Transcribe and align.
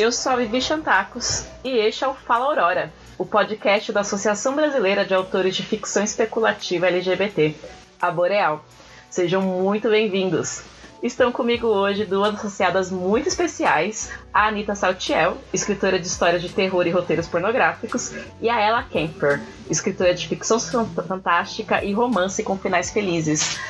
Eu 0.00 0.10
sou 0.10 0.32
a 0.32 0.36
Vivi 0.36 0.62
Chantacos 0.62 1.44
e 1.62 1.68
este 1.68 2.04
é 2.04 2.08
o 2.08 2.14
Fala 2.14 2.46
Aurora, 2.46 2.90
o 3.18 3.26
podcast 3.26 3.92
da 3.92 4.00
Associação 4.00 4.56
Brasileira 4.56 5.04
de 5.04 5.12
Autores 5.12 5.54
de 5.54 5.62
Ficção 5.62 6.02
Especulativa 6.02 6.86
LGBT, 6.86 7.54
a 8.00 8.10
Boreal. 8.10 8.64
Sejam 9.10 9.42
muito 9.42 9.90
bem-vindos. 9.90 10.62
Estão 11.02 11.30
comigo 11.30 11.66
hoje 11.66 12.06
duas 12.06 12.34
associadas 12.34 12.90
muito 12.90 13.28
especiais, 13.28 14.10
a 14.32 14.48
Anita 14.48 14.74
Saltiel, 14.74 15.36
escritora 15.52 15.98
de 15.98 16.06
histórias 16.06 16.40
de 16.40 16.48
terror 16.48 16.86
e 16.86 16.90
roteiros 16.90 17.28
pornográficos, 17.28 18.14
e 18.40 18.48
a 18.48 18.58
Ella 18.58 18.82
Kemper, 18.84 19.38
escritora 19.68 20.14
de 20.14 20.26
ficção 20.26 20.58
fantástica 20.58 21.84
e 21.84 21.92
romance 21.92 22.42
com 22.42 22.56
finais 22.56 22.90
felizes. 22.90 23.60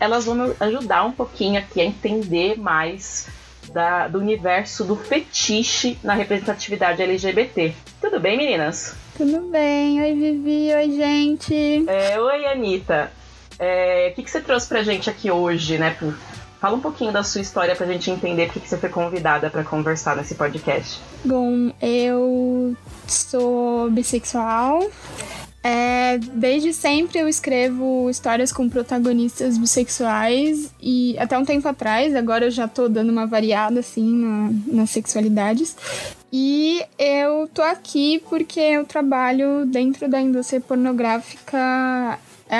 Elas 0.00 0.24
vão 0.24 0.34
me 0.34 0.56
ajudar 0.58 1.04
um 1.04 1.12
pouquinho 1.12 1.60
aqui 1.60 1.80
a 1.80 1.84
entender 1.84 2.58
mais 2.58 3.28
da, 3.72 4.08
do 4.08 4.18
universo 4.18 4.84
do 4.84 4.96
fetiche 4.96 5.98
na 6.02 6.14
representatividade 6.14 7.02
LGBT. 7.02 7.74
Tudo 8.00 8.20
bem, 8.20 8.36
meninas? 8.36 8.94
Tudo 9.16 9.40
bem. 9.50 10.00
Oi, 10.02 10.14
Vivi. 10.14 10.74
Oi, 10.74 10.90
gente. 10.96 11.84
É, 11.88 12.20
oi, 12.20 12.46
Anitta. 12.46 13.10
É, 13.58 14.10
o 14.12 14.14
que, 14.14 14.22
que 14.22 14.30
você 14.30 14.40
trouxe 14.40 14.68
pra 14.68 14.82
gente 14.82 15.08
aqui 15.08 15.30
hoje, 15.30 15.78
né? 15.78 15.96
Fala 16.60 16.76
um 16.76 16.80
pouquinho 16.80 17.12
da 17.12 17.22
sua 17.22 17.40
história 17.40 17.74
pra 17.76 17.86
gente 17.86 18.10
entender 18.10 18.46
por 18.46 18.60
que 18.60 18.68
você 18.68 18.76
foi 18.76 18.88
convidada 18.88 19.50
para 19.50 19.62
conversar 19.62 20.16
nesse 20.16 20.34
podcast. 20.34 21.00
Bom, 21.24 21.72
eu 21.80 22.76
sou 23.06 23.90
bissexual. 23.90 24.80
É, 25.68 26.18
desde 26.18 26.72
sempre 26.72 27.18
eu 27.18 27.28
escrevo 27.28 28.08
histórias 28.08 28.52
com 28.52 28.68
protagonistas 28.68 29.58
bissexuais 29.58 30.72
e 30.80 31.18
até 31.18 31.36
um 31.36 31.44
tempo 31.44 31.66
atrás, 31.66 32.14
agora 32.14 32.44
eu 32.44 32.52
já 32.52 32.68
tô 32.68 32.88
dando 32.88 33.10
uma 33.10 33.26
variada 33.26 33.80
assim 33.80 34.08
na, 34.14 34.50
nas 34.68 34.90
sexualidades. 34.90 35.76
E 36.32 36.84
eu 36.96 37.48
tô 37.52 37.62
aqui 37.62 38.22
porque 38.28 38.60
eu 38.60 38.84
trabalho 38.84 39.66
dentro 39.66 40.08
da 40.08 40.20
indústria 40.20 40.60
pornográfica 40.60 42.16
é, 42.48 42.58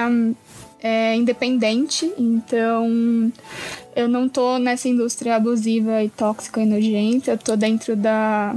é, 0.86 1.16
independente, 1.16 2.12
então 2.16 3.32
eu 3.96 4.06
não 4.06 4.28
tô 4.28 4.56
nessa 4.56 4.88
indústria 4.88 5.34
abusiva 5.34 6.04
e 6.04 6.08
tóxica 6.08 6.62
e 6.62 6.66
nojenta, 6.66 7.32
eu 7.32 7.38
tô 7.38 7.56
dentro 7.56 7.96
da, 7.96 8.54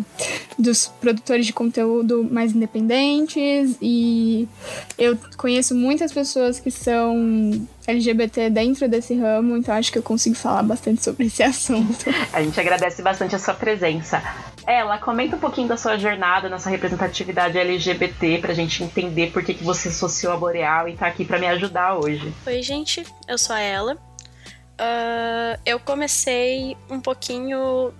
dos 0.58 0.88
produtores 1.02 1.48
de 1.48 1.54
conteúdo 1.54 2.24
mais 2.30 2.54
independentes 2.54 3.76
e 3.82 4.48
eu 4.96 5.18
conheço 5.38 5.74
muitas 5.74 6.12
pessoas 6.12 6.60
que 6.60 6.70
são 6.70 7.68
LGBT 7.90 8.50
dentro 8.50 8.88
desse 8.88 9.16
ramo, 9.16 9.58
então 9.58 9.76
acho 9.76 9.92
que 9.92 9.98
eu 9.98 10.04
consigo 10.04 10.36
falar 10.36 10.64
bastante 10.64 11.04
sobre 11.04 11.26
esse 11.26 11.42
assunto. 11.44 12.06
A 12.32 12.42
gente 12.42 12.60
agradece 12.60 13.02
bastante 13.02 13.36
a 13.36 13.40
sua 13.40 13.54
presença. 13.54 14.22
Ela, 14.68 14.98
comenta 14.98 15.36
um 15.36 15.40
pouquinho 15.40 15.68
da 15.68 15.78
sua 15.78 15.98
jornada 15.98 16.48
nessa 16.48 16.70
representatividade 16.70 17.58
LGBT 17.58 18.38
pra 18.40 18.54
gente 18.54 18.84
entender 18.84 19.32
por 19.32 19.44
que, 19.44 19.54
que 19.54 19.64
você 19.64 19.90
associou 19.90 20.34
a 20.34 20.38
Boreal 20.38 20.88
e 20.88 20.96
tá 20.96 21.08
aqui 21.08 21.26
para 21.26 21.40
me 21.40 21.48
ajudar 21.48 21.96
hoje. 21.96 22.32
Oi, 22.46 22.62
gente, 22.62 23.04
eu 23.28 23.38
sou 23.38 23.56
a 23.56 23.60
Ela. 23.60 23.96
Uh, 23.96 25.60
eu 25.66 25.80
comecei 25.80 26.78
um 26.90 27.02
pouquinho 27.02 27.92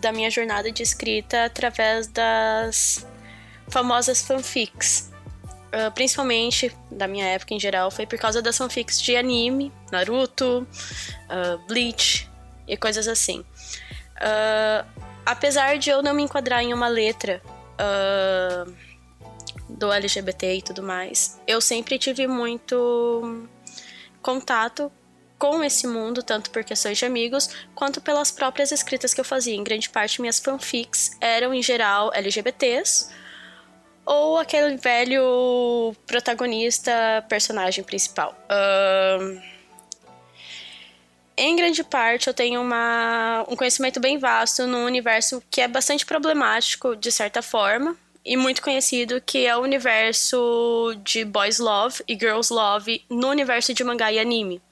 da 0.00 0.12
minha 0.12 0.30
jornada 0.30 0.70
de 0.70 0.82
escrita 0.82 1.44
através 1.44 2.06
das 2.06 3.06
famosas 3.68 4.22
fanfics. 4.22 5.12
Uh, 5.74 5.90
principalmente 5.90 6.72
da 6.88 7.08
minha 7.08 7.26
época 7.26 7.52
em 7.52 7.58
geral, 7.58 7.90
foi 7.90 8.06
por 8.06 8.16
causa 8.16 8.40
das 8.40 8.56
fanfics 8.56 9.02
de 9.02 9.16
anime, 9.16 9.72
Naruto, 9.90 10.64
uh, 11.28 11.58
Bleach 11.66 12.30
e 12.68 12.76
coisas 12.76 13.08
assim. 13.08 13.40
Uh, 13.40 14.86
apesar 15.26 15.76
de 15.76 15.90
eu 15.90 16.00
não 16.00 16.14
me 16.14 16.22
enquadrar 16.22 16.62
em 16.62 16.72
uma 16.72 16.86
letra 16.86 17.42
do 19.68 19.92
LGBT 19.92 20.58
e 20.58 20.62
tudo 20.62 20.80
mais, 20.80 21.40
eu 21.44 21.60
sempre 21.60 21.98
tive 21.98 22.28
muito 22.28 23.48
contato 24.22 24.92
com 25.36 25.64
esse 25.64 25.88
mundo, 25.88 26.22
tanto 26.22 26.50
por 26.50 26.62
questões 26.62 26.98
de 26.98 27.04
amigos, 27.04 27.50
quanto 27.74 28.00
pelas 28.00 28.30
próprias 28.30 28.70
escritas 28.70 29.12
que 29.12 29.20
eu 29.20 29.24
fazia. 29.24 29.56
Em 29.56 29.64
grande 29.64 29.90
parte, 29.90 30.20
minhas 30.20 30.38
fanfics 30.38 31.16
eram, 31.20 31.52
em 31.52 31.60
geral, 31.60 32.12
LGBTs, 32.14 33.10
ou 34.04 34.38
aquele 34.38 34.76
velho 34.76 35.94
protagonista, 36.06 37.24
personagem 37.28 37.82
principal. 37.82 38.36
Em 41.36 41.56
grande 41.56 41.82
parte, 41.82 42.28
eu 42.28 42.34
tenho 42.34 42.60
uma, 42.60 43.44
um 43.48 43.56
conhecimento 43.56 43.98
bem 43.98 44.18
vasto 44.18 44.66
num 44.66 44.84
universo 44.84 45.42
que 45.50 45.60
é 45.60 45.66
bastante 45.66 46.06
problemático, 46.06 46.94
de 46.94 47.10
certa 47.10 47.42
forma, 47.42 47.96
e 48.24 48.36
muito 48.36 48.62
conhecido, 48.62 49.20
que 49.20 49.44
é 49.44 49.56
o 49.56 49.60
universo 49.60 50.94
de 51.02 51.24
Boys 51.24 51.58
Love 51.58 52.02
e 52.06 52.14
Girls 52.14 52.52
Love 52.52 53.04
no 53.10 53.28
universo 53.28 53.74
de 53.74 53.82
mangá 53.82 54.12
e 54.12 54.18
anime. 54.18 54.62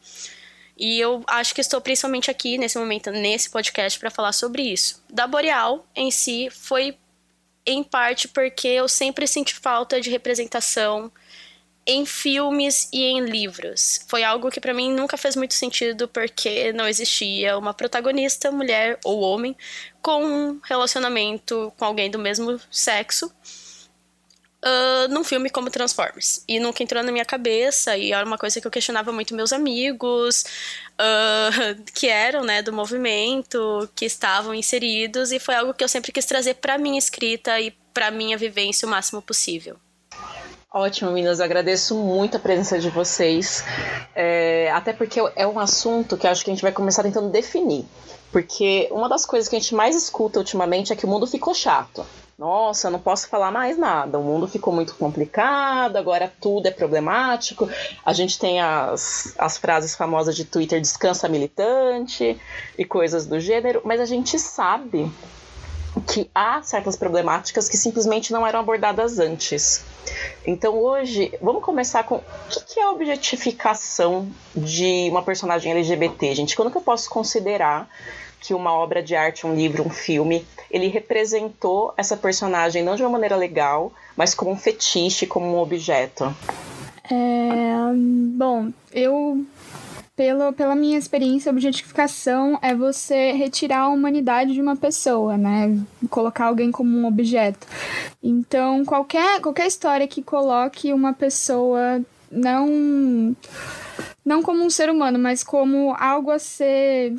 E 0.76 0.99
eu 0.99 1.22
acho 1.26 1.54
que 1.54 1.60
estou 1.60 1.81
principalmente 1.81 2.31
aqui, 2.31 2.56
nesse 2.56 2.78
momento, 2.78 3.10
nesse 3.10 3.50
podcast, 3.50 3.99
para 3.99 4.10
falar 4.10 4.32
sobre 4.32 4.62
isso. 4.62 5.03
Da 5.10 5.26
Boreal, 5.26 5.84
em 5.94 6.10
si, 6.10 6.49
foi 6.50 6.97
em 7.67 7.83
parte 7.83 8.28
porque 8.28 8.69
eu 8.69 8.89
sempre 8.89 9.27
senti 9.27 9.55
falta 9.55 10.00
de 10.00 10.11
representação 10.11 11.11
em 11.87 12.06
filmes 12.06 12.89
e 12.93 13.03
em 13.05 13.21
livros. 13.21 14.05
Foi 14.09 14.23
algo 14.23 14.50
que 14.50 14.61
para 14.61 14.75
mim 14.75 14.93
nunca 14.93 15.17
fez 15.17 15.34
muito 15.34 15.55
sentido 15.55 16.06
porque 16.06 16.73
não 16.73 16.87
existia 16.87 17.59
uma 17.59 17.75
protagonista, 17.75 18.53
mulher 18.53 18.99
ou 19.05 19.21
homem, 19.21 19.56
com 20.00 20.25
um 20.25 20.61
relacionamento 20.62 21.73
com 21.77 21.84
alguém 21.84 22.11
do 22.11 22.19
mesmo 22.19 22.61
sexo. 22.71 23.33
Uh, 24.65 25.09
num 25.12 25.25
filme 25.25 25.50
como 25.50 25.71
Transformers. 25.71 26.45
E 26.47 26.61
nunca 26.61 26.84
entrou 26.84 27.03
na 27.03 27.11
minha 27.11 27.25
cabeça, 27.25 27.97
e 27.97 28.12
era 28.12 28.25
uma 28.25 28.39
coisa 28.39 28.61
que 28.61 28.67
eu 28.67 28.71
questionava 28.71 29.11
muito 29.12 29.34
meus 29.34 29.53
amigos, 29.53 30.45
uh, 30.93 31.83
que 31.93 32.06
eram, 32.06 32.45
né, 32.45 32.62
do 32.62 32.73
movimento, 32.73 33.89
que 33.95 34.05
estavam 34.05 34.55
inseridos, 34.55 35.33
e 35.33 35.41
foi 35.41 35.56
algo 35.56 35.75
que 35.75 35.83
eu 35.83 35.89
sempre 35.89 36.12
quis 36.12 36.25
trazer 36.27 36.55
para 36.55 36.78
minha 36.78 36.99
escrita 36.99 37.61
e 37.61 37.73
para 37.93 38.11
minha 38.12 38.37
vivência 38.37 38.87
o 38.87 38.91
máximo 38.91 39.21
possível. 39.21 39.77
Ótimo, 40.75 41.11
meninas. 41.11 41.39
Agradeço 41.39 41.94
muito 41.94 42.39
a 42.39 42.41
presença 42.41 42.79
de 42.79 42.89
vocês. 42.89 43.62
É, 44.15 44.71
até 44.73 44.93
porque 44.94 45.21
é 45.37 45.47
um 45.47 45.59
assunto 45.59 46.17
que 46.17 46.27
acho 46.27 46.43
que 46.43 46.50
a 46.50 46.55
gente 46.55 46.62
vai 46.62 46.73
começar 46.73 47.03
tentando 47.03 47.29
definir. 47.29 47.84
Porque 48.31 48.89
uma 48.91 49.06
das 49.06 49.27
coisas 49.27 49.50
que 49.50 49.56
a 49.56 49.59
gente 49.59 49.75
mais 49.75 49.94
escuta 49.94 50.39
ultimamente 50.39 50.91
é 50.91 50.97
que 50.97 51.05
o 51.05 51.09
mundo 51.09 51.27
ficou 51.27 51.55
chato. 51.55 52.06
Nossa, 52.42 52.91
não 52.91 52.98
posso 52.98 53.28
falar 53.28 53.53
mais 53.53 53.78
nada. 53.78 54.19
O 54.19 54.25
mundo 54.25 54.48
ficou 54.48 54.75
muito 54.75 54.97
complicado, 54.97 55.94
agora 55.94 56.32
tudo 56.41 56.66
é 56.66 56.72
problemático. 56.72 57.70
A 58.04 58.12
gente 58.12 58.36
tem 58.36 58.60
as, 58.60 59.32
as 59.38 59.56
frases 59.56 59.94
famosas 59.94 60.34
de 60.34 60.44
Twitter 60.44 60.81
descansa 60.81 61.28
militante 61.28 62.36
e 62.76 62.84
coisas 62.84 63.26
do 63.26 63.38
gênero, 63.38 63.81
mas 63.84 64.00
a 64.00 64.06
gente 64.06 64.41
sabe 64.41 65.08
que 66.08 66.28
há 66.34 66.60
certas 66.62 66.97
problemáticas 66.97 67.69
que 67.69 67.76
simplesmente 67.76 68.32
não 68.32 68.44
eram 68.44 68.58
abordadas 68.58 69.20
antes. 69.20 69.84
Então 70.44 70.76
hoje, 70.81 71.32
vamos 71.41 71.62
começar 71.62 72.02
com 72.02 72.16
o 72.16 72.22
que 72.66 72.81
é 72.81 72.82
a 72.82 72.91
objetificação 72.91 74.28
de 74.52 75.06
uma 75.10 75.22
personagem 75.22 75.70
LGBT, 75.70 76.34
gente? 76.34 76.56
Quando 76.56 76.72
que 76.72 76.76
eu 76.76 76.82
posso 76.82 77.08
considerar 77.08 77.88
que 78.42 78.53
uma 78.53 78.72
obra 78.72 79.00
de 79.03 79.14
arte, 79.14 79.47
um 79.47 79.54
livro, 79.54 79.86
um 79.86 79.91
filme, 79.91 80.44
ele 80.69 80.88
representou 80.88 81.94
essa 81.97 82.16
personagem 82.16 82.82
não 82.82 82.97
de 82.97 83.03
uma 83.03 83.10
maneira 83.10 83.36
legal, 83.36 83.92
mas 84.16 84.34
como 84.34 84.50
um 84.50 84.56
fetiche, 84.56 85.26
como 85.26 85.47
um 85.47 85.58
objeto? 85.58 86.34
É, 87.11 87.93
bom, 88.37 88.70
eu 88.93 89.46
pelo, 90.17 90.52
pela 90.52 90.75
minha 90.75 90.99
experiência, 90.99 91.50
objetificação 91.50 92.58
é 92.61 92.75
você 92.75 93.32
retirar 93.32 93.81
a 93.81 93.88
humanidade 93.88 94.52
de 94.52 94.61
uma 94.61 94.76
pessoa, 94.76 95.38
né? 95.38 95.78
Colocar 96.11 96.46
alguém 96.46 96.70
como 96.70 96.96
um 96.96 97.06
objeto. 97.06 97.67
Então, 98.22 98.84
qualquer, 98.84 99.40
qualquer 99.40 99.67
história 99.67 100.06
que 100.06 100.22
coloque 100.22 100.93
uma 100.93 101.12
pessoa 101.12 102.02
não 102.31 103.37
não 104.25 104.43
como 104.43 104.64
um 104.64 104.70
ser 104.70 104.88
humano, 104.88 105.19
mas 105.19 105.43
como 105.43 105.94
algo 105.99 106.31
a 106.31 106.38
ser 106.38 107.14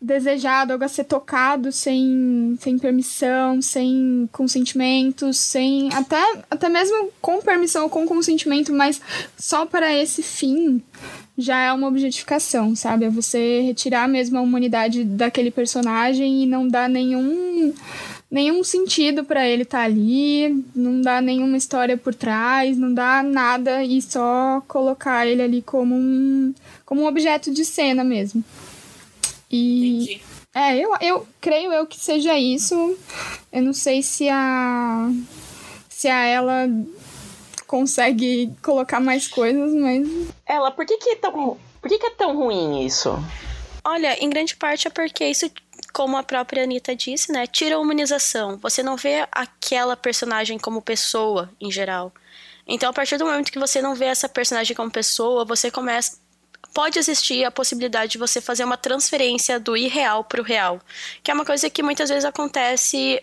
desejado, 0.00 0.72
algo 0.72 0.84
a 0.84 0.88
ser 0.88 1.04
tocado 1.04 1.72
sem, 1.72 2.56
sem 2.60 2.78
permissão, 2.78 3.60
sem 3.60 4.28
consentimento, 4.32 5.32
sem. 5.32 5.92
Até, 5.92 6.22
até 6.50 6.68
mesmo 6.68 7.10
com 7.20 7.40
permissão 7.42 7.84
ou 7.84 7.90
com 7.90 8.06
consentimento, 8.06 8.72
mas 8.72 9.00
só 9.36 9.66
para 9.66 9.92
esse 9.92 10.22
fim 10.22 10.82
já 11.36 11.60
é 11.60 11.72
uma 11.72 11.88
objetificação, 11.88 12.74
sabe? 12.74 13.04
É 13.04 13.10
você 13.10 13.60
retirar 13.62 14.08
mesmo 14.08 14.38
a 14.38 14.40
humanidade 14.40 15.04
daquele 15.04 15.50
personagem 15.50 16.42
e 16.42 16.46
não 16.46 16.68
dar 16.68 16.88
nenhum 16.88 17.72
nenhum 18.30 18.62
sentido 18.62 19.24
para 19.24 19.48
ele 19.48 19.62
estar 19.62 19.78
tá 19.78 19.84
ali, 19.84 20.64
não 20.74 21.00
dá 21.00 21.20
nenhuma 21.20 21.56
história 21.56 21.96
por 21.96 22.14
trás, 22.14 22.76
não 22.76 22.92
dá 22.92 23.22
nada 23.22 23.82
e 23.82 24.02
só 24.02 24.62
colocar 24.68 25.26
ele 25.26 25.42
ali 25.42 25.62
como 25.62 25.94
um 25.94 26.54
como 26.84 27.02
um 27.02 27.06
objeto 27.06 27.52
de 27.52 27.64
cena 27.64 28.04
mesmo. 28.04 28.44
E 29.50 29.88
Entendi. 29.88 30.22
É, 30.54 30.76
eu, 30.76 30.94
eu 31.00 31.28
creio 31.40 31.72
eu 31.72 31.86
que 31.86 31.98
seja 31.98 32.38
isso. 32.38 32.98
Eu 33.52 33.62
não 33.62 33.72
sei 33.72 34.02
se 34.02 34.28
a. 34.28 35.10
Se 35.88 36.08
a 36.08 36.24
ela 36.24 36.68
consegue 37.66 38.52
colocar 38.62 38.98
mais 38.98 39.28
coisas, 39.28 39.72
mas. 39.74 40.08
Ela, 40.46 40.70
por 40.70 40.84
que, 40.84 40.96
que 40.96 41.10
é 41.10 41.16
tão. 41.16 41.56
Por 41.80 41.88
que, 41.88 41.98
que 41.98 42.06
é 42.06 42.10
tão 42.10 42.36
ruim 42.36 42.84
isso? 42.84 43.10
Olha, 43.84 44.22
em 44.22 44.28
grande 44.28 44.56
parte 44.56 44.88
é 44.88 44.90
porque 44.90 45.24
isso, 45.24 45.48
como 45.92 46.16
a 46.16 46.22
própria 46.22 46.64
Anitta 46.64 46.96
disse, 46.96 47.30
né? 47.30 47.46
Tira 47.46 47.76
a 47.76 47.78
humanização. 47.78 48.58
Você 48.58 48.82
não 48.82 48.96
vê 48.96 49.26
aquela 49.30 49.96
personagem 49.96 50.58
como 50.58 50.82
pessoa 50.82 51.50
em 51.60 51.70
geral. 51.70 52.12
Então, 52.66 52.90
a 52.90 52.92
partir 52.92 53.16
do 53.16 53.24
momento 53.24 53.52
que 53.52 53.58
você 53.58 53.80
não 53.80 53.94
vê 53.94 54.06
essa 54.06 54.28
personagem 54.28 54.76
como 54.76 54.90
pessoa, 54.90 55.44
você 55.44 55.70
começa. 55.70 56.18
Pode 56.74 56.98
existir 56.98 57.44
a 57.44 57.50
possibilidade 57.50 58.12
de 58.12 58.18
você 58.18 58.40
fazer 58.40 58.64
uma 58.64 58.76
transferência 58.76 59.58
do 59.58 59.76
irreal 59.76 60.24
para 60.24 60.40
o 60.40 60.44
real, 60.44 60.80
que 61.22 61.30
é 61.30 61.34
uma 61.34 61.44
coisa 61.44 61.68
que 61.68 61.82
muitas 61.82 62.08
vezes 62.08 62.24
acontece, 62.24 63.22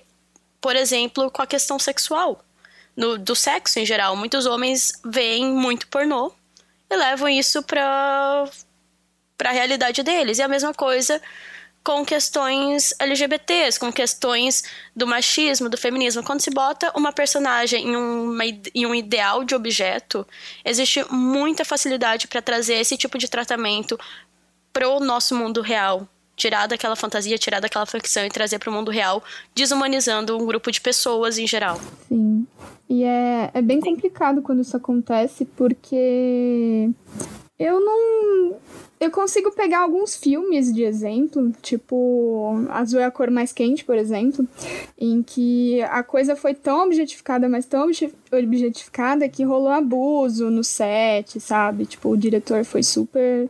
por 0.59 0.75
exemplo, 0.75 1.29
com 1.31 1.41
a 1.41 1.47
questão 1.47 1.79
sexual, 1.79 2.43
no, 2.95 3.17
do 3.17 3.35
sexo 3.35 3.79
em 3.79 3.85
geral. 3.85 4.15
Muitos 4.15 4.45
homens 4.45 4.93
veem 5.05 5.45
muito 5.53 5.87
pornô 5.87 6.33
e 6.89 6.95
levam 6.95 7.29
isso 7.29 7.63
para 7.63 8.49
para 9.37 9.49
a 9.49 9.53
realidade 9.53 10.01
deles. 10.01 10.39
E 10.39 10.41
a 10.41 10.47
mesma 10.47 10.73
coisa 10.73 11.21
com 11.85 12.03
questões 12.03 12.95
LGBTs, 12.99 13.79
com 13.79 13.93
questões 13.93 14.63
do 14.95 15.05
machismo, 15.05 15.69
do 15.69 15.77
feminismo. 15.77 16.23
Quando 16.23 16.41
se 16.41 16.49
bota 16.49 16.91
uma 16.97 17.13
personagem 17.13 17.89
em, 17.89 17.95
uma, 17.95 18.43
em 18.43 18.87
um 18.87 18.95
ideal 18.95 19.43
de 19.43 19.53
objeto, 19.53 20.25
existe 20.65 21.05
muita 21.11 21.63
facilidade 21.63 22.27
para 22.27 22.41
trazer 22.41 22.73
esse 22.73 22.97
tipo 22.97 23.19
de 23.19 23.29
tratamento 23.29 23.99
pro 24.73 24.99
nosso 24.99 25.35
mundo 25.35 25.61
real. 25.61 26.09
Tirar 26.35 26.65
daquela 26.65 26.95
fantasia, 26.95 27.37
tirar 27.37 27.61
daquela 27.61 27.85
ficção 27.85 28.25
e 28.25 28.29
trazer 28.29 28.57
para 28.57 28.71
o 28.71 28.73
mundo 28.73 28.89
real, 28.89 29.23
desumanizando 29.53 30.35
um 30.35 30.45
grupo 30.45 30.71
de 30.71 30.81
pessoas 30.81 31.37
em 31.37 31.45
geral. 31.45 31.79
Sim. 32.09 32.47
E 32.89 33.03
é, 33.03 33.51
é 33.53 33.61
bem 33.61 33.79
complicado 33.79 34.41
quando 34.41 34.61
isso 34.61 34.75
acontece, 34.75 35.45
porque 35.45 36.89
eu 37.59 37.79
não 37.79 38.55
eu 39.05 39.11
consigo 39.11 39.51
pegar 39.51 39.79
alguns 39.79 40.15
filmes 40.15 40.73
de 40.73 40.83
exemplo, 40.83 41.51
tipo 41.61 42.65
Azul 42.69 42.99
é 42.99 43.05
a 43.05 43.11
cor 43.11 43.29
mais 43.29 43.53
quente, 43.53 43.85
por 43.85 43.95
exemplo, 43.95 44.47
em 44.97 45.21
que 45.21 45.81
a 45.83 46.03
coisa 46.03 46.35
foi 46.35 46.53
tão 46.53 46.85
objetificada, 46.85 47.47
mas 47.47 47.65
tão 47.65 47.89
objetificada 48.31 49.29
que 49.29 49.43
rolou 49.43 49.69
abuso 49.69 50.49
no 50.49 50.63
set, 50.63 51.39
sabe? 51.39 51.85
Tipo, 51.85 52.09
o 52.09 52.17
diretor 52.17 52.65
foi 52.65 52.83
super 52.83 53.49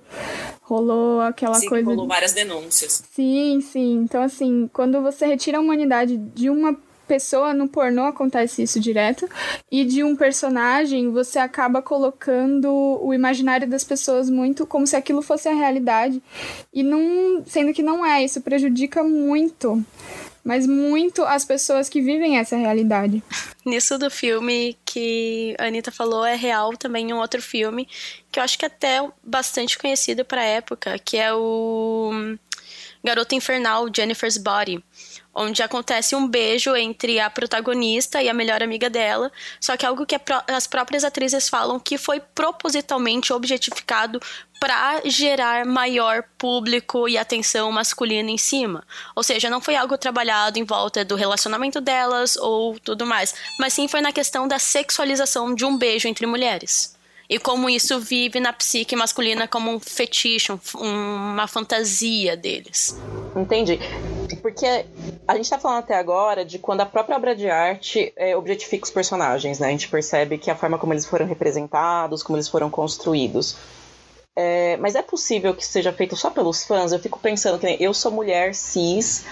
rolou 0.62 1.22
aquela 1.22 1.56
sim, 1.56 1.70
coisa. 1.70 1.90
Rolou 1.90 2.08
várias 2.08 2.34
denúncias. 2.34 3.04
Sim, 3.12 3.62
sim. 3.62 3.94
Então, 4.04 4.22
assim, 4.22 4.70
quando 4.74 5.02
você 5.02 5.26
retira 5.26 5.58
a 5.58 5.62
humanidade 5.62 6.18
de 6.18 6.50
uma 6.50 6.76
pessoa 7.06 7.54
no 7.54 7.68
pornô 7.68 8.06
acontece 8.06 8.64
isso 8.64 8.80
direto. 8.80 9.28
E 9.72 9.86
de 9.86 10.04
um 10.04 10.16
personagem, 10.16 11.12
você 11.12 11.40
acaba 11.40 11.82
colocando 11.82 12.70
o 13.02 13.14
imaginário 13.14 13.68
das 13.68 13.84
pessoas 13.84 14.30
muito 14.30 14.66
como 14.66 14.86
se 14.86 14.96
aquilo 14.96 15.22
fosse 15.22 15.48
a 15.48 15.54
realidade. 15.54 16.22
E 16.74 16.84
não. 16.84 17.44
Sendo 17.46 17.74
que 17.74 17.84
não 17.84 18.06
é, 18.06 18.24
isso 18.24 18.42
prejudica 18.42 19.04
muito. 19.04 19.84
Mas 20.44 20.68
muito 20.68 21.24
as 21.24 21.44
pessoas 21.44 21.90
que 21.90 22.02
vivem 22.02 22.38
essa 22.38 22.56
realidade. 22.56 23.24
Nisso 23.66 23.98
do 23.98 24.12
filme 24.12 24.78
que 24.86 25.56
a 25.58 25.66
Anitta 25.66 25.92
falou 25.92 26.24
é 26.24 26.36
real 26.36 26.78
também 26.78 27.12
um 27.12 27.18
outro 27.18 27.42
filme 27.42 27.88
que 28.32 28.40
eu 28.40 28.44
acho 28.44 28.60
que 28.60 28.66
é 28.66 28.68
até 28.68 29.10
bastante 29.24 29.78
conhecido 29.78 30.24
para 30.24 30.44
época, 30.44 31.00
que 31.00 31.18
é 31.18 31.34
o 31.34 32.38
Garota 33.06 33.36
Infernal, 33.36 33.88
Jennifer's 33.96 34.38
Body 34.38 34.84
onde 35.36 35.62
acontece 35.62 36.16
um 36.16 36.26
beijo 36.26 36.74
entre 36.76 37.20
a 37.20 37.30
protagonista 37.30 38.24
e 38.24 38.30
a 38.30 38.34
melhor 38.34 38.64
amiga 38.64 38.90
dela, 38.90 39.30
só 39.60 39.76
que 39.76 39.86
é 39.86 39.90
algo 39.90 40.06
que 40.06 40.16
as 40.48 40.66
próprias 40.66 41.04
atrizes 41.04 41.50
falam 41.50 41.78
que 41.78 41.98
foi 41.98 42.22
propositalmente 42.22 43.34
objetificado 43.34 44.22
para 44.62 45.02
gerar 45.04 45.66
maior 45.66 46.24
público 46.38 47.10
e 47.10 47.18
atenção 47.18 47.70
masculina 47.70 48.32
em 48.32 48.38
cima. 48.38 48.86
Ou 49.14 49.22
seja, 49.22 49.50
não 49.50 49.60
foi 49.60 49.76
algo 49.76 49.98
trabalhado 49.98 50.58
em 50.58 50.64
volta 50.64 51.04
do 51.04 51.16
relacionamento 51.16 51.82
delas 51.82 52.38
ou 52.38 52.80
tudo 52.80 53.06
mais, 53.06 53.36
mas 53.60 53.74
sim 53.74 53.90
foi 53.90 54.00
na 54.00 54.14
questão 54.14 54.48
da 54.48 54.58
sexualização 54.58 55.54
de 55.54 55.66
um 55.66 55.78
beijo 55.78 56.08
entre 56.08 56.26
mulheres. 56.26 56.95
E 57.30 57.40
como 57.40 57.70
isso 57.70 58.00
vive 58.00 58.40
na 58.40 58.54
psique 58.54 58.96
masculina 58.96 59.48
como 59.48 59.72
um 59.72 59.80
fetiche, 59.80 60.52
um, 60.52 60.60
uma 60.78 61.48
fantasia 61.48 62.38
deles. 62.38 63.00
Entendi. 63.36 63.80
Porque 64.42 64.86
a 65.28 65.36
gente 65.36 65.50
tá 65.50 65.58
falando 65.58 65.80
até 65.80 65.96
agora 65.96 66.46
de 66.46 66.60
quando 66.60 66.82
a 66.82 66.86
própria 66.86 67.18
obra 67.18 67.36
de 67.36 67.50
arte 67.50 68.14
é, 68.16 68.36
objetifica 68.36 68.86
os 68.86 68.92
personagens, 68.92 69.60
né? 69.60 69.68
A 69.68 69.72
gente 69.72 69.88
percebe 69.88 70.38
que 70.38 70.52
a 70.52 70.56
forma 70.56 70.78
como 70.78 70.94
eles 70.94 71.06
foram 71.06 71.26
representados, 71.26 72.22
como 72.22 72.38
eles 72.38 72.48
foram 72.48 72.70
construídos. 72.70 73.58
É, 74.36 74.76
mas 74.78 74.96
é 74.96 75.02
possível 75.02 75.56
que 75.56 75.66
seja 75.66 75.94
feito 75.94 76.16
só 76.18 76.30
pelos 76.30 76.64
fãs? 76.66 76.92
Eu 76.92 77.00
fico 77.00 77.18
pensando 77.20 77.58
que 77.58 77.78
eu 77.80 77.94
sou 77.94 78.12
mulher 78.12 78.54
cis 78.54 79.26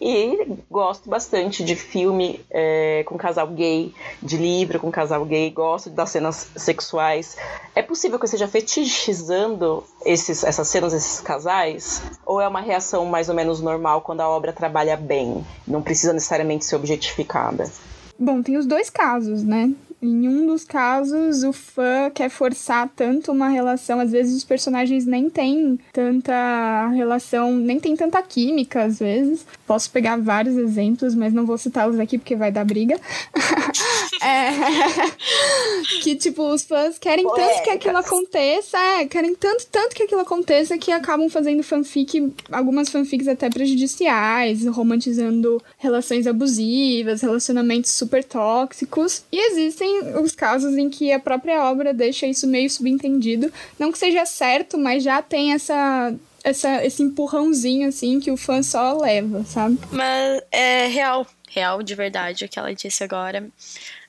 e 0.00 0.58
gosto 0.70 1.08
bastante 1.08 1.64
de 1.64 1.74
filme 1.74 2.40
é, 2.50 3.02
com 3.04 3.16
casal 3.16 3.48
gay, 3.48 3.92
de 4.22 4.36
livro 4.36 4.78
com 4.78 4.92
casal 4.92 5.24
gay, 5.24 5.50
gosto 5.50 5.90
das 5.90 6.10
cenas 6.10 6.48
sexuais. 6.56 7.36
É 7.74 7.82
possível 7.82 8.16
que 8.16 8.24
eu 8.24 8.26
esteja 8.26 8.46
fetichizando 8.46 9.82
esses, 10.04 10.44
essas 10.44 10.68
cenas, 10.68 10.92
esses 10.92 11.20
casais? 11.20 12.02
Ou 12.24 12.40
é 12.40 12.46
uma 12.46 12.60
reação 12.60 13.06
mais 13.06 13.28
ou 13.28 13.34
menos 13.34 13.60
normal 13.60 14.02
quando 14.02 14.20
a 14.20 14.28
obra 14.28 14.52
trabalha 14.52 14.96
bem? 14.96 15.44
Não 15.66 15.82
precisa 15.82 16.12
necessariamente 16.12 16.64
ser 16.64 16.76
objetificada? 16.76 17.68
Bom, 18.16 18.40
tem 18.42 18.56
os 18.56 18.66
dois 18.66 18.88
casos, 18.88 19.42
né? 19.42 19.72
Em 20.04 20.28
um 20.28 20.46
dos 20.46 20.64
casos, 20.64 21.42
o 21.44 21.52
fã 21.52 22.10
quer 22.12 22.28
forçar 22.28 22.90
tanto 22.94 23.32
uma 23.32 23.48
relação, 23.48 23.98
às 23.98 24.12
vezes 24.12 24.36
os 24.36 24.44
personagens 24.44 25.06
nem 25.06 25.30
têm 25.30 25.78
tanta 25.94 26.88
relação, 26.88 27.56
nem 27.56 27.80
tem 27.80 27.96
tanta 27.96 28.20
química, 28.20 28.82
às 28.82 28.98
vezes. 28.98 29.46
Posso 29.66 29.90
pegar 29.90 30.18
vários 30.18 30.58
exemplos, 30.58 31.14
mas 31.14 31.32
não 31.32 31.46
vou 31.46 31.56
citá-los 31.56 31.98
aqui 31.98 32.18
porque 32.18 32.36
vai 32.36 32.52
dar 32.52 32.66
briga. 32.66 33.00
é, 34.22 34.50
que, 36.02 36.14
tipo, 36.16 36.52
os 36.52 36.64
fãs 36.64 36.98
querem 36.98 37.26
tanto 37.26 37.62
que 37.62 37.70
aquilo 37.70 37.96
aconteça, 37.96 38.76
é, 38.76 39.06
querem 39.06 39.34
tanto, 39.34 39.66
tanto 39.72 39.96
que 39.96 40.02
aquilo 40.02 40.20
aconteça 40.20 40.76
que 40.76 40.92
acabam 40.92 41.30
fazendo 41.30 41.62
fanfic, 41.62 42.30
algumas 42.52 42.90
fanfics 42.90 43.26
até 43.26 43.48
prejudiciais, 43.48 44.66
romantizando 44.66 45.62
relações 45.78 46.26
abusivas, 46.26 47.22
relacionamentos 47.22 47.90
super 47.90 48.22
tóxicos. 48.22 49.22
E 49.32 49.50
existem 49.50 49.93
os 50.22 50.32
casos 50.32 50.76
em 50.76 50.88
que 50.88 51.12
a 51.12 51.18
própria 51.18 51.64
obra 51.64 51.92
deixa 51.92 52.26
isso 52.26 52.46
meio 52.46 52.70
subentendido. 52.70 53.52
Não 53.78 53.92
que 53.92 53.98
seja 53.98 54.24
certo, 54.26 54.78
mas 54.78 55.02
já 55.02 55.20
tem 55.22 55.52
essa 55.52 56.14
essa, 56.44 56.84
esse 56.84 57.02
empurrãozinho, 57.02 57.88
assim, 57.88 58.20
que 58.20 58.30
o 58.30 58.36
fã 58.36 58.62
só 58.62 58.98
leva, 58.98 59.42
sabe? 59.44 59.78
Mas 59.90 60.42
é 60.52 60.86
real, 60.88 61.26
real 61.48 61.82
de 61.82 61.94
verdade 61.94 62.44
o 62.44 62.48
que 62.48 62.58
ela 62.58 62.74
disse 62.74 63.02
agora. 63.02 63.48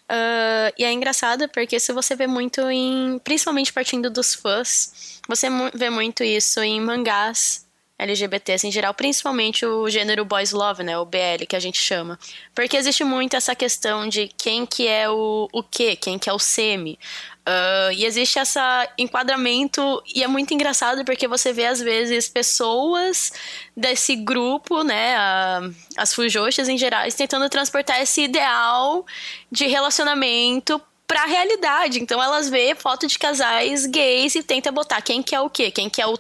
Uh, 0.06 0.70
e 0.78 0.84
é 0.84 0.92
engraçado 0.92 1.50
porque 1.50 1.80
se 1.80 1.92
você 1.92 2.16
vê 2.16 2.28
muito 2.28 2.62
em. 2.70 3.20
Principalmente 3.24 3.74
partindo 3.74 4.10
dos 4.10 4.36
fãs, 4.36 5.20
você 5.28 5.48
vê 5.74 5.90
muito 5.90 6.24
isso 6.24 6.60
em 6.60 6.80
mangás 6.80 7.65
LGBTs 7.98 8.68
em 8.68 8.72
geral, 8.72 8.94
principalmente 8.94 9.66
o 9.66 9.90
gênero 9.90 10.26
boys 10.26 10.52
love, 10.52 10.84
né, 10.84 10.98
o 10.98 11.06
BL 11.06 11.46
que 11.48 11.56
a 11.56 11.60
gente 11.60 11.80
chama. 11.80 12.20
Porque 12.54 12.76
existe 12.76 13.04
muito 13.04 13.36
essa 13.36 13.56
questão 13.56 14.08
de 14.08 14.30
quem 14.38 14.66
que 14.66 14.88
é 14.88 15.10
o, 15.10 15.48
o 15.52 15.64
quê, 15.64 15.96
quem 15.96 16.20
que 16.20 16.30
é 16.30 16.34
o 16.34 16.40
semi. 16.40 17.00
Uh, 17.48 17.92
e 17.94 18.06
existe 18.06 18.40
esse 18.40 18.60
enquadramento, 18.98 20.02
e 20.14 20.24
é 20.24 20.28
muito 20.28 20.54
engraçado 20.54 21.06
porque 21.06 21.28
você 21.28 21.54
vê, 21.54 21.68
às 21.68 21.80
vezes, 21.80 22.28
pessoas 22.28 23.32
desse 23.78 24.16
grupo, 24.16 24.84
né, 24.84 25.16
uh, 25.16 25.76
as 25.96 26.14
fujoshas 26.14 26.68
em 26.68 26.78
geral, 26.78 27.08
tentando 27.16 27.48
transportar 27.48 28.02
esse 28.02 28.24
ideal 28.24 29.06
de 29.52 29.68
relacionamento 29.68 30.82
pra 31.08 31.26
realidade. 31.26 32.02
Então 32.02 32.22
elas 32.22 32.50
vê 32.50 32.76
foto 32.76 33.08
de 33.08 33.18
casais 33.18 33.86
gays 33.86 34.36
e 34.36 34.44
tenta 34.44 34.72
botar 34.72 35.02
quem 35.02 35.22
que 35.22 35.36
é 35.36 35.40
o 35.40 35.50
quê? 35.50 35.72
Quem 35.72 35.90
que 35.90 36.02
é 36.02 36.08
o 36.08 36.14
uh, 36.14 36.18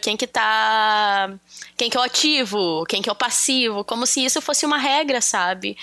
quem 0.00 0.16
que 0.16 0.26
tá 0.26 1.32
quem 1.76 1.90
que 1.90 1.96
é 1.96 2.00
o 2.00 2.02
ativo, 2.02 2.84
quem 2.88 3.02
que 3.02 3.08
é 3.08 3.12
o 3.12 3.16
passivo, 3.16 3.84
como 3.84 4.06
se 4.06 4.24
isso 4.24 4.40
fosse 4.40 4.64
uma 4.64 4.78
regra, 4.78 5.20
sabe? 5.20 5.76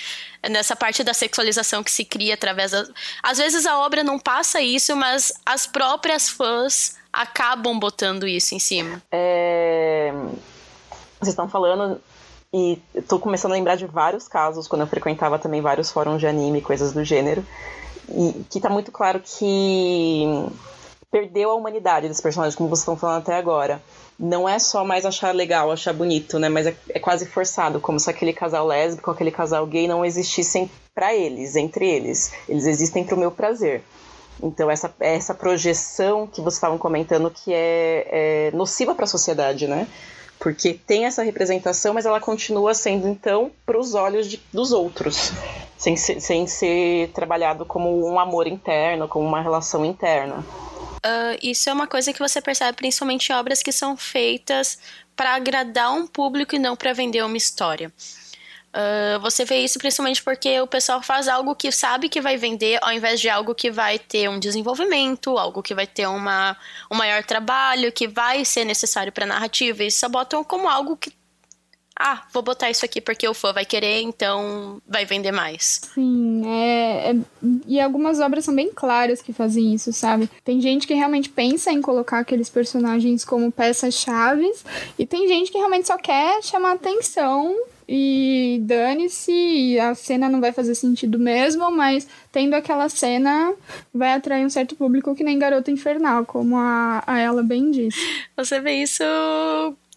Nessa 0.50 0.76
parte 0.76 1.04
da 1.04 1.14
sexualização 1.14 1.84
que 1.84 1.92
se 1.92 2.06
cria 2.06 2.34
através 2.34 2.72
da 2.72 2.86
Às 3.22 3.38
vezes 3.38 3.66
a 3.66 3.78
obra 3.80 4.04
não 4.04 4.18
passa 4.18 4.62
isso, 4.62 4.96
mas 4.96 5.34
as 5.46 5.68
próprias 5.68 6.30
fãs 6.30 6.96
acabam 7.12 7.78
botando 7.78 8.28
isso 8.28 8.56
em 8.56 8.60
cima. 8.60 9.02
É... 9.12 10.14
Vocês 11.20 11.34
estão 11.34 11.50
falando 11.50 12.02
e 12.54 12.80
estou 12.96 13.20
começando 13.20 13.52
a 13.52 13.56
lembrar 13.56 13.76
de 13.76 13.86
vários 13.86 14.28
casos 14.28 14.68
quando 14.68 14.82
eu 14.82 14.88
frequentava 14.88 15.38
também 15.38 15.62
vários 15.62 15.92
fóruns 15.92 16.20
de 16.20 16.28
anime, 16.28 16.62
coisas 16.62 16.92
do 16.94 17.04
gênero 17.04 17.46
e 18.16 18.44
que 18.50 18.60
tá 18.60 18.70
muito 18.70 18.92
claro 18.92 19.22
que 19.24 20.26
perdeu 21.12 21.52
a 21.52 21.56
humanidade 21.56 22.08
desse 22.08 22.22
personagem, 22.22 22.58
como 22.58 22.70
vocês 22.70 22.80
estão 22.82 22.96
falando 22.96 23.22
até 23.22 23.36
agora. 23.36 23.82
não 24.18 24.48
é 24.48 24.60
só 24.60 24.86
mais 24.86 25.04
achar 25.04 25.34
legal, 25.34 25.72
achar 25.72 25.94
bonito, 25.94 26.38
né? 26.38 26.48
Mas 26.48 26.68
é, 26.68 26.76
é 26.90 27.00
quase 27.00 27.26
forçado, 27.26 27.80
como 27.80 28.00
se 28.00 28.10
aquele 28.10 28.32
casal 28.32 28.68
lésbico, 28.68 29.10
aquele 29.10 29.32
casal 29.32 29.66
gay 29.66 29.88
não 29.88 30.06
existissem 30.06 30.70
para 30.94 31.14
eles, 31.16 31.56
entre 31.56 31.90
eles. 31.90 32.32
Eles 32.48 32.66
existem 32.66 33.04
para 33.04 33.16
o 33.16 33.20
meu 33.20 33.32
prazer. 33.32 33.82
Então, 34.42 34.70
essa, 34.70 34.94
essa 35.00 35.34
projeção 35.34 36.28
que 36.28 36.40
vocês 36.40 36.56
estavam 36.56 36.78
comentando 36.78 37.32
que 37.32 37.52
é, 37.54 38.50
é 38.50 38.52
nociva 38.54 38.94
para 38.94 39.06
a 39.06 39.08
sociedade, 39.08 39.68
né? 39.68 39.88
Porque 40.42 40.74
tem 40.74 41.06
essa 41.06 41.22
representação, 41.22 41.94
mas 41.94 42.04
ela 42.04 42.20
continua 42.20 42.74
sendo, 42.74 43.08
então, 43.08 43.52
para 43.64 43.80
os 43.80 43.94
olhos 43.94 44.28
de, 44.28 44.42
dos 44.52 44.72
outros, 44.72 45.32
sem 45.78 45.96
ser, 45.96 46.20
sem 46.20 46.48
ser 46.48 47.10
trabalhado 47.10 47.64
como 47.64 48.04
um 48.04 48.20
amor 48.20 48.48
interno, 48.48 49.08
como 49.08 49.24
uma 49.24 49.40
relação 49.40 49.86
interna. 49.86 50.44
Uh, 51.06 51.38
isso 51.44 51.70
é 51.70 51.74
uma 51.74 51.86
coisa 51.86 52.12
que 52.12 52.18
você 52.18 52.42
percebe 52.42 52.76
principalmente 52.76 53.30
em 53.30 53.36
obras 53.36 53.62
que 53.62 53.72
são 53.72 53.96
feitas 53.96 54.80
para 55.16 55.36
agradar 55.36 55.94
um 55.94 56.08
público 56.08 56.56
e 56.56 56.60
não 56.60 56.76
para 56.76 56.92
vender 56.92 57.24
uma 57.24 57.38
história. 57.38 57.94
Uh, 58.74 59.20
você 59.20 59.44
vê 59.44 59.58
isso 59.60 59.78
principalmente 59.78 60.24
porque 60.24 60.62
o 60.62 60.68
pessoal 60.68 61.02
faz 61.02 61.28
algo 61.28 61.54
que 61.54 61.72
sabe 61.72 62.08
que 62.08 62.22
vai 62.22 62.38
vender, 62.38 62.80
ao 62.82 62.94
invés 62.94 63.20
de 63.20 63.30
algo 63.30 63.54
que 63.54 63.70
vai 63.70 64.00
ter 64.00 64.30
um 64.30 64.40
desenvolvimento, 64.40 65.38
algo 65.38 65.62
que 65.62 65.76
vai 65.76 65.86
ter 65.86 66.08
uma, 66.08 66.56
um 66.90 66.96
maior 66.96 67.24
trabalho, 67.24 67.92
que 67.92 68.08
vai 68.08 68.46
ser 68.46 68.64
necessário 68.64 69.12
para 69.12 69.26
a 69.26 69.28
narrativa. 69.28 69.84
Eles 69.84 69.96
só 69.96 70.08
botam 70.08 70.42
como 70.44 70.70
algo 70.70 70.96
que 70.96 71.12
ah, 72.00 72.24
vou 72.34 72.42
botar 72.42 72.70
isso 72.70 72.84
aqui 72.84 73.00
porque 73.00 73.28
o 73.28 73.34
fã 73.34 73.54
vai 73.54 73.66
querer, 73.66 74.02
então 74.02 74.82
vai 74.88 75.06
vender 75.06 75.32
mais. 75.32 75.82
Sim, 75.94 76.42
é, 76.46 77.12
é, 77.12 77.16
E 77.68 77.80
algumas 77.80 78.20
obras 78.20 78.46
são 78.46 78.56
bem 78.56 78.72
claras 78.74 79.22
que 79.22 79.34
fazem 79.34 79.74
isso, 79.74 79.94
sabe? 79.94 80.30
Tem 80.44 80.60
gente 80.62 80.88
que 80.88 80.94
realmente 80.94 81.30
pensa 81.30 81.72
em 81.72 81.82
colocar 81.82 82.20
aqueles 82.20 82.50
personagens 82.50 83.24
como 83.24 83.52
peças-chave, 83.52 84.52
e 84.98 85.06
tem 85.06 85.28
gente 85.28 85.52
que 85.52 85.58
realmente 85.58 85.88
só 85.88 85.98
quer 85.98 86.42
chamar 86.42 86.74
atenção 86.74 87.56
e 87.88 88.60
dane-se, 88.64 89.78
a 89.80 89.94
cena 89.94 90.30
não 90.30 90.40
vai 90.40 90.54
fazer 90.54 90.76
sentido 90.76 91.20
mesmo, 91.20 91.70
mas 91.72 92.08
tendo 92.32 92.54
aquela 92.54 92.88
cena 92.88 93.54
vai 93.94 94.14
atrair 94.14 94.46
um 94.46 94.50
certo 94.50 94.76
público 94.76 95.14
que 95.14 95.26
nem 95.26 95.38
Garota 95.38 95.70
Infernal, 95.70 96.26
como 96.26 96.56
a, 96.56 97.04
a 97.06 97.20
ela 97.20 97.44
bem 97.44 97.70
disse. 97.70 98.00
Você 98.38 98.62
vê 98.62 98.76
isso 98.82 99.04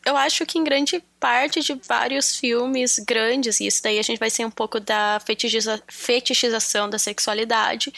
eu 0.04 0.16
acho 0.16 0.44
que 0.44 0.58
em 0.58 0.64
grande 0.64 1.02
parte 1.18 1.61
de 1.61 1.75
vários 1.88 2.37
filmes 2.37 2.99
grandes, 2.99 3.61
e 3.61 3.66
isso 3.66 3.82
daí 3.82 3.99
a 3.99 4.02
gente 4.02 4.18
vai 4.18 4.30
ser 4.30 4.44
um 4.44 4.50
pouco 4.50 4.78
da 4.78 5.20
fetichiza 5.25 5.82
fetichização 5.88 6.88
da 6.88 6.99
sexualidade 6.99 7.92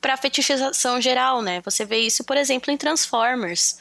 para 0.00 0.16
fetichização 0.16 1.00
geral, 1.00 1.42
né? 1.42 1.60
Você 1.64 1.84
vê 1.84 1.98
isso, 1.98 2.24
por 2.24 2.36
exemplo, 2.36 2.72
em 2.72 2.76
Transformers, 2.76 3.76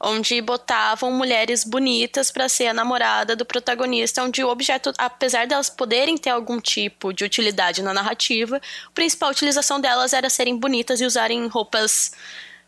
onde 0.00 0.40
botavam 0.40 1.10
mulheres 1.10 1.64
bonitas 1.64 2.30
para 2.30 2.48
ser 2.48 2.68
a 2.68 2.74
namorada 2.74 3.34
do 3.34 3.44
protagonista, 3.44 4.22
onde 4.22 4.44
o 4.44 4.48
objeto, 4.48 4.92
apesar 4.96 5.46
delas 5.46 5.68
poderem 5.68 6.16
ter 6.16 6.30
algum 6.30 6.60
tipo 6.60 7.12
de 7.12 7.24
utilidade 7.24 7.82
na 7.82 7.92
narrativa, 7.92 8.58
a 8.58 8.90
principal 8.92 9.30
utilização 9.30 9.80
delas 9.80 10.12
era 10.12 10.30
serem 10.30 10.56
bonitas 10.56 11.00
e 11.00 11.04
usarem 11.04 11.46
roupas 11.48 12.12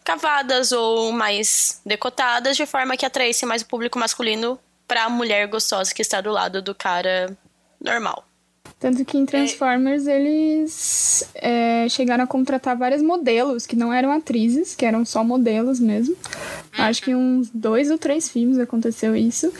cavadas 0.06 0.70
ou 0.70 1.10
mais 1.10 1.80
decotadas, 1.84 2.56
de 2.56 2.64
forma 2.64 2.96
que 2.96 3.04
atraísse 3.04 3.44
mais 3.44 3.62
o 3.62 3.66
público 3.66 3.98
masculino 3.98 4.58
para 4.86 5.02
a 5.02 5.10
mulher 5.10 5.48
gostosa 5.48 5.92
que 5.92 6.00
está 6.00 6.20
do 6.20 6.30
lado 6.30 6.62
do 6.62 6.72
cara 6.72 7.36
normal. 7.80 8.25
Tanto 8.78 9.02
que 9.06 9.16
em 9.16 9.24
Transformers 9.24 10.06
é. 10.06 10.20
eles 10.20 11.26
é, 11.34 11.88
chegaram 11.88 12.24
a 12.24 12.26
contratar 12.26 12.76
vários 12.76 13.00
modelos 13.00 13.66
que 13.66 13.74
não 13.74 13.90
eram 13.90 14.12
atrizes, 14.12 14.74
que 14.74 14.84
eram 14.84 15.02
só 15.02 15.24
modelos 15.24 15.80
mesmo. 15.80 16.14
Uhum. 16.14 16.84
Acho 16.84 17.02
que 17.02 17.14
uns 17.14 17.48
dois 17.48 17.90
ou 17.90 17.96
três 17.96 18.28
filmes 18.28 18.58
aconteceu 18.58 19.16
isso. 19.16 19.50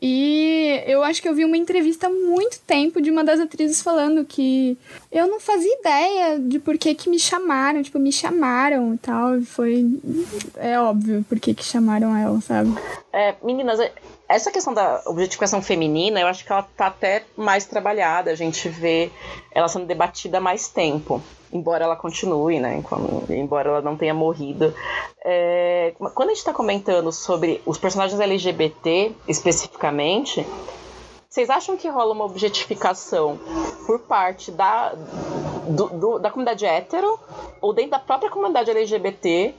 E 0.00 0.82
eu 0.86 1.02
acho 1.02 1.20
que 1.20 1.28
eu 1.28 1.34
vi 1.34 1.44
uma 1.44 1.56
entrevista 1.56 2.06
há 2.06 2.10
muito 2.10 2.60
tempo 2.60 3.02
de 3.02 3.10
uma 3.10 3.24
das 3.24 3.40
atrizes 3.40 3.82
falando 3.82 4.24
que 4.24 4.78
eu 5.10 5.26
não 5.26 5.40
fazia 5.40 5.78
ideia 5.80 6.38
de 6.38 6.60
por 6.60 6.78
que, 6.78 6.94
que 6.94 7.10
me 7.10 7.18
chamaram, 7.18 7.82
tipo, 7.82 7.98
me 7.98 8.12
chamaram 8.12 8.94
e 8.94 8.98
tal. 8.98 9.42
Foi. 9.42 9.84
É 10.56 10.78
óbvio 10.80 11.24
por 11.28 11.40
que, 11.40 11.54
que 11.54 11.64
chamaram 11.64 12.16
ela, 12.16 12.40
sabe? 12.40 12.72
É, 13.12 13.34
meninas, 13.42 13.80
essa 14.30 14.52
questão 14.52 14.72
da 14.72 15.02
objetificação 15.06 15.60
feminina, 15.60 16.20
eu 16.20 16.28
acho 16.28 16.44
que 16.44 16.52
ela 16.52 16.62
tá 16.62 16.86
até 16.86 17.24
mais 17.36 17.66
trabalhada. 17.66 18.30
A 18.30 18.34
gente 18.36 18.68
vê 18.68 19.10
ela 19.50 19.66
sendo 19.66 19.86
debatida 19.86 20.38
há 20.38 20.40
mais 20.40 20.68
tempo. 20.68 21.20
Embora 21.52 21.84
ela 21.84 21.96
continue, 21.96 22.60
né? 22.60 22.80
Embora 23.28 23.70
ela 23.70 23.82
não 23.82 23.96
tenha 23.96 24.14
morrido. 24.14 24.72
É, 25.24 25.92
quando 26.14 26.28
a 26.28 26.32
gente 26.32 26.38
está 26.38 26.52
comentando 26.52 27.10
sobre 27.10 27.60
os 27.66 27.76
personagens 27.76 28.20
LGBT 28.20 29.12
especificamente, 29.26 30.46
vocês 31.28 31.50
acham 31.50 31.76
que 31.76 31.88
rola 31.88 32.14
uma 32.14 32.24
objetificação 32.24 33.36
por 33.84 33.98
parte 33.98 34.52
da, 34.52 34.92
do, 35.68 35.88
do, 35.88 36.18
da 36.20 36.30
comunidade 36.30 36.64
hétero 36.64 37.18
ou 37.60 37.72
dentro 37.72 37.90
da 37.90 37.98
própria 37.98 38.30
comunidade 38.30 38.70
LGBT 38.70 39.52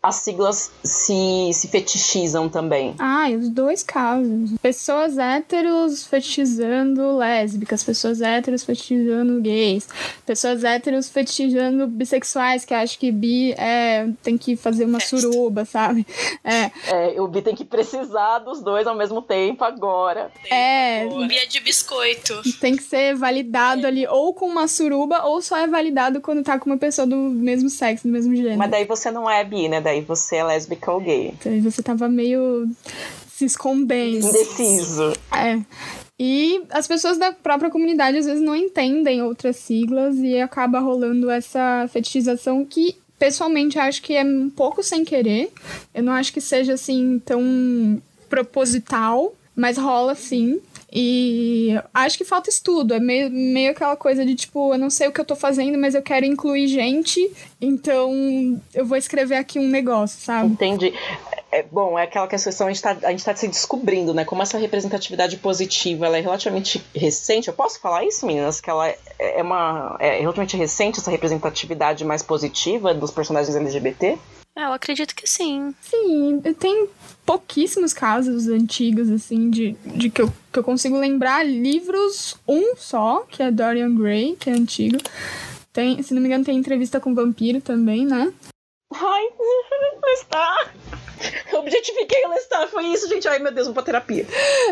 as 0.00 0.16
siglas 0.16 0.70
se, 0.82 1.50
se 1.52 1.66
fetichizam 1.66 2.48
também. 2.48 2.94
Ah, 3.00 3.28
os 3.30 3.48
dois 3.48 3.82
casos. 3.82 4.52
Pessoas 4.62 5.18
héteros 5.18 6.06
fetichizando 6.06 7.16
lésbicas, 7.16 7.82
pessoas 7.82 8.20
héteros 8.20 8.62
fetichizando 8.62 9.40
gays, 9.40 9.88
pessoas 10.24 10.62
héteros 10.62 11.08
fetichizando 11.08 11.86
bissexuais, 11.88 12.64
que 12.64 12.74
acho 12.74 12.96
que 12.96 13.10
bi 13.10 13.52
é, 13.54 14.08
tem 14.22 14.38
que 14.38 14.54
fazer 14.54 14.84
uma 14.84 15.00
suruba, 15.00 15.64
sabe? 15.64 16.06
É. 16.44 16.70
é, 17.14 17.20
o 17.20 17.26
bi 17.26 17.42
tem 17.42 17.56
que 17.56 17.64
precisar 17.64 18.38
dos 18.38 18.62
dois 18.62 18.86
ao 18.86 18.94
mesmo 18.94 19.20
tempo 19.20 19.64
agora. 19.64 20.30
É. 20.48 21.06
O 21.06 21.26
bi 21.26 21.36
é 21.36 21.46
de 21.46 21.58
biscoito. 21.58 22.40
Tem 22.60 22.76
que 22.76 22.84
ser 22.84 23.16
validado 23.16 23.84
é. 23.84 23.88
ali 23.88 24.06
ou 24.06 24.32
com 24.32 24.46
uma 24.46 24.68
suruba 24.68 25.24
ou 25.24 25.42
só 25.42 25.56
é 25.56 25.66
validado 25.66 26.20
quando 26.20 26.44
tá 26.44 26.56
com 26.56 26.70
uma 26.70 26.78
pessoa 26.78 27.06
do 27.06 27.16
mesmo 27.16 27.68
sexo, 27.68 28.06
do 28.06 28.12
mesmo 28.12 28.34
gênero. 28.36 28.58
Mas 28.58 28.70
daí 28.70 28.84
você 28.84 29.10
não 29.10 29.28
é 29.28 29.42
bi, 29.42 29.68
né? 29.68 29.80
Daí 29.88 30.00
você 30.02 30.36
é 30.36 30.44
lésbica 30.44 30.92
ou 30.92 31.00
gay. 31.00 31.34
Então 31.34 31.60
você 31.62 31.82
tava 31.82 32.08
meio 32.08 32.68
se 33.34 33.46
escondendo. 33.46 34.26
Indeciso. 34.26 35.12
É. 35.32 35.60
E 36.18 36.62
as 36.70 36.86
pessoas 36.86 37.16
da 37.16 37.32
própria 37.32 37.70
comunidade 37.70 38.18
às 38.18 38.26
vezes 38.26 38.42
não 38.42 38.54
entendem 38.54 39.22
outras 39.22 39.56
siglas 39.56 40.16
e 40.16 40.38
acaba 40.40 40.80
rolando 40.80 41.30
essa 41.30 41.88
fetichização 41.90 42.64
que 42.64 42.96
pessoalmente 43.18 43.78
acho 43.78 44.02
que 44.02 44.14
é 44.14 44.24
um 44.24 44.50
pouco 44.50 44.82
sem 44.82 45.04
querer. 45.04 45.50
Eu 45.94 46.02
não 46.02 46.12
acho 46.12 46.32
que 46.32 46.40
seja 46.40 46.74
assim 46.74 47.20
tão 47.24 48.02
proposital, 48.28 49.32
mas 49.56 49.78
rola 49.78 50.14
sim. 50.14 50.60
E 50.90 51.74
acho 51.92 52.16
que 52.16 52.24
falta 52.24 52.48
estudo. 52.48 52.94
É 52.94 53.00
meio, 53.00 53.30
meio 53.30 53.70
aquela 53.70 53.96
coisa 53.96 54.24
de 54.24 54.34
tipo, 54.34 54.72
eu 54.72 54.78
não 54.78 54.88
sei 54.88 55.08
o 55.08 55.12
que 55.12 55.20
eu 55.20 55.24
tô 55.24 55.36
fazendo, 55.36 55.76
mas 55.78 55.94
eu 55.94 56.02
quero 56.02 56.24
incluir 56.24 56.66
gente, 56.66 57.30
então 57.60 58.60
eu 58.74 58.86
vou 58.86 58.96
escrever 58.96 59.36
aqui 59.36 59.58
um 59.58 59.68
negócio, 59.68 60.20
sabe? 60.20 60.48
Entendi. 60.48 60.94
É, 61.50 61.62
bom, 61.62 61.98
é 61.98 62.02
aquela 62.02 62.26
questão, 62.26 62.66
a 62.66 62.70
gente, 62.70 62.82
tá, 62.82 62.94
gente 63.10 63.24
tá 63.24 63.34
se 63.34 63.48
descobrindo, 63.48 64.12
né? 64.12 64.24
Como 64.24 64.42
essa 64.42 64.58
representatividade 64.58 65.36
positiva 65.38 66.06
ela 66.06 66.18
é 66.18 66.20
relativamente 66.20 66.82
recente. 66.94 67.48
Eu 67.48 67.54
posso 67.54 67.80
falar 67.80 68.04
isso, 68.04 68.26
meninas? 68.26 68.60
Que 68.60 68.68
ela 68.70 68.88
é, 68.88 68.98
é 69.18 69.42
uma. 69.42 69.96
É 69.98 70.20
relativamente 70.20 70.56
recente 70.56 71.00
essa 71.00 71.10
representatividade 71.10 72.04
mais 72.04 72.22
positiva 72.22 72.92
dos 72.92 73.10
personagens 73.10 73.56
LGBT? 73.56 74.18
É, 74.58 74.64
eu 74.64 74.72
acredito 74.72 75.14
que 75.14 75.24
sim. 75.24 75.72
Sim, 75.80 76.42
tem 76.58 76.88
pouquíssimos 77.24 77.92
casos 77.92 78.48
antigos, 78.48 79.08
assim, 79.08 79.48
de, 79.50 79.76
de 79.86 80.10
que, 80.10 80.20
eu, 80.20 80.32
que 80.52 80.58
eu 80.58 80.64
consigo 80.64 80.98
lembrar. 80.98 81.46
Livros, 81.46 82.36
um 82.46 82.74
só, 82.74 83.20
que 83.20 83.40
é 83.40 83.52
Dorian 83.52 83.94
Gray, 83.94 84.34
que 84.34 84.50
é 84.50 84.52
antigo. 84.52 84.98
Tem, 85.72 86.02
se 86.02 86.12
não 86.12 86.20
me 86.20 86.26
engano, 86.26 86.44
tem 86.44 86.58
entrevista 86.58 86.98
com 86.98 87.14
vampiro 87.14 87.60
também, 87.60 88.04
né? 88.04 88.32
Ai, 88.92 89.28
está. 90.18 90.70
Objetifiquei 91.52 92.24
o 92.24 92.30
Lestat, 92.30 92.70
foi 92.70 92.86
isso, 92.86 93.08
gente. 93.08 93.26
Ai, 93.28 93.38
meu 93.38 93.52
Deus, 93.52 93.66
vou 93.66 93.74
pra 93.74 93.82
terapia. 93.82 94.26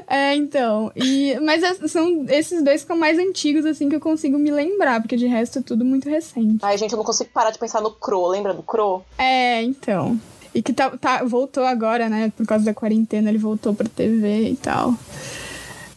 É, 0.07 0.35
então. 0.35 0.93
E, 0.95 1.39
mas 1.41 1.63
é, 1.63 1.75
são 1.89 2.27
esses 2.29 2.63
dois 2.63 2.83
que 2.83 2.89
são 2.89 2.97
mais 2.97 3.19
antigos, 3.19 3.65
assim, 3.65 3.89
que 3.89 3.97
eu 3.97 4.01
consigo 4.01 4.39
me 4.39 4.51
lembrar, 4.51 5.01
porque 5.01 5.17
de 5.17 5.27
resto 5.27 5.59
é 5.59 5.63
tudo 5.63 5.85
muito 5.85 6.09
recente. 6.09 6.59
Ai, 6.63 6.79
gente, 6.79 6.93
eu 6.93 6.97
não 6.97 7.05
consigo 7.05 7.31
parar 7.31 7.51
de 7.51 7.59
pensar 7.59 7.81
no 7.81 7.91
Crow. 7.91 8.29
Lembra 8.29 8.55
do 8.55 8.63
Crow? 8.63 9.05
É, 9.19 9.63
então. 9.63 10.19
E 10.55 10.63
que 10.63 10.73
tá, 10.73 10.91
tá, 10.97 11.23
voltou 11.23 11.65
agora, 11.65 12.09
né? 12.09 12.33
Por 12.35 12.47
causa 12.47 12.65
da 12.65 12.73
quarentena, 12.73 13.29
ele 13.29 13.39
voltou 13.39 13.75
pra 13.75 13.87
TV 13.89 14.49
e 14.49 14.57
tal. 14.57 14.95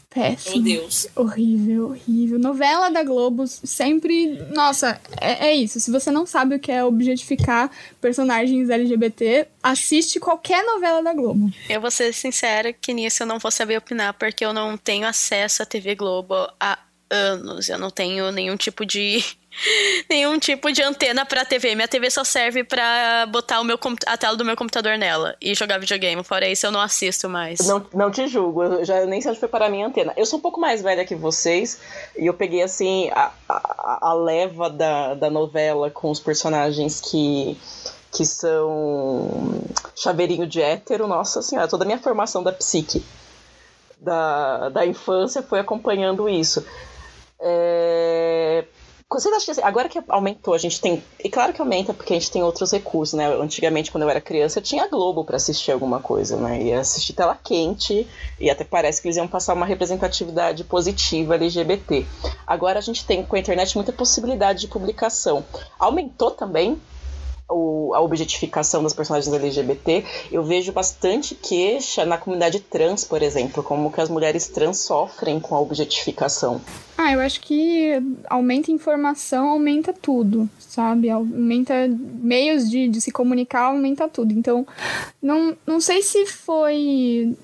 Péssimo. 0.10 0.64
Meu 0.64 0.82
Deus. 0.82 1.08
Horrível, 1.16 1.90
horrível. 1.90 2.40
Novela 2.40 2.90
da 2.90 3.04
Globo 3.04 3.46
sempre. 3.46 4.40
Nossa, 4.52 5.00
é, 5.22 5.50
é, 5.50 5.56
isso. 5.56 5.80
Se 5.80 5.92
você 5.92 6.10
não 6.10 6.26
sabe 6.26 6.56
o 6.56 6.60
que 6.60 6.72
é 6.72 6.84
objetificar 6.84 7.70
personagens 8.02 8.72
LGBT, 8.72 9.48
assiste 9.62 10.20
qualquer 10.20 10.66
novela 10.66 11.04
da 11.04 11.14
Globo. 11.14 11.52
Eu 11.70 11.80
vou 11.80 11.92
ser 11.92 12.12
sincera 12.14 12.74
que 12.74 12.92
nisso 12.92 13.22
eu 13.22 13.28
não 13.28 13.38
vou 13.38 13.52
saber 13.52 13.78
opinar, 13.78 14.16
porque 14.16 14.44
eu 14.44 14.52
não 14.52 14.76
tenho 14.76 15.06
acesso 15.06 15.62
à 15.62 15.66
TV 15.66 15.94
Globo 15.94 16.34
há 16.60 16.80
anos. 17.10 17.70
Eu 17.70 17.78
não 17.78 17.92
tenho 17.92 18.32
nenhum 18.32 18.58
tipo 18.58 18.86
de 18.86 19.24
nenhum 20.10 20.40
tipo 20.40 20.72
de 20.72 20.82
antena 20.82 21.26
pra 21.26 21.46
TV. 21.46 21.76
Minha 21.76 21.88
TV 21.88 22.10
só 22.10 22.24
serve 22.24 22.64
pra 22.64 23.26
botar 23.28 23.60
o 23.60 23.64
meu, 23.64 23.80
a 24.06 24.18
tela 24.18 24.36
do 24.36 24.46
meu 24.46 24.56
computador 24.56 24.98
nela 24.98 25.36
e 25.42 25.54
jogar 25.56 25.80
videogame. 25.80 26.24
Fora 26.24 26.48
isso, 26.48 26.66
eu 26.66 26.72
não 26.72 26.80
assisto 26.80 27.30
mais. 27.30 27.60
Não, 27.68 27.86
não 27.94 28.12
te 28.12 28.28
julgo, 28.28 28.64
eu 28.64 28.86
já 28.86 29.06
nem 29.06 29.22
sei 29.22 29.32
onde 29.32 29.40
foi 29.40 29.50
parar 29.50 29.68
a 29.68 29.70
minha 29.70 29.88
antena. 29.88 30.14
Eu 30.16 30.26
sou 30.26 30.40
um 30.40 30.42
pouco 30.42 30.60
mais 30.60 30.82
velha 30.82 31.06
que 31.06 31.16
vocês 31.16 31.80
e 32.18 32.26
eu 32.26 32.34
peguei, 32.34 32.62
assim, 32.62 33.10
a, 33.12 33.32
a, 33.48 34.10
a 34.10 34.14
leva 34.14 34.70
da, 34.70 35.14
da 35.16 35.30
novela 35.30 35.90
com 35.90 36.10
os 36.10 36.20
personagens 36.20 37.02
que 37.02 37.58
que 38.12 38.26
são 38.26 39.62
chaveirinho 39.96 40.48
de 40.48 40.60
hétero, 40.60 41.06
nossa 41.08 41.44
senhora, 41.44 41.68
toda 41.68 41.84
a 41.84 41.86
minha 41.86 42.00
formação 42.00 42.42
da 42.42 42.52
psique 42.52 43.06
da, 44.00 44.70
da 44.70 44.86
infância 44.86 45.44
foi 45.44 45.60
acompanhando 45.60 46.30
isso. 46.30 46.66
É... 47.40 48.66
Vocês 49.12 49.34
acham 49.34 49.46
que 49.46 49.52
assim, 49.52 49.64
agora 49.64 49.90
que 49.90 50.00
aumentou, 50.08 50.54
a 50.54 50.58
gente 50.60 50.80
tem. 50.80 51.02
E 51.24 51.30
claro 51.32 51.52
que 51.52 51.60
aumenta 51.60 51.96
porque 51.96 52.14
a 52.14 52.16
gente 52.16 52.30
tem 52.30 52.44
outros 52.44 52.72
recursos, 52.72 53.18
né? 53.18 53.26
Antigamente, 53.42 53.90
quando 53.90 54.04
eu 54.04 54.10
era 54.10 54.22
criança, 54.22 54.60
eu 54.60 54.64
tinha 54.64 54.88
Globo 54.88 55.26
para 55.26 55.36
assistir 55.36 55.72
alguma 55.72 56.00
coisa, 56.00 56.38
né? 56.38 56.62
Ia 56.62 56.82
assistir 56.82 57.14
tela 57.14 57.36
quente 57.44 58.08
e 58.40 58.52
até 58.52 58.64
parece 58.64 59.02
que 59.02 59.08
eles 59.08 59.18
iam 59.18 59.28
passar 59.28 59.56
uma 59.56 59.66
representatividade 59.66 60.64
positiva 60.64 61.34
LGBT. 61.34 62.06
Agora 62.46 62.78
a 62.78 62.84
gente 62.84 63.04
tem 63.04 63.26
com 63.26 63.36
a 63.36 63.40
internet 63.40 63.76
muita 63.76 63.92
possibilidade 63.92 64.60
de 64.60 64.68
publicação. 64.68 65.44
Aumentou 65.80 66.30
também 66.30 66.80
o, 67.50 67.94
a 67.94 68.02
objetificação 68.02 68.84
das 68.84 68.94
personagens 68.94 69.34
LGBT, 69.34 70.06
eu 70.32 70.44
vejo 70.44 70.72
bastante 70.72 71.36
queixa 71.36 72.06
na 72.06 72.18
comunidade 72.18 72.60
trans, 72.60 73.04
por 73.04 73.22
exemplo, 73.22 73.64
como 73.64 73.92
que 73.92 74.00
as 74.00 74.10
mulheres 74.10 74.48
trans 74.48 74.80
sofrem 74.80 75.40
com 75.40 75.56
a 75.56 75.60
objetificação. 75.60 76.62
Ah, 76.98 77.14
eu 77.14 77.22
acho 77.22 77.42
que 77.42 77.94
aumenta 78.30 78.72
informação, 78.72 79.50
aumenta 79.50 79.94
tudo, 79.94 80.50
sabe? 80.60 81.10
Aumenta 81.10 81.74
meios 81.88 82.70
de, 82.70 82.88
de 82.88 83.02
se 83.02 83.12
comunicar, 83.12 83.68
aumenta 83.68 84.08
tudo. 84.08 84.34
Então, 84.34 84.68
não, 85.22 85.56
não 85.66 85.80
sei 85.80 86.02
se 86.02 86.26
foi 86.26 87.36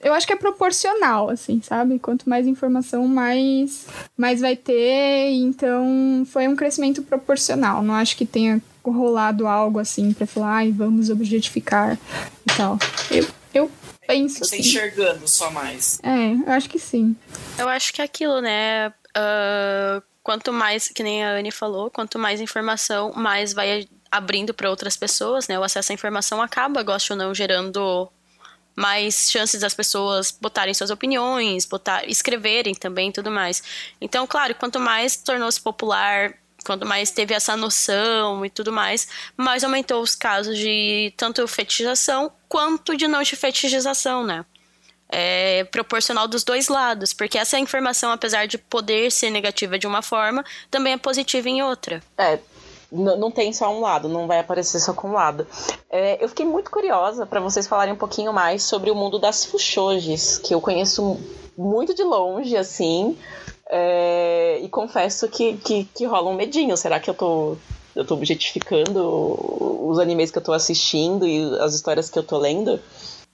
eu 0.00 0.12
acho 0.12 0.26
que 0.26 0.32
é 0.32 0.36
proporcional, 0.36 1.30
assim, 1.30 1.60
sabe? 1.62 1.98
Quanto 1.98 2.28
mais 2.28 2.46
informação, 2.46 3.06
mais, 3.08 3.86
mais 4.16 4.40
vai 4.40 4.54
ter. 4.54 5.30
Então, 5.30 6.26
foi 6.30 6.46
um 6.46 6.54
crescimento 6.54 7.02
proporcional. 7.02 7.82
Não 7.82 7.94
acho 7.94 8.16
que 8.16 8.26
tenha 8.26 8.60
rolado 8.84 9.46
algo 9.46 9.78
assim 9.78 10.12
para 10.12 10.26
falar, 10.26 10.56
ai, 10.56 10.72
vamos 10.72 11.10
objetificar 11.10 11.98
e 12.46 12.56
tal. 12.56 12.78
Eu, 13.10 13.26
eu 13.52 13.70
penso. 14.06 14.40
Você 14.40 14.58
enxergando 14.58 15.26
só 15.26 15.50
mais. 15.50 15.98
É, 16.02 16.32
eu 16.32 16.52
acho 16.52 16.68
que 16.68 16.78
sim. 16.78 17.16
Eu 17.58 17.68
acho 17.68 17.92
que 17.92 18.00
é 18.00 18.04
aquilo, 18.04 18.40
né? 18.40 18.88
Uh, 18.88 20.02
quanto 20.22 20.52
mais, 20.52 20.88
que 20.88 21.02
nem 21.02 21.24
a 21.24 21.32
Anne 21.32 21.50
falou, 21.50 21.90
quanto 21.90 22.18
mais 22.18 22.40
informação, 22.40 23.12
mais 23.16 23.52
vai 23.52 23.88
abrindo 24.10 24.54
para 24.54 24.70
outras 24.70 24.96
pessoas, 24.96 25.48
né? 25.48 25.58
O 25.58 25.62
acesso 25.64 25.92
à 25.92 25.94
informação 25.94 26.40
acaba, 26.40 26.82
gosto 26.82 27.10
ou 27.10 27.16
não, 27.16 27.34
gerando 27.34 28.08
mais 28.76 29.30
chances 29.30 29.62
das 29.62 29.74
pessoas 29.74 30.30
botarem 30.30 30.74
suas 30.74 30.90
opiniões, 30.90 31.64
botar, 31.64 32.06
escreverem 32.06 32.74
também 32.74 33.10
tudo 33.10 33.30
mais. 33.30 33.62
Então, 34.00 34.26
claro, 34.26 34.54
quanto 34.54 34.78
mais 34.78 35.16
tornou-se 35.16 35.60
popular 35.60 36.34
quanto 36.66 36.84
mais 36.84 37.12
teve 37.12 37.32
essa 37.32 37.56
noção 37.56 38.44
e 38.44 38.50
tudo 38.50 38.72
mais, 38.72 39.06
mais 39.36 39.62
aumentou 39.62 40.02
os 40.02 40.16
casos 40.16 40.58
de 40.58 41.14
tanto 41.16 41.46
fetichização 41.46 42.32
quanto 42.48 42.96
de 42.96 43.06
não 43.06 43.22
de 43.22 43.36
fetichização, 43.36 44.26
né? 44.26 44.44
É 45.08 45.62
proporcional 45.70 46.26
dos 46.26 46.42
dois 46.42 46.66
lados, 46.66 47.12
porque 47.12 47.38
essa 47.38 47.56
informação, 47.56 48.10
apesar 48.10 48.46
de 48.46 48.58
poder 48.58 49.12
ser 49.12 49.30
negativa 49.30 49.78
de 49.78 49.86
uma 49.86 50.02
forma, 50.02 50.44
também 50.68 50.94
é 50.94 50.98
positiva 50.98 51.48
em 51.48 51.62
outra. 51.62 52.02
É, 52.18 52.40
não 52.90 53.30
tem 53.30 53.52
só 53.52 53.74
um 53.74 53.80
lado, 53.80 54.08
não 54.08 54.26
vai 54.26 54.38
aparecer 54.38 54.80
só 54.80 54.92
com 54.92 55.08
um 55.08 55.12
lado. 55.12 55.46
É, 55.90 56.22
eu 56.22 56.28
fiquei 56.28 56.46
muito 56.46 56.70
curiosa 56.70 57.26
para 57.26 57.40
vocês 57.40 57.66
falarem 57.66 57.94
um 57.94 57.98
pouquinho 57.98 58.32
mais 58.32 58.62
sobre 58.62 58.90
o 58.90 58.94
mundo 58.94 59.18
das 59.18 59.44
fuxoges, 59.44 60.38
que 60.38 60.54
eu 60.54 60.60
conheço 60.60 61.18
muito 61.56 61.94
de 61.94 62.02
longe, 62.02 62.56
assim, 62.56 63.16
é, 63.68 64.60
e 64.62 64.68
confesso 64.68 65.28
que, 65.28 65.56
que, 65.58 65.84
que 65.94 66.04
rola 66.04 66.30
um 66.30 66.34
medinho. 66.34 66.76
Será 66.76 67.00
que 67.00 67.10
eu 67.10 67.14
tô, 67.14 67.56
eu 67.94 68.04
tô 68.04 68.14
objetificando 68.14 69.88
os 69.88 69.98
animes 69.98 70.30
que 70.30 70.38
eu 70.38 70.42
tô 70.42 70.52
assistindo 70.52 71.26
e 71.26 71.58
as 71.60 71.74
histórias 71.74 72.08
que 72.08 72.18
eu 72.18 72.22
tô 72.22 72.38
lendo? 72.38 72.80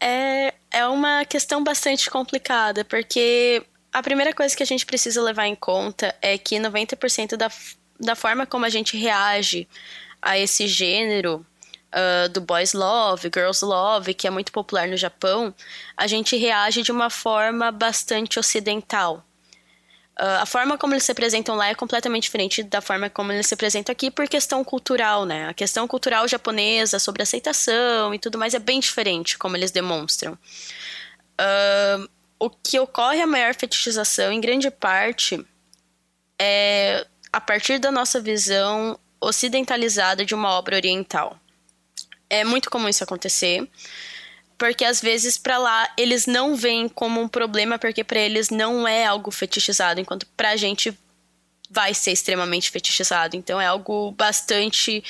É, 0.01 0.55
é 0.71 0.87
uma 0.87 1.25
questão 1.25 1.63
bastante 1.63 2.11
complicada, 2.11 2.85
porque 2.85 3.63
a 3.93 4.03
primeira 4.03 4.33
coisa 4.33 4.57
que 4.57 4.63
a 4.63 4.67
gente 4.67 4.87
precisa 4.87 5.21
levar 5.23 5.47
em 5.47 5.55
conta 5.55 6.15
é 6.23 6.39
que 6.39 6.57
90% 6.57 7.37
da, 7.37 7.51
da 7.99 8.15
forma 8.15 8.47
como 8.47 8.65
a 8.65 8.69
gente 8.69 8.97
reage 8.97 9.69
a 10.21 10.39
esse 10.39 10.67
gênero 10.67 11.45
uh, 11.93 12.29
do 12.31 12.41
boys 12.41 12.73
love, 12.73 13.31
girls 13.33 13.65
love, 13.65 14.15
que 14.15 14.27
é 14.27 14.31
muito 14.31 14.53
popular 14.53 14.89
no 14.89 14.97
Japão, 14.97 15.55
a 15.97 16.07
gente 16.07 16.37
reage 16.37 16.83
de 16.83 16.93
uma 16.93 17.11
forma 17.11 17.71
bastante 17.71 18.39
ocidental. 18.39 19.25
Uh, 20.19 20.43
a 20.43 20.47
forma 20.47 20.77
como 20.77 20.93
eles 20.93 21.05
se 21.05 21.13
apresentam 21.13 21.57
lá 21.57 21.69
é 21.69 21.75
completamente 21.75 22.25
diferente 22.25 22.63
da 22.63 22.83
forma 22.83 23.09
como 23.09 23.33
eles 23.33 23.47
se 23.47 23.55
apresentam 23.55 23.93
aqui 23.93 24.11
por 24.11 24.29
questão 24.29 24.63
cultural, 24.63 25.25
né? 25.25 25.49
A 25.49 25.55
questão 25.55 25.89
cultural 25.89 26.29
japonesa 26.29 26.99
sobre 26.99 27.23
aceitação 27.23 28.15
e 28.15 28.19
tudo 28.19 28.39
mais 28.39 28.53
é 28.53 28.59
bem 28.59 28.79
diferente 28.79 29.39
como 29.39 29.57
eles 29.57 29.71
demonstram. 29.71 30.35
Uh, 31.41 32.09
o 32.39 32.51
que 32.51 32.79
ocorre 32.79 33.23
a 33.23 33.27
maior 33.27 33.55
fetichização, 33.55 34.31
em 34.31 34.41
grande 34.41 34.71
parte, 34.71 35.45
é 36.39 37.07
a 37.33 37.41
partir 37.41 37.79
da 37.79 37.91
nossa 37.91 38.21
visão 38.21 38.99
ocidentalizada 39.21 40.25
de 40.25 40.35
uma 40.35 40.51
obra 40.51 40.77
oriental. 40.77 41.39
É 42.29 42.45
muito 42.45 42.71
comum 42.71 42.89
isso 42.89 43.05
acontecer 43.05 43.69
porque 44.63 44.85
às 44.85 45.01
vezes 45.01 45.37
para 45.37 45.59
lá 45.59 45.93
eles 45.99 46.25
não 46.25 46.55
veem 46.55 46.89
como 46.89 47.21
um 47.21 47.27
problema 47.27 47.81
porque 47.81 48.05
para 48.05 48.21
eles 48.21 48.49
não 48.49 48.87
é 48.87 49.05
algo 49.05 49.29
fetichizado, 49.33 50.01
enquanto 50.01 50.25
pra 50.37 50.55
gente 50.55 50.97
vai 51.69 51.93
ser 51.93 52.13
extremamente 52.13 52.71
fetichizado. 52.71 53.37
Então 53.37 53.61
é 53.61 53.67
algo 53.67 54.13
bastante 54.13 55.03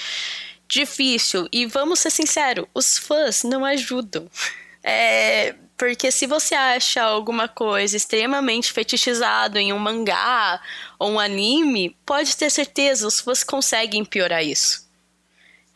difícil. 0.66 1.46
E 1.52 1.66
vamos 1.66 1.98
ser 1.98 2.10
sinceros, 2.10 2.66
os 2.72 2.96
fãs 2.96 3.42
não 3.42 3.64
ajudam. 3.64 4.26
É, 4.84 5.54
porque 5.82 6.12
se 6.12 6.28
você 6.28 6.54
acha 6.54 7.02
alguma 7.02 7.48
coisa 7.48 7.96
extremamente 7.96 8.72
fetichizado 8.72 9.58
em 9.58 9.72
um 9.72 9.80
mangá 9.80 10.62
ou 10.96 11.10
um 11.10 11.18
anime, 11.18 11.96
pode 12.06 12.36
ter 12.36 12.50
certeza, 12.50 13.04
os 13.04 13.18
fãs 13.18 13.42
conseguem 13.42 14.04
piorar 14.04 14.44
isso. 14.44 14.88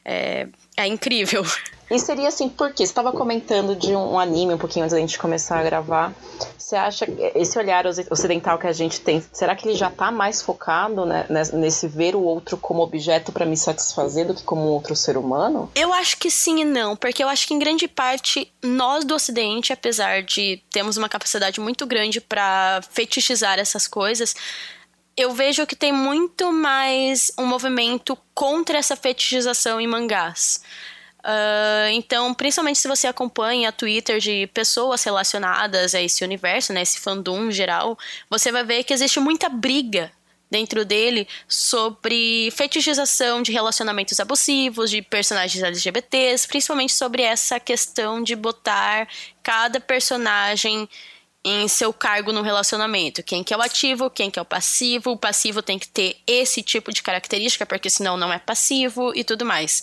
É, 0.04 0.46
é 0.76 0.86
incrível. 0.86 1.44
E 1.90 1.98
seria 1.98 2.28
assim, 2.28 2.48
por 2.48 2.72
quê? 2.72 2.84
Você 2.84 2.90
estava 2.90 3.12
comentando 3.12 3.76
de 3.76 3.94
um 3.94 4.18
anime 4.18 4.54
um 4.54 4.58
pouquinho 4.58 4.84
antes 4.84 4.94
da 4.94 5.00
gente 5.00 5.18
começar 5.18 5.60
a 5.60 5.62
gravar. 5.62 6.12
Você 6.58 6.74
acha 6.74 7.06
que 7.06 7.32
esse 7.36 7.56
olhar 7.56 7.86
ocidental 7.86 8.58
que 8.58 8.66
a 8.66 8.72
gente 8.72 9.00
tem, 9.00 9.24
será 9.32 9.54
que 9.54 9.68
ele 9.68 9.76
já 9.76 9.86
está 9.86 10.10
mais 10.10 10.42
focado 10.42 11.06
né, 11.06 11.24
nesse 11.52 11.86
ver 11.86 12.16
o 12.16 12.22
outro 12.22 12.56
como 12.56 12.82
objeto 12.82 13.30
para 13.30 13.46
me 13.46 13.56
satisfazer 13.56 14.26
do 14.26 14.34
que 14.34 14.42
como 14.42 14.62
outro 14.62 14.96
ser 14.96 15.16
humano? 15.16 15.70
Eu 15.76 15.92
acho 15.92 16.18
que 16.18 16.28
sim 16.28 16.62
e 16.62 16.64
não, 16.64 16.96
porque 16.96 17.22
eu 17.22 17.28
acho 17.28 17.46
que 17.46 17.54
em 17.54 17.58
grande 17.58 17.86
parte 17.86 18.52
nós 18.60 19.04
do 19.04 19.14
Ocidente, 19.14 19.72
apesar 19.72 20.24
de 20.24 20.60
termos 20.70 20.96
uma 20.96 21.08
capacidade 21.08 21.60
muito 21.60 21.86
grande 21.86 22.20
para 22.20 22.80
fetichizar 22.90 23.60
essas 23.60 23.86
coisas, 23.86 24.34
eu 25.16 25.32
vejo 25.32 25.66
que 25.66 25.76
tem 25.76 25.92
muito 25.92 26.52
mais 26.52 27.30
um 27.38 27.46
movimento 27.46 28.18
contra 28.34 28.76
essa 28.76 28.96
fetichização 28.96 29.80
em 29.80 29.86
mangás. 29.86 30.60
Uh, 31.26 31.90
então, 31.90 32.32
principalmente 32.32 32.78
se 32.78 32.86
você 32.86 33.08
acompanha 33.08 33.72
Twitter 33.72 34.20
de 34.20 34.46
pessoas 34.54 35.02
relacionadas 35.02 35.92
a 35.92 36.00
esse 36.00 36.22
universo, 36.22 36.72
né, 36.72 36.82
esse 36.82 37.00
fandom 37.00 37.50
geral, 37.50 37.98
você 38.30 38.52
vai 38.52 38.62
ver 38.62 38.84
que 38.84 38.94
existe 38.94 39.18
muita 39.18 39.48
briga 39.48 40.12
dentro 40.48 40.84
dele 40.84 41.26
sobre 41.48 42.48
fetichização 42.52 43.42
de 43.42 43.50
relacionamentos 43.50 44.20
abusivos, 44.20 44.88
de 44.88 45.02
personagens 45.02 45.64
LGBTs, 45.64 46.46
principalmente 46.46 46.92
sobre 46.92 47.22
essa 47.22 47.58
questão 47.58 48.22
de 48.22 48.36
botar 48.36 49.08
cada 49.42 49.80
personagem 49.80 50.88
em 51.48 51.68
seu 51.68 51.92
cargo 51.92 52.32
no 52.32 52.42
relacionamento. 52.42 53.22
Quem 53.22 53.44
que 53.44 53.54
é 53.54 53.56
o 53.56 53.62
ativo, 53.62 54.10
quem 54.10 54.28
que 54.28 54.38
é 54.38 54.42
o 54.42 54.44
passivo. 54.44 55.12
O 55.12 55.16
passivo 55.16 55.62
tem 55.62 55.78
que 55.78 55.86
ter 55.86 56.16
esse 56.26 56.60
tipo 56.60 56.92
de 56.92 57.04
característica, 57.04 57.64
porque 57.64 57.88
senão 57.88 58.16
não 58.16 58.32
é 58.32 58.38
passivo 58.40 59.12
e 59.14 59.22
tudo 59.22 59.44
mais. 59.44 59.80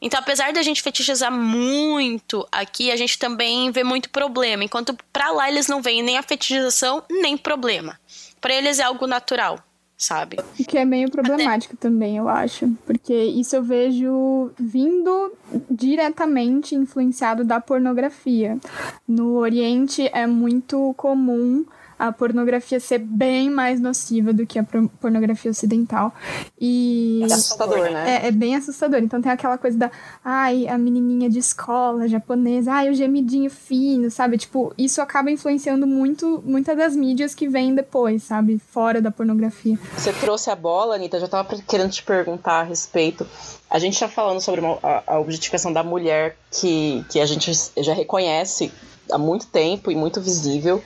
Então, 0.00 0.18
apesar 0.18 0.54
da 0.54 0.62
gente 0.62 0.80
fetichizar 0.80 1.30
muito 1.30 2.48
aqui, 2.50 2.90
a 2.90 2.96
gente 2.96 3.18
também 3.18 3.70
vê 3.70 3.84
muito 3.84 4.08
problema. 4.08 4.64
Enquanto 4.64 4.96
para 5.12 5.30
lá 5.32 5.50
eles 5.50 5.68
não 5.68 5.82
veem 5.82 6.02
nem 6.02 6.16
a 6.16 6.22
fetichização, 6.22 7.04
nem 7.10 7.36
problema. 7.36 8.00
Para 8.40 8.54
eles 8.54 8.78
é 8.78 8.82
algo 8.82 9.06
natural 9.06 9.62
sabe? 10.02 10.38
O 10.58 10.64
que 10.64 10.76
é 10.76 10.84
meio 10.84 11.10
problemático 11.10 11.74
Até... 11.74 11.88
também, 11.88 12.16
eu 12.16 12.28
acho. 12.28 12.68
Porque 12.84 13.14
isso 13.14 13.54
eu 13.54 13.62
vejo 13.62 14.50
vindo 14.58 15.32
diretamente 15.70 16.74
influenciado 16.74 17.44
da 17.44 17.60
pornografia. 17.60 18.58
No 19.06 19.36
Oriente 19.36 20.10
é 20.12 20.26
muito 20.26 20.92
comum 20.96 21.64
a 22.02 22.10
pornografia 22.10 22.80
ser 22.80 22.98
bem 22.98 23.48
mais 23.48 23.80
nociva 23.80 24.32
do 24.32 24.44
que 24.44 24.58
a 24.58 24.64
pornografia 25.00 25.52
ocidental. 25.52 26.12
E. 26.60 27.20
É 27.22 27.26
assustador, 27.26 27.90
né? 27.90 28.22
É, 28.24 28.26
é 28.26 28.30
bem 28.32 28.56
assustador. 28.56 28.98
Então 28.98 29.22
tem 29.22 29.30
aquela 29.30 29.56
coisa 29.56 29.78
da. 29.78 29.90
Ai, 30.24 30.66
a 30.66 30.76
menininha 30.76 31.30
de 31.30 31.38
escola 31.38 32.08
japonesa. 32.08 32.72
Ai, 32.72 32.90
o 32.90 32.94
gemidinho 32.94 33.48
fino, 33.48 34.10
sabe? 34.10 34.36
Tipo, 34.36 34.74
isso 34.76 35.00
acaba 35.00 35.30
influenciando 35.30 35.86
muito, 35.86 36.42
muitas 36.44 36.76
das 36.76 36.96
mídias 36.96 37.36
que 37.36 37.48
vêm 37.48 37.72
depois, 37.72 38.24
sabe? 38.24 38.58
Fora 38.58 39.00
da 39.00 39.12
pornografia. 39.12 39.78
Você 39.96 40.12
trouxe 40.12 40.50
a 40.50 40.56
bola, 40.56 40.96
Anitta, 40.96 41.20
já 41.20 41.28
tava 41.28 41.56
querendo 41.62 41.92
te 41.92 42.02
perguntar 42.02 42.60
a 42.60 42.62
respeito. 42.64 43.24
A 43.70 43.78
gente 43.78 43.98
tá 43.98 44.08
falando 44.08 44.40
sobre 44.40 44.60
uma, 44.60 44.76
a, 44.82 45.14
a 45.14 45.20
objetificação 45.20 45.72
da 45.72 45.84
mulher 45.84 46.36
que, 46.50 47.04
que 47.08 47.20
a 47.20 47.26
gente 47.26 47.52
já 47.78 47.94
reconhece 47.94 48.72
há 49.08 49.18
muito 49.18 49.46
tempo 49.46 49.88
e 49.88 49.94
muito 49.94 50.20
visível. 50.20 50.82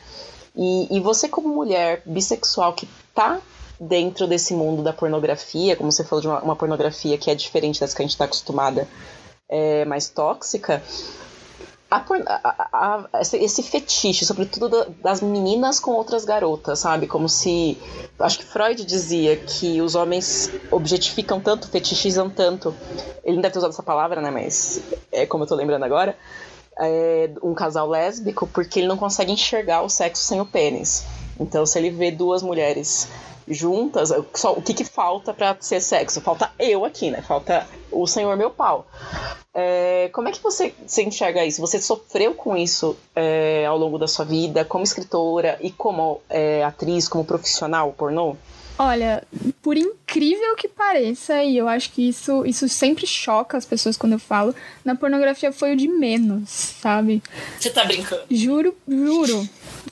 E, 0.56 0.96
e 0.96 1.00
você, 1.00 1.28
como 1.28 1.48
mulher 1.48 2.02
bissexual 2.06 2.72
que 2.72 2.88
tá 3.14 3.40
dentro 3.78 4.26
desse 4.26 4.54
mundo 4.54 4.82
da 4.82 4.92
pornografia, 4.92 5.76
como 5.76 5.92
você 5.92 6.02
falou 6.02 6.22
de 6.22 6.28
uma, 6.28 6.40
uma 6.40 6.56
pornografia 6.56 7.18
que 7.18 7.30
é 7.30 7.34
diferente 7.34 7.78
das 7.80 7.92
que 7.92 8.00
a 8.00 8.04
gente 8.04 8.12
está 8.12 8.24
acostumada, 8.24 8.88
é, 9.48 9.84
mais 9.84 10.08
tóxica, 10.08 10.82
a, 11.88 12.02
a, 12.72 13.08
a, 13.12 13.20
esse 13.20 13.62
fetiche, 13.62 14.24
sobretudo 14.24 14.94
das 15.02 15.20
meninas 15.20 15.78
com 15.78 15.92
outras 15.92 16.24
garotas, 16.24 16.80
sabe? 16.80 17.06
Como 17.06 17.28
se. 17.28 17.78
Acho 18.18 18.38
que 18.38 18.44
Freud 18.44 18.84
dizia 18.84 19.36
que 19.36 19.80
os 19.80 19.94
homens 19.94 20.50
objetificam 20.70 21.40
tanto, 21.40 21.68
fetichizam 21.68 22.28
tanto. 22.28 22.74
Ele 23.22 23.36
não 23.36 23.42
deve 23.42 23.52
ter 23.52 23.58
usado 23.58 23.70
essa 23.70 23.84
palavra, 23.84 24.20
né? 24.20 24.32
Mas 24.32 24.80
é 25.12 25.26
como 25.26 25.44
eu 25.44 25.48
tô 25.48 25.54
lembrando 25.54 25.84
agora 25.84 26.16
é, 26.78 27.30
um 27.42 27.54
casal 27.54 27.88
lésbico 27.88 28.46
porque 28.46 28.80
ele 28.80 28.88
não 28.88 28.96
consegue 28.96 29.32
enxergar 29.32 29.82
o 29.82 29.88
sexo 29.88 30.22
sem 30.22 30.40
o 30.40 30.46
pênis. 30.46 31.04
Então, 31.38 31.66
se 31.66 31.78
ele 31.78 31.90
vê 31.90 32.10
duas 32.10 32.42
mulheres 32.42 33.08
juntas, 33.48 34.12
só, 34.34 34.52
o 34.52 34.62
que, 34.62 34.74
que 34.74 34.84
falta 34.84 35.32
para 35.32 35.56
ser 35.60 35.80
sexo? 35.80 36.20
Falta 36.20 36.50
eu 36.58 36.84
aqui, 36.84 37.10
né? 37.10 37.22
Falta 37.22 37.66
o 37.92 38.06
senhor 38.06 38.36
meu 38.36 38.50
pau. 38.50 38.86
É, 39.54 40.10
como 40.12 40.28
é 40.28 40.32
que 40.32 40.42
você, 40.42 40.74
você 40.86 41.02
enxerga 41.02 41.44
isso? 41.44 41.60
Você 41.60 41.80
sofreu 41.80 42.34
com 42.34 42.56
isso 42.56 42.96
é, 43.14 43.64
ao 43.64 43.78
longo 43.78 43.98
da 43.98 44.08
sua 44.08 44.24
vida, 44.24 44.64
como 44.64 44.84
escritora 44.84 45.56
e 45.60 45.70
como 45.70 46.20
é, 46.28 46.62
atriz, 46.64 47.08
como 47.08 47.24
profissional 47.24 47.92
pornô? 47.92 48.36
Olha, 48.78 49.22
por 49.62 49.76
incrível 49.76 50.54
que 50.56 50.68
pareça, 50.68 51.42
e 51.42 51.56
eu 51.56 51.66
acho 51.66 51.90
que 51.92 52.08
isso, 52.08 52.44
isso 52.44 52.68
sempre 52.68 53.06
choca 53.06 53.56
as 53.56 53.64
pessoas 53.64 53.96
quando 53.96 54.12
eu 54.12 54.18
falo, 54.18 54.54
na 54.84 54.94
pornografia 54.94 55.50
foi 55.50 55.72
o 55.72 55.76
de 55.76 55.88
menos, 55.88 56.50
sabe? 56.50 57.22
Você 57.58 57.70
tá 57.70 57.84
brincando? 57.84 58.22
Juro, 58.30 58.76
juro. 58.86 59.48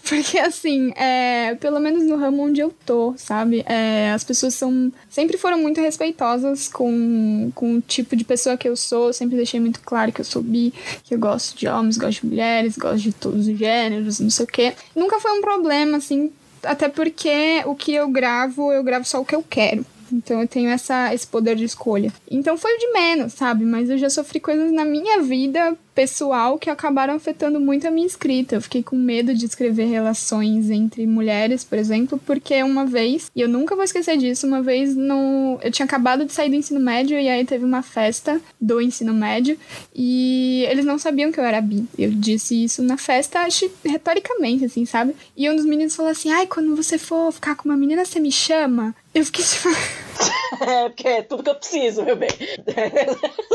Porque 0.06 0.38
assim, 0.38 0.92
é, 0.96 1.54
pelo 1.54 1.80
menos 1.80 2.04
no 2.04 2.16
ramo 2.16 2.42
onde 2.42 2.60
eu 2.60 2.74
tô, 2.84 3.14
sabe? 3.16 3.64
É, 3.66 4.12
as 4.12 4.22
pessoas 4.22 4.54
são. 4.54 4.92
Sempre 5.08 5.38
foram 5.38 5.56
muito 5.58 5.80
respeitosas 5.80 6.68
com, 6.68 7.50
com 7.54 7.76
o 7.76 7.80
tipo 7.80 8.14
de 8.14 8.22
pessoa 8.22 8.56
que 8.56 8.68
eu 8.68 8.76
sou. 8.76 9.14
Sempre 9.14 9.36
deixei 9.36 9.58
muito 9.58 9.80
claro 9.80 10.12
que 10.12 10.20
eu 10.20 10.24
sou 10.24 10.42
bi, 10.42 10.74
que 11.04 11.14
eu 11.14 11.18
gosto 11.18 11.56
de 11.56 11.66
homens, 11.66 11.96
gosto 11.96 12.20
de 12.20 12.26
mulheres, 12.26 12.76
gosto 12.76 12.98
de 12.98 13.12
todos 13.12 13.48
os 13.48 13.58
gêneros, 13.58 14.20
não 14.20 14.28
sei 14.28 14.44
o 14.44 14.48
quê. 14.48 14.74
Nunca 14.94 15.18
foi 15.18 15.32
um 15.32 15.40
problema, 15.40 15.96
assim, 15.96 16.30
até 16.64 16.88
porque 16.88 17.62
o 17.66 17.74
que 17.74 17.94
eu 17.94 18.08
gravo, 18.08 18.72
eu 18.72 18.82
gravo 18.82 19.04
só 19.04 19.20
o 19.20 19.24
que 19.24 19.34
eu 19.34 19.42
quero. 19.42 19.84
Então 20.12 20.40
eu 20.40 20.48
tenho 20.48 20.68
essa, 20.68 21.12
esse 21.14 21.26
poder 21.26 21.56
de 21.56 21.64
escolha. 21.64 22.12
Então 22.30 22.56
foi 22.56 22.74
o 22.74 22.78
de 22.78 22.92
menos, 22.92 23.32
sabe? 23.32 23.64
Mas 23.64 23.90
eu 23.90 23.98
já 23.98 24.10
sofri 24.10 24.38
coisas 24.38 24.70
na 24.70 24.84
minha 24.84 25.22
vida 25.22 25.76
pessoal 25.94 26.58
que 26.58 26.68
acabaram 26.68 27.14
afetando 27.14 27.60
muito 27.60 27.86
a 27.86 27.90
minha 27.90 28.06
escrita. 28.06 28.56
Eu 28.56 28.60
fiquei 28.60 28.82
com 28.82 28.96
medo 28.96 29.34
de 29.34 29.44
escrever 29.46 29.86
relações 29.86 30.70
entre 30.70 31.06
mulheres, 31.06 31.62
por 31.62 31.78
exemplo, 31.78 32.20
porque 32.26 32.62
uma 32.62 32.84
vez, 32.84 33.30
e 33.34 33.40
eu 33.40 33.48
nunca 33.48 33.74
vou 33.74 33.84
esquecer 33.84 34.16
disso, 34.16 34.46
uma 34.46 34.62
vez 34.62 34.96
no, 34.96 35.58
eu 35.62 35.70
tinha 35.70 35.86
acabado 35.86 36.24
de 36.24 36.32
sair 36.32 36.50
do 36.50 36.56
ensino 36.56 36.80
médio 36.80 37.18
e 37.18 37.28
aí 37.28 37.44
teve 37.44 37.64
uma 37.64 37.82
festa 37.82 38.40
do 38.60 38.80
ensino 38.80 39.14
médio 39.14 39.58
e 39.94 40.66
eles 40.68 40.84
não 40.84 40.98
sabiam 40.98 41.30
que 41.30 41.38
eu 41.38 41.44
era 41.44 41.60
bi. 41.60 41.86
Eu 41.96 42.10
disse 42.10 42.64
isso 42.64 42.82
na 42.82 42.96
festa, 42.96 43.40
acho 43.40 43.70
retoricamente, 43.84 44.64
assim, 44.64 44.84
sabe? 44.84 45.14
E 45.36 45.48
um 45.48 45.56
dos 45.56 45.64
meninos 45.64 45.94
falou 45.94 46.10
assim: 46.10 46.30
ai, 46.30 46.46
quando 46.46 46.74
você 46.74 46.98
for 46.98 47.32
ficar 47.32 47.54
com 47.54 47.68
uma 47.68 47.76
menina, 47.76 48.04
você 48.04 48.18
me 48.18 48.32
chama? 48.32 48.94
Eu 49.14 49.24
fiquei 49.24 49.44
tipo. 49.44 49.68
é, 50.66 50.88
porque 50.88 51.06
é 51.06 51.22
tudo 51.22 51.44
que 51.44 51.50
eu 51.50 51.54
preciso, 51.54 52.02
meu 52.02 52.16
bem. 52.16 52.30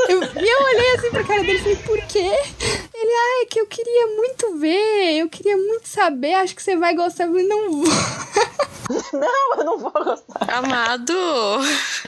eu, 0.08 0.24
e 0.24 0.50
eu 0.50 0.66
olhei 0.66 0.92
assim 0.96 1.10
pra 1.10 1.24
cara 1.26 1.44
dele 1.44 1.58
e 1.58 1.62
falei, 1.62 1.76
por 1.78 2.02
quê? 2.08 2.29
Ele, 2.32 3.12
ah, 3.12 3.42
é 3.42 3.46
que 3.46 3.60
eu 3.60 3.66
queria 3.66 4.08
muito 4.08 4.58
ver, 4.58 5.20
eu 5.20 5.30
queria 5.30 5.56
muito 5.56 5.88
saber, 5.88 6.34
acho 6.34 6.56
que 6.56 6.62
você 6.62 6.76
vai 6.76 6.96
gostar. 6.96 7.26
Eu 7.26 7.30
falei, 7.30 7.48
não 7.48 7.72
vou. 7.72 7.84
não, 9.14 9.58
eu 9.58 9.64
não 9.64 9.78
vou 9.78 9.92
gostar. 9.92 10.50
Amado! 10.50 11.14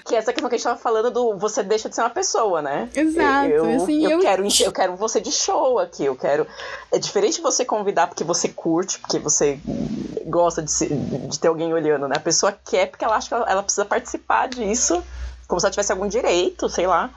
Que 0.05 0.15
é 0.15 0.17
essa 0.17 0.33
questão 0.33 0.49
que 0.49 0.55
a 0.55 0.57
gente 0.57 0.65
tava 0.65 0.79
falando 0.79 1.11
do 1.11 1.37
você 1.37 1.63
deixa 1.63 1.87
de 1.87 1.95
ser 1.95 2.01
uma 2.01 2.09
pessoa, 2.09 2.61
né? 2.61 2.89
Exato. 2.93 3.49
Eu, 3.49 3.75
assim, 3.75 4.03
eu, 4.03 4.11
eu... 4.11 4.19
Quero, 4.19 4.47
eu 4.59 4.71
quero 4.71 4.95
você 4.95 5.21
de 5.21 5.31
show 5.31 5.79
aqui, 5.79 6.05
eu 6.05 6.15
quero... 6.15 6.45
É 6.91 6.99
diferente 6.99 7.41
você 7.41 7.63
convidar 7.63 8.07
porque 8.07 8.23
você 8.23 8.49
curte, 8.49 8.99
porque 8.99 9.19
você 9.19 9.59
gosta 10.25 10.61
de, 10.61 10.71
se, 10.71 10.87
de 10.87 11.39
ter 11.39 11.47
alguém 11.47 11.73
olhando, 11.73 12.07
né? 12.07 12.15
A 12.17 12.21
pessoa 12.21 12.51
quer 12.51 12.87
porque 12.87 13.05
ela 13.05 13.15
acha 13.15 13.27
que 13.27 13.33
ela, 13.33 13.49
ela 13.49 13.63
precisa 13.63 13.85
participar 13.85 14.47
disso, 14.47 15.03
como 15.47 15.59
se 15.59 15.65
ela 15.65 15.71
tivesse 15.71 15.91
algum 15.91 16.07
direito, 16.07 16.67
sei 16.69 16.87
lá. 16.87 17.09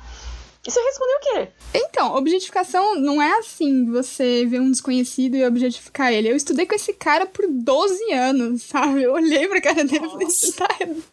E 0.66 0.70
você 0.70 0.80
respondeu 0.80 1.16
o 1.16 1.20
quê? 1.20 1.48
Então, 1.74 2.14
objetificação 2.14 2.98
não 2.98 3.20
é 3.20 3.38
assim, 3.38 3.84
você 3.84 4.46
ver 4.46 4.60
um 4.60 4.70
desconhecido 4.70 5.36
e 5.36 5.44
objetificar 5.44 6.10
ele. 6.10 6.30
Eu 6.30 6.36
estudei 6.36 6.64
com 6.64 6.74
esse 6.74 6.94
cara 6.94 7.26
por 7.26 7.46
12 7.46 8.12
anos, 8.12 8.62
sabe? 8.68 9.02
Eu 9.02 9.12
olhei 9.12 9.46
pra 9.46 9.60
cara 9.60 9.84
dele 9.84 10.06
e 10.06 10.08
falei, 10.08 10.28
tá, 10.56 10.68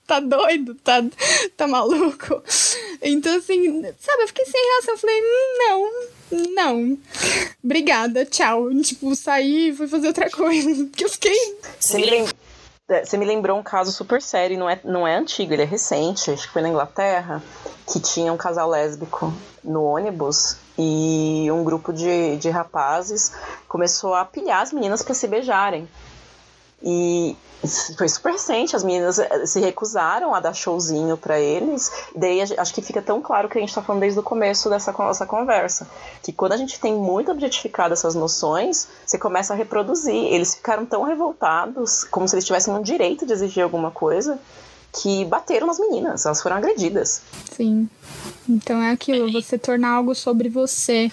tá 0.08 0.20
doido? 0.22 0.76
Tá, 0.76 1.04
tá 1.58 1.68
maluco? 1.68 2.42
Então, 3.02 3.36
assim, 3.36 3.82
sabe, 4.00 4.24
eu 4.24 4.28
fiquei 4.28 4.46
sem 4.46 4.62
reação. 4.74 4.94
Eu 4.94 4.98
falei, 4.98 5.22
não, 5.58 5.92
não. 6.54 6.98
Obrigada, 7.62 8.26
tchau. 8.26 8.74
Tipo, 8.82 9.14
saí 9.16 9.70
e 9.70 9.76
fui 9.76 9.88
fazer 9.88 10.08
outra 10.08 10.30
coisa. 10.30 10.86
Porque 10.88 11.04
eu 11.04 11.10
fiquei. 11.10 11.58
Você 11.78 11.98
me. 11.98 12.30
Você 13.04 13.18
me 13.18 13.26
lembrou 13.26 13.58
um 13.58 13.64
caso 13.64 13.92
super 13.92 14.22
sério, 14.22 14.60
não 14.60 14.70
é, 14.70 14.80
não 14.84 15.08
é 15.08 15.16
antigo, 15.16 15.54
ele 15.54 15.62
é 15.62 15.66
recente, 15.66 16.32
acho 16.32 16.48
que 16.48 16.54
foi 16.54 16.62
na 16.62 16.70
Inglaterra 16.70 17.42
que 17.92 18.00
tinha 18.00 18.32
um 18.32 18.38
casal 18.38 18.70
lésbico 18.70 19.34
no 19.64 19.84
ônibus 19.84 20.58
e 20.78 21.48
um 21.52 21.64
grupo 21.64 21.94
de, 21.94 22.38
de 22.38 22.50
rapazes 22.50 23.34
começou 23.68 24.14
a 24.14 24.26
pilhar 24.26 24.62
as 24.62 24.72
meninas 24.72 25.02
para 25.02 25.14
se 25.14 25.28
beijarem. 25.28 25.88
E 26.82 27.36
foi 27.98 28.10
super 28.10 28.32
recente, 28.32 28.76
as 28.76 28.84
meninas 28.84 29.20
eh, 29.20 29.46
se 29.46 29.60
recusaram 29.60 30.34
a 30.34 30.40
dar 30.40 30.54
showzinho 30.54 31.16
para 31.16 31.40
eles. 31.40 31.92
Daí 32.16 32.42
acho 32.42 32.74
que 32.74 32.82
fica 32.82 33.02
tão 33.02 33.22
claro 33.22 33.48
que 33.48 33.58
a 33.58 33.62
gente 33.62 33.74
tá 33.74 33.82
falando 33.82 34.02
desde 34.02 34.20
o 34.20 34.24
começo 34.24 34.70
dessa 34.70 34.92
nossa 34.92 35.26
conversa. 35.26 35.88
Que 36.24 36.32
quando 36.32 36.54
a 36.54 36.58
gente 36.58 36.80
tem 36.80 36.94
muito 36.94 37.32
objetificado 37.32 37.94
essas 37.94 38.16
noções, 38.16 38.88
você 39.06 39.18
começa 39.18 39.54
a 39.54 39.56
reproduzir. 39.56 40.34
Eles 40.34 40.56
ficaram 40.56 40.86
tão 40.86 41.04
revoltados, 41.04 42.04
como 42.04 42.28
se 42.28 42.36
eles 42.36 42.46
tivessem 42.46 42.74
um 42.74 42.82
direito 42.82 43.26
de 43.26 43.34
exigir 43.34 43.64
alguma 43.64 43.92
coisa, 43.92 44.40
que 44.94 45.26
bateram 45.26 45.68
nas 45.68 45.80
meninas, 45.80 46.26
elas 46.26 46.42
foram 46.42 46.58
agredidas. 46.58 47.22
Sim. 47.52 47.90
Então 48.48 48.82
é 48.82 48.92
aquilo, 48.92 49.32
você 49.32 49.58
tornar 49.58 49.92
algo 49.92 50.14
sobre 50.14 50.50
você, 50.50 51.12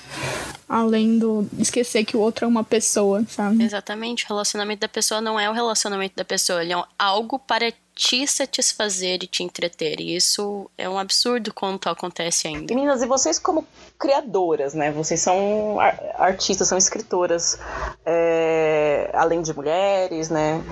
além 0.69 1.19
do 1.19 1.47
esquecer 1.59 2.05
que 2.05 2.17
o 2.17 2.21
outro 2.21 2.45
é 2.45 2.49
uma 2.49 2.65
pessoa, 2.65 3.25
sabe? 3.29 3.63
Exatamente. 3.65 4.25
O 4.25 4.29
relacionamento 4.29 4.81
da 4.81 4.89
pessoa 4.89 5.21
não 5.21 5.39
é 5.39 5.49
o 5.49 5.53
relacionamento 5.53 6.17
da 6.17 6.25
pessoa, 6.25 6.63
ele 6.63 6.73
é 6.73 6.85
algo 6.99 7.39
para 7.39 7.73
te 7.95 8.27
satisfazer 8.27 9.23
e 9.23 9.27
te 9.27 9.43
entreter. 9.43 10.01
E 10.01 10.15
isso 10.15 10.71
é 10.79 10.89
um 10.89 10.99
absurdo 10.99 11.53
quando 11.53 11.81
acontece 11.87 12.47
ainda. 12.47 12.73
Meninas, 12.73 13.03
e 13.03 13.07
vocês 13.07 13.39
como 13.39 13.67
criadoras, 13.99 14.73
né? 14.73 14.93
Vocês 14.93 15.21
são 15.21 15.79
artistas, 16.17 16.69
são 16.69 16.79
escritoras, 16.79 17.59
é, 18.07 19.11
além 19.13 19.43
de 19.43 19.53
mulheres, 19.53 20.31
né? 20.31 20.63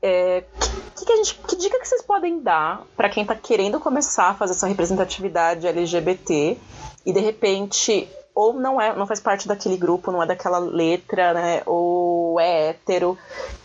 É, 0.00 0.44
que, 0.96 1.04
que, 1.04 1.16
gente, 1.16 1.34
que 1.34 1.56
dica 1.56 1.78
que 1.80 1.88
vocês 1.88 2.02
podem 2.02 2.40
dar 2.40 2.84
para 2.96 3.08
quem 3.08 3.22
está 3.22 3.34
querendo 3.34 3.80
começar 3.80 4.30
a 4.30 4.34
fazer 4.34 4.52
essa 4.52 4.66
representatividade 4.66 5.66
LGBT 5.66 6.56
e 7.04 7.12
de 7.12 7.20
repente 7.20 8.08
ou 8.38 8.52
não 8.52 8.80
é, 8.80 8.94
não 8.94 9.04
faz 9.04 9.18
parte 9.18 9.48
daquele 9.48 9.76
grupo, 9.76 10.12
não 10.12 10.22
é 10.22 10.26
daquela 10.26 10.58
letra, 10.58 11.34
né? 11.34 11.62
Ou 11.66 12.38
é 12.38 12.68
hétero 12.68 13.18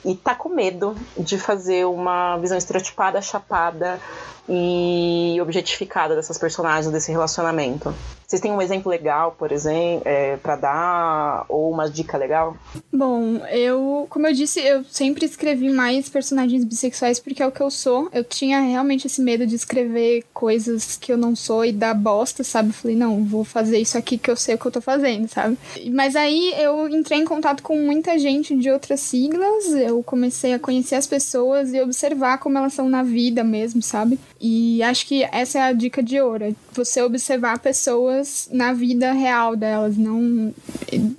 e 0.04 0.15
tá 0.15 0.34
com 0.34 0.50
medo 0.50 0.96
de 1.15 1.38
fazer 1.38 1.86
uma 1.86 2.38
visão 2.38 2.58
estereotipada, 2.58 3.22
chapada 3.22 4.00
e 4.47 5.38
objetificada 5.41 6.15
dessas 6.15 6.38
personagens 6.38 6.91
desse 6.91 7.12
relacionamento. 7.12 7.93
Vocês 8.34 8.41
têm 8.41 8.51
um 8.51 8.62
exemplo 8.62 8.89
legal, 8.89 9.36
por 9.38 9.51
exemplo, 9.51 10.01
é, 10.06 10.38
para 10.38 10.56
dar 10.56 11.45
ou 11.47 11.71
uma 11.71 11.88
dica 11.88 12.17
legal? 12.17 12.58
Bom, 12.91 13.38
eu, 13.51 14.08
como 14.10 14.25
eu 14.25 14.34
disse, 14.34 14.60
eu 14.60 14.84
sempre 14.86 15.25
escrevi 15.25 15.69
mais 15.69 16.10
personagens 16.10 16.65
bissexuais 16.65 17.19
porque 17.19 17.43
é 17.43 17.47
o 17.47 17.51
que 17.51 17.62
eu 17.62 17.69
sou. 17.69 18.10
Eu 18.12 18.23
tinha 18.23 18.60
realmente 18.60 19.06
esse 19.06 19.21
medo 19.21 19.45
de 19.45 19.53
escrever 19.53 20.23
coisas 20.34 20.97
que 20.97 21.12
eu 21.12 21.17
não 21.17 21.36
sou 21.36 21.63
e 21.63 21.71
dar 21.71 21.93
bosta, 21.93 22.43
sabe? 22.43 22.71
Falei, 22.71 22.97
não, 22.97 23.23
vou 23.23 23.43
fazer 23.43 23.77
isso 23.77 23.99
aqui 23.99 24.17
que 24.17 24.32
eu 24.32 24.36
sei 24.36 24.56
o 24.56 24.58
que 24.58 24.65
eu 24.65 24.71
tô 24.71 24.82
fazendo, 24.82 25.27
sabe? 25.27 25.56
Mas 25.91 26.15
aí 26.15 26.56
eu 26.58 26.89
entrei 26.89 27.19
em 27.19 27.25
contato 27.25 27.62
com 27.62 27.77
muita 27.77 28.17
gente 28.17 28.58
de 28.58 28.71
outras 28.71 28.99
siglas, 29.01 29.65
eu 29.73 30.01
comecei 30.01 30.56
a 30.56 30.60
conhecer 30.60 30.95
as 30.95 31.06
pessoas 31.06 31.71
e 31.71 31.79
observar 31.79 32.39
como 32.39 32.58
elas 32.58 32.73
são 32.73 32.89
na 32.89 33.03
vida 33.03 33.43
mesmo, 33.43 33.79
sabe? 33.82 34.19
E 34.45 34.84
acho 34.84 35.08
que 35.08 35.23
essa 35.32 35.58
é 35.58 35.62
a 35.62 35.71
dica 35.71 36.03
de 36.03 36.19
ouro, 36.19 36.43
é 36.43 36.53
você 36.73 37.01
observar 37.01 37.60
pessoas 37.60 38.49
na 38.51 38.73
vida 38.73 39.13
real 39.13 39.56
delas, 39.56 39.95
não 39.95 40.53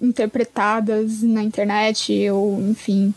interpretadas 0.03 1.23
na 1.23 1.43
internet 1.43 2.29
ou, 2.29 2.61
enfim, 2.61 3.15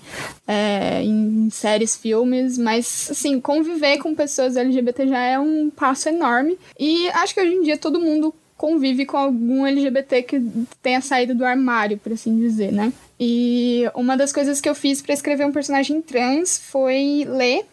é, 0.47 1.03
em 1.03 1.49
séries, 1.51 1.97
filmes, 1.97 2.57
mas, 2.57 3.09
assim, 3.11 3.41
conviver 3.41 3.97
com 3.97 4.15
pessoas 4.15 4.55
LGBT 4.55 5.07
já 5.09 5.19
é 5.19 5.37
um 5.37 5.69
passo 5.69 6.07
enorme 6.07 6.57
e 6.79 7.09
acho 7.09 7.33
que 7.33 7.41
hoje 7.41 7.55
em 7.55 7.63
dia 7.63 7.77
todo 7.77 7.99
mundo 7.99 8.33
convive 8.55 9.05
com 9.05 9.17
algum 9.17 9.65
LGBT 9.67 10.23
que 10.23 10.41
tenha 10.81 11.01
saído 11.01 11.35
do 11.35 11.43
armário, 11.43 11.97
por 11.97 12.13
assim 12.13 12.39
dizer, 12.39 12.71
né? 12.71 12.93
E 13.19 13.83
uma 13.93 14.15
das 14.15 14.31
coisas 14.31 14.61
que 14.61 14.69
eu 14.69 14.73
fiz 14.73 15.01
para 15.01 15.13
escrever 15.13 15.45
um 15.45 15.51
personagem 15.51 16.01
trans 16.01 16.57
foi 16.57 17.25
ler 17.27 17.65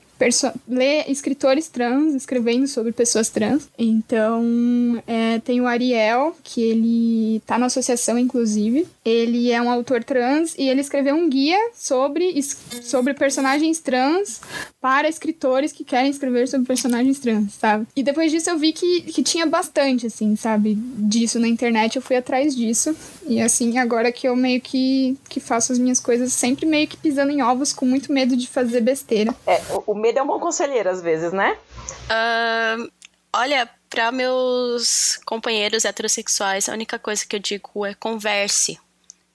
ler 0.68 1.04
escritores 1.08 1.68
trans 1.68 2.14
escrevendo 2.14 2.66
sobre 2.66 2.92
pessoas 2.92 3.28
trans. 3.28 3.68
Então, 3.78 5.02
é, 5.06 5.38
tem 5.40 5.60
o 5.60 5.66
Ariel, 5.66 6.36
que 6.42 6.62
ele 6.62 7.42
tá 7.46 7.58
na 7.58 7.66
associação, 7.66 8.18
inclusive. 8.18 8.86
Ele 9.04 9.50
é 9.50 9.60
um 9.60 9.70
autor 9.70 10.02
trans 10.02 10.54
e 10.56 10.68
ele 10.68 10.80
escreveu 10.80 11.14
um 11.14 11.28
guia 11.28 11.58
sobre, 11.74 12.40
sobre 12.82 13.14
personagens 13.14 13.78
trans 13.80 14.40
para 14.80 15.08
escritores 15.08 15.72
que 15.72 15.84
querem 15.84 16.10
escrever 16.10 16.46
sobre 16.48 16.66
personagens 16.66 17.18
trans, 17.18 17.54
sabe? 17.54 17.86
E 17.96 18.02
depois 18.02 18.30
disso 18.30 18.50
eu 18.50 18.58
vi 18.58 18.72
que, 18.72 19.02
que 19.02 19.22
tinha 19.22 19.46
bastante, 19.46 20.06
assim, 20.06 20.36
sabe? 20.36 20.74
Disso 20.74 21.38
na 21.38 21.48
internet, 21.48 21.96
eu 21.96 22.02
fui 22.02 22.16
atrás 22.16 22.54
disso. 22.54 22.94
E 23.26 23.40
assim, 23.40 23.78
agora 23.78 24.12
que 24.12 24.28
eu 24.28 24.36
meio 24.36 24.60
que, 24.60 25.16
que 25.28 25.40
faço 25.40 25.72
as 25.72 25.78
minhas 25.78 26.00
coisas 26.00 26.32
sempre 26.32 26.66
meio 26.66 26.86
que 26.86 26.96
pisando 26.96 27.32
em 27.32 27.42
ovos, 27.42 27.72
com 27.72 27.86
muito 27.86 28.12
medo 28.12 28.36
de 28.36 28.46
fazer 28.46 28.80
besteira. 28.80 29.34
É, 29.46 29.60
o 29.86 29.94
medo 30.14 30.20
é 30.20 30.22
um 30.22 30.26
bom 30.26 30.38
conselheiro 30.38 30.88
às 30.88 31.02
vezes, 31.02 31.32
né? 31.32 31.58
Uh, 32.04 32.90
olha, 33.32 33.68
para 33.90 34.12
meus 34.12 35.18
companheiros 35.24 35.84
heterossexuais, 35.84 36.68
a 36.68 36.72
única 36.72 36.98
coisa 36.98 37.26
que 37.26 37.34
eu 37.34 37.40
digo 37.40 37.84
é 37.84 37.94
converse 37.94 38.78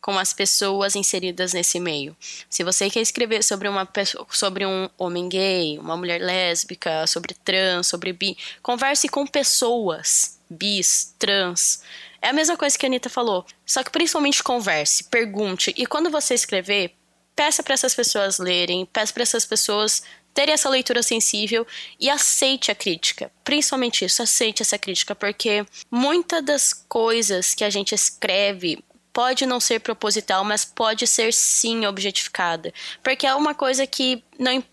com 0.01 0.17
as 0.17 0.31
pessoas 0.31 0.95
inseridas 0.95 1.51
nesse 1.51 1.79
meio. 1.79 2.15
Se 2.49 2.63
você 2.63 2.89
quer 2.89 3.01
escrever 3.01 3.43
sobre 3.43 3.67
uma 3.67 3.87
sobre 4.31 4.65
um 4.65 4.89
homem 4.97 5.27
gay, 5.27 5.77
uma 5.77 5.97
mulher 5.97 6.21
lésbica, 6.21 7.05
sobre 7.05 7.33
trans, 7.33 7.87
sobre 7.87 8.13
bi, 8.13 8.37
converse 8.63 9.09
com 9.09 9.27
pessoas 9.27 10.39
bis, 10.49 11.13
trans. 11.19 11.81
É 12.21 12.29
a 12.29 12.33
mesma 12.33 12.57
coisa 12.57 12.77
que 12.77 12.85
a 12.85 12.89
Anitta 12.89 13.09
falou. 13.09 13.45
Só 13.65 13.83
que 13.83 13.91
principalmente 13.91 14.41
converse, 14.41 15.03
pergunte. 15.05 15.73
E 15.77 15.85
quando 15.85 16.09
você 16.09 16.33
escrever, 16.33 16.95
peça 17.39 17.63
para 17.63 17.73
essas 17.73 17.95
pessoas 17.95 18.37
lerem, 18.37 18.85
peça 18.85 19.13
para 19.13 19.23
essas 19.23 19.45
pessoas 19.45 20.03
terem 20.33 20.53
essa 20.53 20.69
leitura 20.69 21.03
sensível 21.03 21.65
e 21.99 22.09
aceite 22.09 22.71
a 22.71 22.75
crítica. 22.75 23.31
Principalmente 23.43 24.05
isso, 24.05 24.21
aceite 24.21 24.61
essa 24.61 24.77
crítica, 24.77 25.15
porque 25.15 25.65
muitas 25.89 26.43
das 26.43 26.73
coisas 26.73 27.53
que 27.53 27.63
a 27.63 27.69
gente 27.69 27.93
escreve 27.93 28.83
pode 29.11 29.45
não 29.45 29.59
ser 29.59 29.79
proposital, 29.79 30.43
mas 30.43 30.63
pode 30.63 31.05
ser 31.07 31.33
sim 31.33 31.85
objetificada. 31.85 32.73
Porque 33.03 33.27
é 33.27 33.35
uma 33.35 33.53
coisa 33.53 33.85
que 33.85 34.23
não 34.37 34.63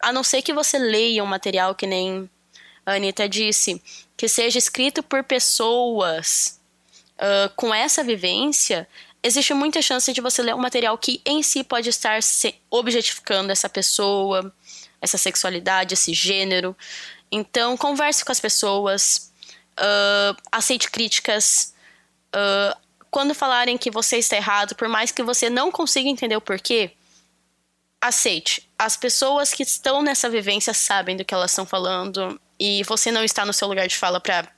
a 0.00 0.12
não 0.12 0.22
ser 0.22 0.42
que 0.42 0.52
você 0.52 0.78
leia 0.78 1.24
um 1.24 1.26
material 1.26 1.74
que 1.74 1.86
nem 1.86 2.30
a 2.84 2.92
Anitta 2.94 3.28
disse, 3.28 3.82
que 4.16 4.28
seja 4.28 4.58
escrito 4.58 5.02
por 5.02 5.24
pessoas 5.24 6.60
uh, 7.16 7.52
com 7.56 7.74
essa 7.74 8.04
vivência, 8.04 8.86
existe 9.22 9.52
muita 9.52 9.82
chance 9.82 10.12
de 10.12 10.20
você 10.20 10.42
ler 10.42 10.54
um 10.54 10.58
material 10.58 10.96
que 10.96 11.20
em 11.26 11.42
si 11.42 11.64
pode 11.64 11.88
estar 11.88 12.22
se 12.22 12.54
objetificando 12.70 13.50
essa 13.50 13.68
pessoa, 13.68 14.54
essa 15.00 15.18
sexualidade, 15.18 15.94
esse 15.94 16.12
gênero. 16.12 16.76
Então, 17.30 17.76
converse 17.76 18.24
com 18.24 18.32
as 18.32 18.40
pessoas, 18.40 19.32
uh, 19.78 20.36
aceite 20.50 20.90
críticas. 20.90 21.74
Uh, 22.34 22.76
quando 23.10 23.34
falarem 23.34 23.78
que 23.78 23.90
você 23.90 24.18
está 24.18 24.36
errado, 24.36 24.74
por 24.74 24.88
mais 24.88 25.10
que 25.10 25.22
você 25.22 25.48
não 25.48 25.70
consiga 25.70 26.08
entender 26.08 26.36
o 26.36 26.40
porquê, 26.40 26.92
aceite. 28.00 28.68
As 28.78 28.96
pessoas 28.96 29.52
que 29.52 29.62
estão 29.62 30.02
nessa 30.02 30.28
vivência 30.28 30.74
sabem 30.74 31.16
do 31.16 31.24
que 31.24 31.34
elas 31.34 31.50
estão 31.50 31.66
falando 31.66 32.40
e 32.58 32.82
você 32.84 33.10
não 33.10 33.24
está 33.24 33.44
no 33.44 33.52
seu 33.52 33.68
lugar 33.68 33.88
de 33.88 33.96
fala 33.96 34.20
para 34.20 34.48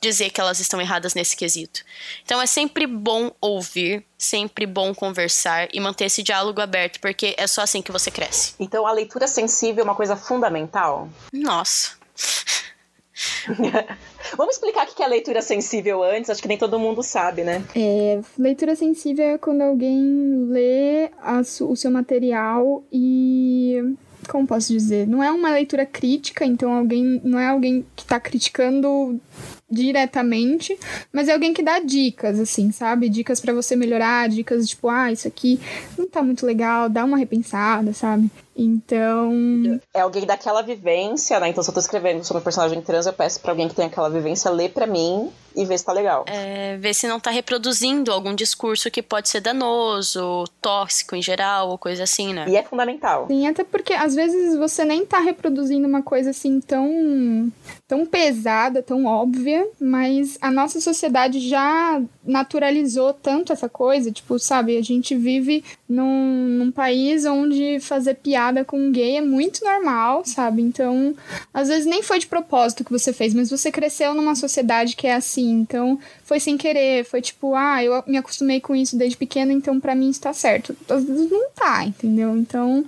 dizer 0.00 0.30
que 0.30 0.40
elas 0.40 0.60
estão 0.60 0.80
erradas 0.80 1.14
nesse 1.14 1.36
quesito. 1.36 1.84
Então 2.24 2.40
é 2.40 2.46
sempre 2.46 2.86
bom 2.86 3.30
ouvir, 3.40 4.04
sempre 4.16 4.66
bom 4.66 4.94
conversar 4.94 5.68
e 5.72 5.80
manter 5.80 6.04
esse 6.04 6.22
diálogo 6.22 6.60
aberto, 6.60 7.00
porque 7.00 7.34
é 7.36 7.46
só 7.46 7.62
assim 7.62 7.82
que 7.82 7.92
você 7.92 8.10
cresce. 8.10 8.54
Então 8.58 8.86
a 8.86 8.92
leitura 8.92 9.26
sensível 9.26 9.82
é 9.82 9.84
uma 9.84 9.94
coisa 9.94 10.16
fundamental? 10.16 11.08
Nossa. 11.32 11.98
Vamos 14.36 14.54
explicar 14.54 14.86
o 14.86 14.94
que 14.94 15.02
é 15.02 15.06
leitura 15.08 15.42
sensível 15.42 16.02
antes, 16.02 16.30
acho 16.30 16.40
que 16.40 16.48
nem 16.48 16.58
todo 16.58 16.78
mundo 16.78 17.02
sabe, 17.02 17.42
né? 17.42 17.64
É, 17.74 18.20
leitura 18.38 18.76
sensível 18.76 19.24
é 19.24 19.38
quando 19.38 19.62
alguém 19.62 20.46
lê 20.48 21.10
a, 21.20 21.40
o 21.40 21.76
seu 21.76 21.90
material 21.90 22.84
e 22.92 23.96
como 24.28 24.46
posso 24.46 24.72
dizer, 24.72 25.06
não 25.06 25.22
é 25.22 25.30
uma 25.30 25.50
leitura 25.50 25.84
crítica, 25.84 26.44
então 26.44 26.72
alguém 26.72 27.20
não 27.24 27.38
é 27.38 27.46
alguém 27.48 27.84
que 27.96 28.02
está 28.02 28.20
criticando 28.20 29.20
diretamente, 29.70 30.78
mas 31.12 31.28
é 31.28 31.32
alguém 31.32 31.52
que 31.52 31.62
dá 31.62 31.78
dicas, 31.78 32.38
assim, 32.38 32.70
sabe? 32.70 33.08
Dicas 33.08 33.40
para 33.40 33.52
você 33.52 33.76
melhorar, 33.76 34.28
dicas 34.28 34.68
tipo, 34.68 34.88
ah, 34.88 35.12
isso 35.12 35.28
aqui 35.28 35.60
não 35.96 36.06
tá 36.06 36.22
muito 36.22 36.46
legal, 36.46 36.88
dá 36.88 37.04
uma 37.04 37.18
repensada, 37.18 37.92
sabe? 37.92 38.30
Então. 38.58 39.80
É 39.94 40.00
alguém 40.00 40.26
daquela 40.26 40.62
vivência, 40.62 41.38
né? 41.38 41.48
Então, 41.48 41.62
se 41.62 41.70
eu 41.70 41.74
tô 41.74 41.78
escrevendo 41.78 42.24
sobre 42.24 42.40
um 42.40 42.44
personagem 42.44 42.82
trans, 42.82 43.06
eu 43.06 43.12
peço 43.12 43.40
pra 43.40 43.52
alguém 43.52 43.68
que 43.68 43.74
tem 43.74 43.86
aquela 43.86 44.10
vivência 44.10 44.50
ler 44.50 44.70
pra 44.70 44.84
mim 44.84 45.30
e 45.54 45.64
ver 45.64 45.78
se 45.78 45.84
tá 45.84 45.92
legal. 45.92 46.24
É, 46.26 46.76
ver 46.76 46.94
se 46.94 47.06
não 47.08 47.18
tá 47.18 47.30
reproduzindo 47.30 48.12
algum 48.12 48.34
discurso 48.34 48.90
que 48.90 49.02
pode 49.02 49.28
ser 49.28 49.40
danoso, 49.40 50.44
tóxico 50.60 51.16
em 51.16 51.22
geral, 51.22 51.70
ou 51.70 51.78
coisa 51.78 52.02
assim, 52.02 52.32
né? 52.32 52.46
E 52.48 52.56
é 52.56 52.62
fundamental. 52.62 53.26
Sim, 53.28 53.46
até 53.46 53.64
porque 53.64 53.92
às 53.92 54.14
vezes 54.14 54.56
você 54.56 54.84
nem 54.84 55.04
tá 55.04 55.18
reproduzindo 55.18 55.86
uma 55.86 56.02
coisa 56.02 56.30
assim 56.30 56.60
tão, 56.60 57.52
tão 57.86 58.06
pesada, 58.06 58.82
tão 58.82 59.04
óbvia, 59.06 59.66
mas 59.80 60.38
a 60.40 60.50
nossa 60.50 60.80
sociedade 60.80 61.40
já 61.40 62.00
naturalizou 62.24 63.12
tanto 63.12 63.52
essa 63.52 63.68
coisa, 63.68 64.12
tipo, 64.12 64.38
sabe, 64.38 64.76
a 64.76 64.82
gente 64.82 65.16
vive 65.16 65.64
num, 65.88 66.46
num 66.58 66.70
país 66.70 67.24
onde 67.24 67.80
fazer 67.80 68.14
piada 68.14 68.47
piada 68.48 68.64
com 68.64 68.78
um 68.78 68.90
gay 68.90 69.16
é 69.16 69.20
muito 69.20 69.64
normal, 69.64 70.22
sabe? 70.24 70.62
Então, 70.62 71.14
às 71.52 71.68
vezes 71.68 71.86
nem 71.86 72.02
foi 72.02 72.18
de 72.18 72.26
propósito 72.26 72.84
que 72.84 72.90
você 72.90 73.12
fez, 73.12 73.34
mas 73.34 73.50
você 73.50 73.70
cresceu 73.70 74.14
numa 74.14 74.34
sociedade 74.34 74.96
que 74.96 75.06
é 75.06 75.14
assim. 75.14 75.50
Então, 75.50 75.98
foi 76.24 76.40
sem 76.40 76.56
querer, 76.56 77.04
foi 77.04 77.20
tipo, 77.20 77.54
ah, 77.54 77.82
eu 77.82 78.02
me 78.06 78.16
acostumei 78.16 78.60
com 78.60 78.74
isso 78.74 78.96
desde 78.96 79.16
pequena, 79.16 79.52
então 79.52 79.78
para 79.78 79.94
mim 79.94 80.10
está 80.10 80.32
certo. 80.32 80.76
Às 80.88 81.04
vezes 81.04 81.30
não 81.30 81.50
tá, 81.50 81.84
entendeu? 81.84 82.36
Então, 82.36 82.84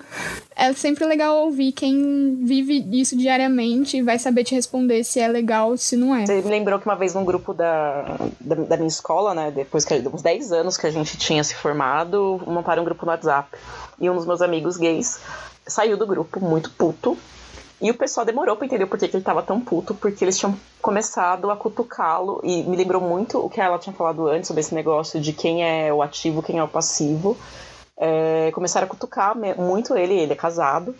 é 0.56 0.72
sempre 0.72 1.04
legal 1.04 1.44
ouvir 1.44 1.72
quem 1.72 2.38
vive 2.42 2.84
isso 2.92 3.16
diariamente 3.16 3.96
e 3.96 4.02
vai 4.02 4.18
saber 4.18 4.44
te 4.44 4.54
responder 4.54 5.04
se 5.04 5.20
é 5.20 5.28
legal 5.28 5.70
ou 5.70 5.76
se 5.76 5.96
não 5.96 6.14
é. 6.14 6.26
Você 6.26 6.40
me 6.42 6.50
lembrou 6.50 6.78
que 6.78 6.86
uma 6.86 6.96
vez 6.96 7.14
num 7.14 7.24
grupo 7.24 7.52
da, 7.52 8.02
da, 8.40 8.54
da 8.54 8.76
minha 8.76 8.88
escola, 8.88 9.34
né, 9.34 9.50
depois 9.50 9.84
que 9.84 9.94
uns 9.94 10.22
10 10.22 10.52
anos 10.52 10.76
que 10.76 10.86
a 10.86 10.90
gente 10.90 11.16
tinha 11.16 11.42
se 11.44 11.54
formado, 11.54 12.40
montaram 12.46 12.82
um 12.82 12.84
grupo 12.84 13.04
no 13.04 13.12
WhatsApp. 13.12 13.48
E 14.00 14.08
um 14.08 14.16
dos 14.16 14.24
meus 14.24 14.40
amigos 14.40 14.78
gays 14.78 15.20
saiu 15.70 15.96
do 15.96 16.06
grupo 16.06 16.40
muito 16.40 16.70
puto. 16.70 17.16
E 17.80 17.90
o 17.90 17.94
pessoal 17.94 18.26
demorou 18.26 18.56
para 18.56 18.66
entender 18.66 18.84
por 18.84 18.98
que, 18.98 19.08
que 19.08 19.16
ele 19.16 19.24
tava 19.24 19.42
tão 19.42 19.58
puto, 19.58 19.94
porque 19.94 20.22
eles 20.22 20.38
tinham 20.38 20.54
começado 20.82 21.50
a 21.50 21.56
cutucá-lo. 21.56 22.40
E 22.44 22.62
me 22.64 22.76
lembrou 22.76 23.00
muito 23.00 23.38
o 23.38 23.48
que 23.48 23.58
ela 23.58 23.78
tinha 23.78 23.94
falado 23.94 24.28
antes 24.28 24.48
sobre 24.48 24.60
esse 24.60 24.74
negócio 24.74 25.18
de 25.18 25.32
quem 25.32 25.64
é 25.64 25.90
o 25.92 26.02
ativo, 26.02 26.42
quem 26.42 26.58
é 26.58 26.62
o 26.62 26.68
passivo. 26.68 27.38
É, 27.96 28.50
começaram 28.52 28.86
a 28.86 28.90
cutucar 28.90 29.34
muito 29.58 29.96
ele, 29.96 30.14
ele 30.14 30.32
é 30.32 30.36
casado 30.36 30.94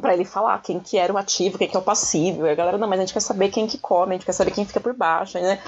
para 0.00 0.14
ele 0.14 0.24
falar 0.24 0.60
quem 0.62 0.78
que 0.80 0.98
era 0.98 1.12
o 1.12 1.18
ativo, 1.18 1.58
quem 1.58 1.68
que 1.68 1.76
é 1.76 1.78
o 1.78 1.82
passivo. 1.82 2.46
E 2.46 2.50
a 2.50 2.54
galera, 2.54 2.78
não, 2.78 2.88
mas 2.88 2.98
a 2.98 3.02
gente 3.02 3.12
quer 3.12 3.20
saber 3.20 3.48
quem 3.48 3.66
que 3.66 3.78
come, 3.78 4.12
a 4.12 4.16
gente 4.16 4.26
quer 4.26 4.32
saber 4.32 4.50
quem 4.50 4.64
fica 4.64 4.80
por 4.80 4.94
baixo, 4.94 5.38
né? 5.38 5.60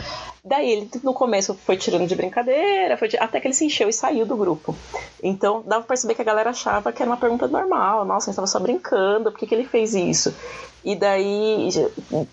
Daí 0.45 0.71
ele, 0.71 0.91
no 1.03 1.13
começo, 1.13 1.55
foi 1.55 1.77
tirando 1.77 2.07
de 2.07 2.15
brincadeira, 2.15 2.97
foi, 2.97 3.11
até 3.19 3.41
que 3.41 3.47
ele 3.47 3.55
se 3.55 3.65
encheu 3.65 3.89
e 3.89 3.93
saiu 3.93 4.25
do 4.25 4.37
grupo. 4.37 4.75
Então, 5.23 5.63
dava 5.67 5.83
pra 5.83 5.89
perceber 5.89 6.15
que 6.15 6.23
a 6.23 6.25
galera 6.25 6.51
achava 6.51 6.93
que 6.93 7.03
era 7.03 7.11
uma 7.11 7.17
pergunta 7.17 7.47
normal. 7.49 8.05
Nossa, 8.05 8.27
a 8.27 8.29
gente 8.31 8.37
tava 8.37 8.47
só 8.47 8.59
brincando, 8.59 9.31
por 9.31 9.39
que, 9.39 9.47
que 9.47 9.55
ele 9.55 9.65
fez 9.65 9.95
isso? 9.95 10.35
E 10.85 10.95
daí, 10.95 11.69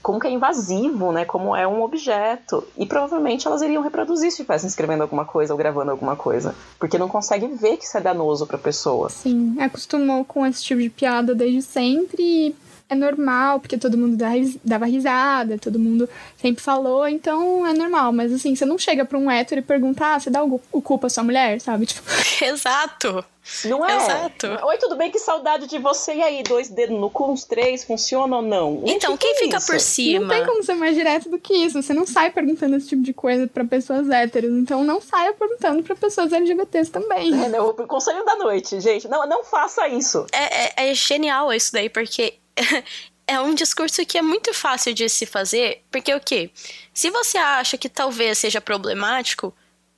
como 0.02 0.20
que 0.20 0.28
é 0.28 0.32
invasivo, 0.32 1.12
né? 1.12 1.26
Como 1.26 1.56
é 1.56 1.68
um 1.68 1.82
objeto. 1.82 2.64
E 2.78 2.86
provavelmente 2.86 3.48
elas 3.48 3.62
iriam 3.62 3.84
reproduzir 3.84 4.32
se 4.32 4.42
estivessem 4.42 4.68
escrevendo 4.68 5.02
alguma 5.02 5.26
coisa 5.26 5.54
ou 5.54 5.58
gravando 5.58 5.92
alguma 5.92 6.16
coisa. 6.16 6.56
Porque 6.80 6.98
não 6.98 7.08
consegue 7.08 7.48
ver 7.48 7.78
que 7.78 7.86
isso 7.86 7.98
é 7.98 8.02
danoso 8.02 8.46
pra 8.46 8.58
pessoa. 8.58 9.10
Sim, 9.10 9.56
acostumou 9.60 10.24
com 10.24 10.46
esse 10.46 10.64
tipo 10.64 10.82
de 10.82 10.90
piada 10.90 11.34
desde 11.34 11.62
sempre 11.62 12.22
e 12.22 12.56
é 12.88 12.96
normal, 12.96 13.60
porque 13.60 13.78
todo 13.78 13.98
mundo 13.98 14.18
dava 14.64 14.86
risada, 14.86 15.58
todo 15.58 15.80
mundo 15.80 16.08
sempre 16.38 16.62
falou, 16.64 17.08
então 17.08 17.66
é 17.66 17.74
normal. 17.74 18.12
Mas 18.14 18.32
assim, 18.32 18.56
você 18.56 18.66
não 18.66 18.78
chega 18.78 19.04
pra 19.04 19.18
um 19.18 19.30
hétero 19.30 19.60
e 19.60 19.64
pergunta, 19.64 20.06
ah, 20.06 20.20
você 20.20 20.30
dá 20.30 20.44
o, 20.44 20.62
o 20.72 20.82
cu 20.82 21.00
pra 21.00 21.10
sua 21.10 21.24
mulher, 21.24 21.60
sabe? 21.60 21.86
Tipo... 21.96 22.10
Exato. 22.44 23.26
Não 23.66 23.86
é? 23.86 23.96
Exato. 23.96 24.48
Oi, 24.66 24.78
tudo 24.78 24.96
bem? 24.96 25.12
Que 25.12 25.20
saudade 25.20 25.68
de 25.68 25.78
você. 25.78 26.16
E 26.16 26.22
aí, 26.22 26.44
dois 26.44 26.68
dedos 26.68 27.00
no 27.00 27.10
cu, 27.12 27.32
uns 27.32 27.44
três, 27.44 27.84
funciona 27.84 28.38
ou 28.38 28.42
não? 28.42 28.82
Então, 28.86 29.12
Gente, 29.12 29.20
quem 29.20 29.34
que 29.36 29.44
fica 29.44 29.58
isso? 29.58 29.68
por 29.68 29.80
cima? 29.80 30.20
Não 30.22 30.28
tem 30.30 30.46
como 30.46 30.64
ser 30.64 30.74
mais 30.74 30.96
direto 30.96 31.30
do 31.30 31.38
que 31.38 31.54
isso. 31.54 31.82
Você 31.82 31.94
não 31.94 32.08
sai 32.08 32.32
perguntando 32.32 32.76
esse 32.76 32.88
tipo 32.88 33.04
de 33.04 33.14
coisa 33.14 33.48
pra 33.48 33.64
pessoas 33.64 34.10
héteros. 34.10 34.52
Então 34.52 34.84
não 34.84 35.00
saia 35.00 35.32
perguntando 35.34 35.84
pra 35.84 35.96
pessoas 35.96 36.34
LGBTs 36.34 36.90
também. 36.92 37.46
É, 37.46 37.50
não, 37.50 37.70
o 37.70 37.74
conselho 37.88 38.26
da 38.26 38.36
noite, 38.36 38.80
gente. 38.80 39.08
Não, 39.08 39.28
não 39.28 39.44
faça 39.44 39.88
isso. 39.88 40.26
É, 40.32 40.84
é, 40.84 40.90
é 40.90 40.94
genial 40.96 41.54
isso 41.54 41.72
daí, 41.72 41.88
porque 41.88 42.40
é 43.28 43.40
um 43.40 43.54
discurso 43.54 44.06
que 44.06 44.18
é 44.18 44.22
muito 44.22 44.54
fácil 44.54 44.94
de 44.94 45.10
se 45.10 45.26
fazer, 45.26 45.84
porque 45.92 46.14
o 46.14 46.20
quê? 46.20 46.50
Se 46.94 47.10
você 47.10 47.38
acha 47.38 47.78
que 47.78 47.90
talvez 47.90 48.38
seja 48.38 48.62
problemático, 48.62 49.54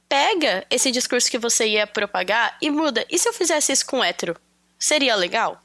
pega 0.08 0.66
esse 0.70 0.92
discurso 0.92 1.30
que 1.30 1.38
você 1.38 1.68
ia 1.68 1.86
propagar 1.86 2.58
e 2.62 2.70
muda. 2.70 3.06
E 3.10 3.20
se 3.20 3.28
eu 3.28 3.34
fizesse 3.34 3.72
isso 3.72 3.86
com 3.86 4.04
hétero? 4.04 4.36
Seria 4.80 5.16
legal? 5.16 5.62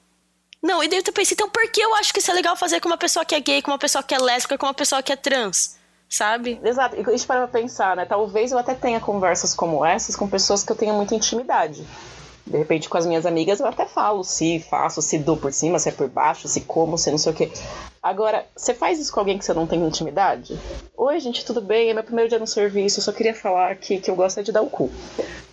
Não, 0.62 0.82
e 0.82 0.88
daí 0.88 1.02
eu 1.04 1.12
pensei, 1.12 1.34
então 1.34 1.50
por 1.50 1.68
que 1.70 1.80
eu 1.80 1.94
acho 1.96 2.12
que 2.12 2.20
isso 2.20 2.30
é 2.30 2.34
legal 2.34 2.56
fazer 2.56 2.80
com 2.80 2.88
uma 2.88 2.96
pessoa 2.96 3.24
que 3.24 3.34
é 3.34 3.40
gay, 3.40 3.60
com 3.60 3.70
uma 3.70 3.78
pessoa 3.78 4.02
que 4.02 4.14
é 4.14 4.18
lésbica, 4.18 4.56
com 4.56 4.66
uma 4.66 4.74
pessoa 4.74 5.02
que 5.02 5.12
é 5.12 5.16
trans? 5.16 5.76
Sabe? 6.08 6.60
Exato. 6.62 6.94
E 6.94 7.04
gente 7.04 7.26
para 7.26 7.48
pensar, 7.48 7.96
né? 7.96 8.04
Talvez 8.04 8.52
eu 8.52 8.58
até 8.58 8.74
tenha 8.74 9.00
conversas 9.00 9.54
como 9.54 9.84
essas 9.84 10.14
com 10.14 10.28
pessoas 10.28 10.62
que 10.62 10.70
eu 10.70 10.76
tenha 10.76 10.92
muita 10.92 11.14
intimidade. 11.14 11.84
De 12.46 12.58
repente, 12.58 12.88
com 12.88 12.98
as 12.98 13.06
minhas 13.06 13.24
amigas, 13.24 13.60
eu 13.60 13.66
até 13.66 13.86
falo 13.86 14.24
se 14.24 14.58
faço, 14.60 15.00
se 15.00 15.18
dou 15.18 15.36
por 15.36 15.52
cima, 15.52 15.78
se 15.78 15.88
é 15.88 15.92
por 15.92 16.08
baixo, 16.08 16.48
se 16.48 16.62
como, 16.62 16.98
se 16.98 17.10
não 17.10 17.18
sei 17.18 17.32
o 17.32 17.34
quê. 17.34 17.50
Agora, 18.02 18.44
você 18.56 18.74
faz 18.74 18.98
isso 18.98 19.12
com 19.12 19.20
alguém 19.20 19.38
que 19.38 19.44
você 19.44 19.54
não 19.54 19.66
tem 19.66 19.80
intimidade? 19.80 20.58
Oi, 20.96 21.20
gente, 21.20 21.44
tudo 21.44 21.60
bem? 21.60 21.88
É 21.88 21.94
meu 21.94 22.02
primeiro 22.02 22.28
dia 22.28 22.38
no 22.38 22.48
serviço, 22.48 22.98
eu 22.98 23.04
só 23.04 23.12
queria 23.12 23.34
falar 23.34 23.76
que, 23.76 23.98
que 23.98 24.10
eu 24.10 24.16
gosto 24.16 24.40
é 24.40 24.42
de 24.42 24.50
dar 24.50 24.60
o 24.60 24.68
cu. 24.68 24.90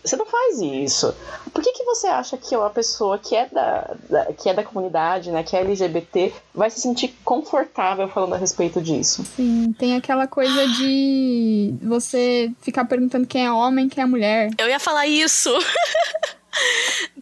Você 0.04 0.16
não 0.16 0.26
faz 0.26 0.60
isso. 0.60 1.14
Por 1.54 1.62
que, 1.62 1.74
que 1.74 1.84
você 1.84 2.08
acha 2.08 2.38
que 2.38 2.56
uma 2.56 2.70
pessoa 2.72 3.20
que 3.20 3.36
é 3.36 3.46
da, 3.46 3.96
da, 4.10 4.26
que 4.34 4.50
é 4.50 4.54
da 4.54 4.64
comunidade, 4.64 5.30
né, 5.30 5.44
que 5.44 5.56
é 5.56 5.60
LGBT, 5.60 6.34
vai 6.56 6.72
se 6.72 6.82
sentir 6.82 7.14
confortável 7.24 8.08
falando 8.08 8.34
a 8.34 8.38
respeito 8.38 8.82
disso? 8.82 9.24
Sim, 9.36 9.72
tem 9.78 9.96
aquela 9.96 10.26
coisa 10.26 10.68
de 10.70 11.76
você 11.84 12.52
ficar 12.62 12.86
perguntando 12.86 13.28
quem 13.28 13.46
é 13.46 13.52
homem, 13.52 13.88
quem 13.90 14.02
é 14.02 14.08
mulher. 14.08 14.50
Eu 14.58 14.68
ia 14.68 14.80
falar 14.80 15.06
isso. 15.06 15.52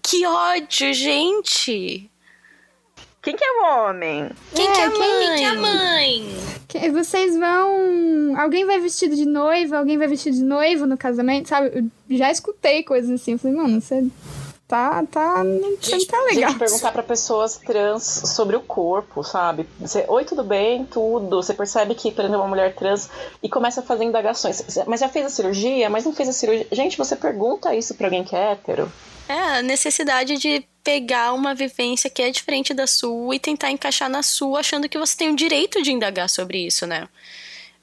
que 0.02 0.26
ódio, 0.26 0.94
gente. 0.94 2.10
Quem 3.22 3.36
que 3.36 3.44
é 3.44 3.52
o 3.52 3.88
homem? 3.90 4.30
Quem 4.56 4.68
É, 4.68 4.72
que 4.72 4.80
é 4.80 4.90
quem- 4.90 5.00
mãe? 5.00 5.20
quem 5.20 5.36
que 5.38 5.44
é 5.44 5.54
mãe? 5.54 6.38
Que- 6.68 6.92
Vocês 6.92 7.38
vão. 7.38 8.40
Alguém 8.40 8.66
vai 8.66 8.80
vestido 8.80 9.16
de 9.16 9.26
noiva, 9.26 9.78
alguém 9.80 9.98
vai 9.98 10.08
vestido 10.08 10.36
de 10.38 10.44
noivo 10.44 10.86
no 10.86 10.98
casamento, 10.98 11.50
sabe? 11.50 11.90
Eu 12.10 12.18
já 12.18 12.32
escutei 12.32 12.84
coisas 12.84 13.10
assim. 13.12 13.34
Eu 13.34 13.40
falei, 13.40 13.58
mano, 13.58 13.82
você 13.82 14.06
tá. 14.68 15.04
tá 15.10 15.44
não, 15.44 15.78
você 15.80 15.98
não 15.98 16.06
tá 16.06 16.22
legal. 16.24 16.50
Gente, 16.52 16.60
perguntar 16.60 16.92
pra 16.92 17.04
pessoas 17.04 17.58
trans 17.58 18.04
sobre 18.04 18.56
o 18.56 18.62
corpo, 18.62 19.24
sabe? 19.24 19.68
Você, 19.80 20.06
Oi, 20.08 20.26
tudo 20.26 20.44
bem? 20.44 20.86
Tudo. 20.86 21.42
Você 21.42 21.54
percebe 21.54 21.96
que, 21.96 22.12
por 22.12 22.22
exemplo, 22.22 22.36
é 22.36 22.44
uma 22.44 22.48
mulher 22.50 22.76
trans 22.76 23.10
e 23.42 23.48
começa 23.50 23.80
a 23.82 23.84
fazer 23.84 24.04
indagações. 24.04 24.62
Mas 24.86 25.00
já 25.00 25.10
fez 25.10 25.26
a 25.26 25.30
cirurgia? 25.30 25.90
Mas 25.90 26.06
não 26.06 26.14
fez 26.14 26.30
a 26.30 26.34
cirurgia? 26.34 26.68
Gente, 26.72 26.98
você 26.98 27.16
pergunta 27.16 27.74
isso 27.76 27.96
pra 27.96 28.08
alguém 28.08 28.24
que 28.24 28.36
é 28.36 28.52
hétero? 28.52 28.92
É, 29.30 29.58
a 29.58 29.62
necessidade 29.62 30.38
de 30.38 30.66
pegar 30.84 31.34
uma 31.34 31.54
vivência 31.54 32.10
que 32.10 32.22
é 32.22 32.32
diferente 32.32 32.74
da 32.74 32.88
sua 32.88 33.36
e 33.36 33.40
tentar 33.40 33.70
encaixar 33.72 34.10
na 34.10 34.24
sua, 34.24 34.62
achando 34.62 34.88
que 34.88 34.98
você 34.98 35.18
tem 35.18 35.30
o 35.30 35.36
direito 35.36 35.82
de 35.84 35.92
indagar 35.92 36.30
sobre 36.30 36.66
isso, 36.66 36.88
né? 36.88 37.10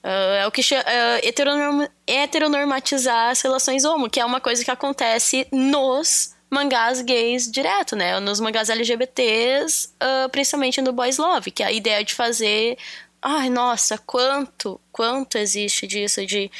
Ah, 0.02 0.40
é 0.42 0.46
o 0.46 0.50
que 0.50 0.62
cha- 0.62 0.84
ah, 0.86 1.18
heteronorm- 1.22 1.86
heteronormatizar 2.06 3.30
as 3.30 3.40
relações 3.40 3.84
homo, 3.84 4.08
que 4.10 4.20
é 4.20 4.24
uma 4.24 4.40
coisa 4.40 4.64
que 4.64 4.70
acontece 4.70 5.46
nos 5.52 6.33
mangás 6.54 7.02
gays 7.02 7.50
direto, 7.50 7.96
né? 7.96 8.18
Nos 8.20 8.40
mangás 8.40 8.70
LGBTs, 8.70 9.92
ah, 10.00 10.28
principalmente 10.30 10.80
no 10.80 10.92
Boys 10.92 11.18
Love, 11.18 11.50
que 11.50 11.62
é 11.62 11.66
a 11.66 11.72
ideia 11.72 12.04
de 12.04 12.14
fazer. 12.14 12.78
Ai, 13.20 13.50
nossa, 13.50 13.98
quanto, 13.98 14.80
quanto 14.92 15.36
existe 15.36 15.86
disso 15.86 16.24
de 16.24 16.50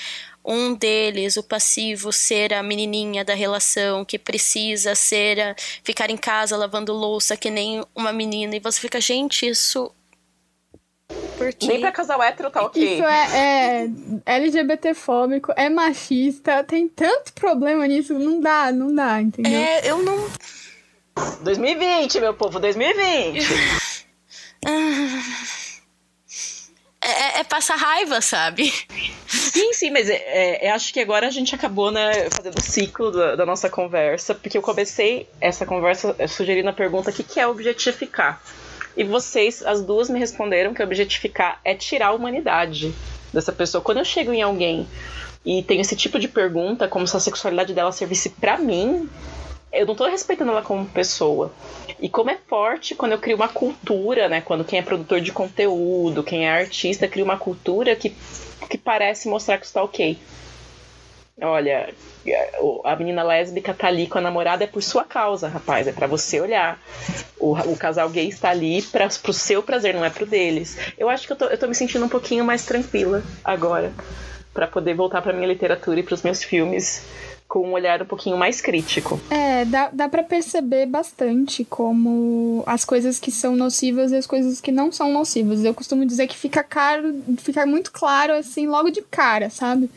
um 0.45 0.75
deles, 0.75 1.37
o 1.37 1.43
passivo, 1.43 2.13
ser 2.13 2.53
a 2.53 2.63
menininha 2.63 3.25
da 3.25 3.35
relação 3.35 4.05
que 4.05 4.19
precisa 4.19 4.95
ser 4.95 5.41
a, 5.41 5.57
ficar 5.83 6.11
em 6.11 6.17
casa 6.17 6.57
lavando 6.57 6.93
louça 6.93 7.37
que 7.37 7.51
nem 7.51 7.83
uma 7.95 8.13
menina 8.13 8.57
e 8.57 8.61
você 8.61 8.81
fica, 8.81 9.01
gente, 9.01 9.47
isso 9.47 9.91
por 11.37 11.53
quê? 11.53 11.67
Nem 11.67 11.81
pra 11.81 11.93
casal 11.93 12.23
hétero 12.23 12.51
tá 12.51 12.63
ok. 12.63 12.83
Isso 12.83 13.05
é, 13.05 13.87
é 14.25 14.37
LGBTfóbico, 14.37 15.53
é 15.57 15.69
machista, 15.69 16.65
tem 16.65 16.89
tanto 16.89 17.33
problema 17.35 17.87
nisso, 17.87 18.19
não 18.19 18.41
dá, 18.41 18.73
não 18.73 18.95
dá, 18.95 19.21
entendeu? 19.21 19.53
É, 19.53 19.91
eu 19.91 20.03
não 20.03 20.27
2020, 21.43 22.21
meu 22.21 22.35
povo, 22.35 22.59
2020. 22.59 24.07
é, 27.01 27.41
é 27.41 27.45
passar 27.45 27.77
raiva, 27.77 28.21
sabe? 28.21 28.73
sim, 29.27 29.73
sim, 29.73 29.91
mas 29.91 30.09
é, 30.09 30.15
é, 30.17 30.71
eu 30.71 30.75
acho 30.75 30.93
que 30.93 31.01
agora 31.01 31.27
a 31.27 31.31
gente 31.31 31.55
acabou, 31.55 31.91
né, 31.91 32.29
fazendo 32.31 32.59
o 32.59 32.63
ciclo 32.63 33.13
da, 33.13 33.37
da 33.37 33.47
nossa 33.47 33.69
conversa, 33.69 34.35
porque 34.35 34.59
eu 34.59 34.63
comecei 34.63 35.29
essa 35.41 35.67
conversa 35.67 36.17
sugerindo 36.27 36.69
a 36.69 36.73
pergunta: 36.73 37.11
o 37.11 37.13
que, 37.13 37.23
que 37.23 37.39
é 37.39 37.47
objetificar? 37.47 38.41
E 38.97 39.05
vocês, 39.05 39.65
as 39.65 39.83
duas, 39.83 40.09
me 40.09 40.19
responderam 40.19 40.73
que 40.73 40.83
objetificar 40.83 41.61
é 41.65 41.75
tirar 41.75 42.09
a 42.09 42.13
humanidade 42.13 42.95
dessa 43.33 43.53
pessoa. 43.53 43.83
Quando 43.83 43.99
eu 43.99 44.05
chego 44.05 44.33
em 44.33 44.43
alguém 44.43 44.89
e 45.45 45.63
tenho 45.63 45.81
esse 45.81 45.97
tipo 45.97 46.19
de 46.19 46.29
pergunta, 46.29 46.89
como 46.89 47.07
se 47.07 47.17
a 47.17 47.21
sexualidade 47.21 47.75
dela 47.75 47.93
servisse 47.93 48.31
pra 48.31 48.57
mim, 48.57 49.11
eu 49.73 49.87
não 49.87 49.95
tô 49.95 50.07
respeitando 50.07 50.53
ela 50.53 50.63
como 50.63 50.87
pessoa. 50.87 51.53
E 52.01 52.09
como 52.09 52.31
é 52.31 52.39
forte 52.49 52.95
quando 52.95 53.13
eu 53.13 53.19
crio 53.19 53.37
uma 53.37 53.49
cultura, 53.49 54.29
né? 54.29 54.41
Quando 54.41 54.65
quem 54.65 54.79
é 54.79 54.83
produtor 54.83 55.21
de 55.21 55.33
conteúdo, 55.33 56.23
quem 56.23 56.47
é 56.47 56.51
artista, 56.51 57.09
cria 57.09 57.25
uma 57.25 57.37
cultura 57.37 57.95
que, 57.95 58.17
que 58.71 58.79
parece 58.79 59.29
mostrar 59.29 59.59
que 59.59 59.67
está 59.67 59.83
ok. 59.83 60.19
Olha, 61.41 61.93
a 62.85 62.97
menina 62.97 63.23
lésbica 63.23 63.75
tá 63.75 63.89
ali 63.89 64.07
com 64.07 64.19
a 64.19 64.21
namorada 64.21 64.63
é 64.65 64.67
por 64.69 64.83
sua 64.83 65.05
causa, 65.05 65.49
rapaz. 65.49 65.87
É 65.87 65.93
pra 65.93 66.07
você 66.07 66.41
olhar. 66.41 66.81
O, 67.39 67.53
o 67.53 67.77
casal 67.77 68.09
gay 68.09 68.29
está 68.29 68.51
ali 68.51 68.81
pra, 68.83 69.09
pro 69.09 69.33
seu 69.33 69.63
prazer, 69.63 69.95
não 69.95 70.05
é 70.05 70.11
pro 70.11 70.25
deles. 70.25 70.79
Eu 70.97 71.09
acho 71.09 71.27
que 71.27 71.33
eu 71.33 71.37
tô, 71.37 71.47
eu 71.47 71.59
tô 71.59 71.67
me 71.67 71.75
sentindo 71.75 72.05
um 72.05 72.09
pouquinho 72.09 72.45
mais 72.45 72.65
tranquila 72.65 73.23
agora. 73.45 73.93
Pra 74.53 74.69
poder 74.69 74.95
voltar 74.95 75.21
pra 75.21 75.33
minha 75.33 75.49
literatura 75.49 75.99
e 75.99 76.03
pros 76.05 76.23
meus 76.23 76.45
filmes 76.45 77.05
com 77.55 77.69
um 77.69 77.73
olhar 77.75 78.03
um 78.03 78.05
pouquinho 78.05 78.37
mais 78.37 78.61
crítico. 78.61 79.21
É, 79.31 79.65
dá, 79.65 79.89
dá 79.93 80.09
pra 80.09 80.25
perceber 80.25 80.87
bastante 80.87 81.65
como 81.65 82.65
as 82.67 82.85
coisas 82.85 83.21
que 83.21 83.31
são 83.31 83.55
nocivas 83.55 84.11
e 84.11 84.17
as 84.17 84.27
coisas 84.27 84.61
que 84.61 84.73
não 84.73 84.91
são 84.91 85.13
nocivas. 85.13 85.63
Eu 85.63 85.73
costumo 85.73 86.05
dizer 86.05 86.27
que 86.27 86.37
fica 86.37 86.65
caro, 86.65 87.15
fica 87.39 87.65
muito 87.65 87.93
claro 87.93 88.33
assim 88.33 88.67
logo 88.67 88.91
de 88.91 89.03
cara, 89.03 89.51
sabe? 89.51 89.89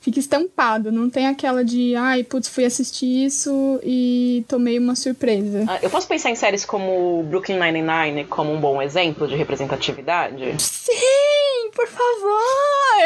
Fica 0.00 0.18
estampado, 0.18 0.90
não 0.90 1.08
tem 1.08 1.28
aquela 1.28 1.64
de, 1.64 1.94
ai, 1.94 2.24
putz, 2.24 2.48
fui 2.48 2.64
assistir 2.64 3.26
isso 3.26 3.78
e 3.84 4.44
tomei 4.48 4.76
uma 4.76 4.96
surpresa. 4.96 5.64
Ah, 5.68 5.78
Eu 5.82 5.90
posso 5.90 6.08
pensar 6.08 6.30
em 6.30 6.34
séries 6.34 6.64
como 6.64 7.22
Brooklyn 7.22 7.56
Nine-Nine 7.60 8.24
como 8.24 8.52
um 8.52 8.60
bom 8.60 8.82
exemplo 8.82 9.28
de 9.28 9.36
representatividade? 9.36 10.60
Sim, 10.60 11.70
por 11.72 11.86
favor! 11.86 12.96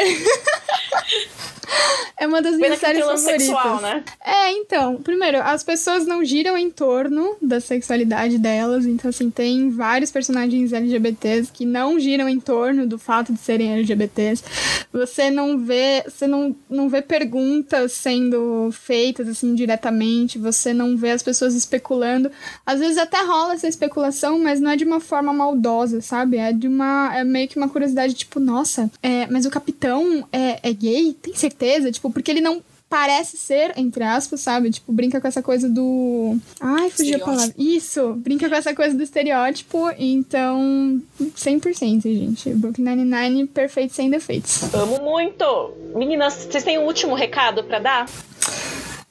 é 2.17 2.27
uma 2.27 2.41
das 2.41 2.53
Pena 2.53 2.65
minhas 2.65 2.79
séries 2.79 3.05
favoritas. 3.05 3.43
sexual, 3.43 3.81
né? 3.81 3.90
É, 4.23 4.51
então, 4.53 4.97
primeiro, 4.97 5.39
as 5.41 5.63
pessoas 5.63 6.05
não 6.05 6.23
giram 6.23 6.57
em 6.57 6.69
torno 6.69 7.35
da 7.41 7.59
sexualidade 7.59 8.37
delas, 8.37 8.85
então, 8.85 9.09
assim, 9.09 9.29
tem 9.29 9.69
vários 9.69 10.11
personagens 10.11 10.73
LGBTs 10.73 11.51
que 11.51 11.65
não 11.65 11.99
giram 11.99 12.29
em 12.29 12.39
torno 12.39 12.87
do 12.87 12.97
fato 12.97 13.33
de 13.33 13.39
serem 13.39 13.73
LGBTs. 13.73 14.43
Você 14.93 15.29
não 15.29 15.57
vê, 15.57 16.03
você 16.07 16.27
não, 16.27 16.55
não 16.69 16.89
vê 16.89 17.01
perguntas 17.01 17.93
sendo 17.93 18.69
feitas, 18.71 19.27
assim, 19.27 19.55
diretamente, 19.55 20.37
você 20.37 20.73
não 20.73 20.97
vê 20.97 21.11
as 21.11 21.23
pessoas 21.23 21.55
especulando. 21.55 22.31
Às 22.65 22.79
vezes 22.79 22.97
até 22.97 23.21
rola 23.21 23.53
essa 23.53 23.67
especulação, 23.67 24.39
mas 24.39 24.59
não 24.59 24.71
é 24.71 24.75
de 24.75 24.83
uma 24.83 24.99
forma 24.99 25.33
maldosa, 25.33 26.01
sabe? 26.01 26.37
É 26.37 26.51
de 26.51 26.67
uma, 26.67 27.11
é 27.15 27.23
meio 27.23 27.47
que 27.47 27.57
uma 27.57 27.69
curiosidade, 27.69 28.13
tipo, 28.13 28.39
nossa, 28.39 28.89
é, 29.01 29.27
mas 29.27 29.45
o 29.45 29.49
capitão 29.51 30.27
é, 30.31 30.69
é 30.69 30.73
gay? 30.73 31.13
Tem 31.21 31.33
certeza? 31.35 31.91
Tipo, 31.91 32.11
porque 32.11 32.31
ele 32.31 32.41
não 32.41 32.61
parece 32.91 33.37
ser, 33.37 33.71
entre 33.77 34.03
aspas, 34.03 34.41
sabe? 34.41 34.69
Tipo, 34.69 34.91
brinca 34.91 35.21
com 35.21 35.27
essa 35.27 35.41
coisa 35.41 35.69
do. 35.69 36.37
Ai, 36.59 36.89
fugiu 36.89 37.15
a 37.15 37.19
palavra. 37.19 37.55
Isso, 37.57 38.13
brinca 38.15 38.49
com 38.49 38.55
essa 38.55 38.75
coisa 38.75 38.93
do 38.93 39.01
estereótipo. 39.01 39.89
Então, 39.97 41.01
100%, 41.17 42.01
gente. 42.01 42.49
Brooklyn 42.49 42.83
Nine-Nine, 42.83 43.47
perfeito 43.47 43.93
sem 43.93 44.09
defeitos. 44.09 44.61
Amo 44.73 45.01
muito! 45.01 45.73
Meninas, 45.95 46.33
vocês 46.33 46.65
têm 46.65 46.79
um 46.79 46.85
último 46.85 47.15
recado 47.15 47.63
pra 47.63 47.79
dar? 47.79 48.09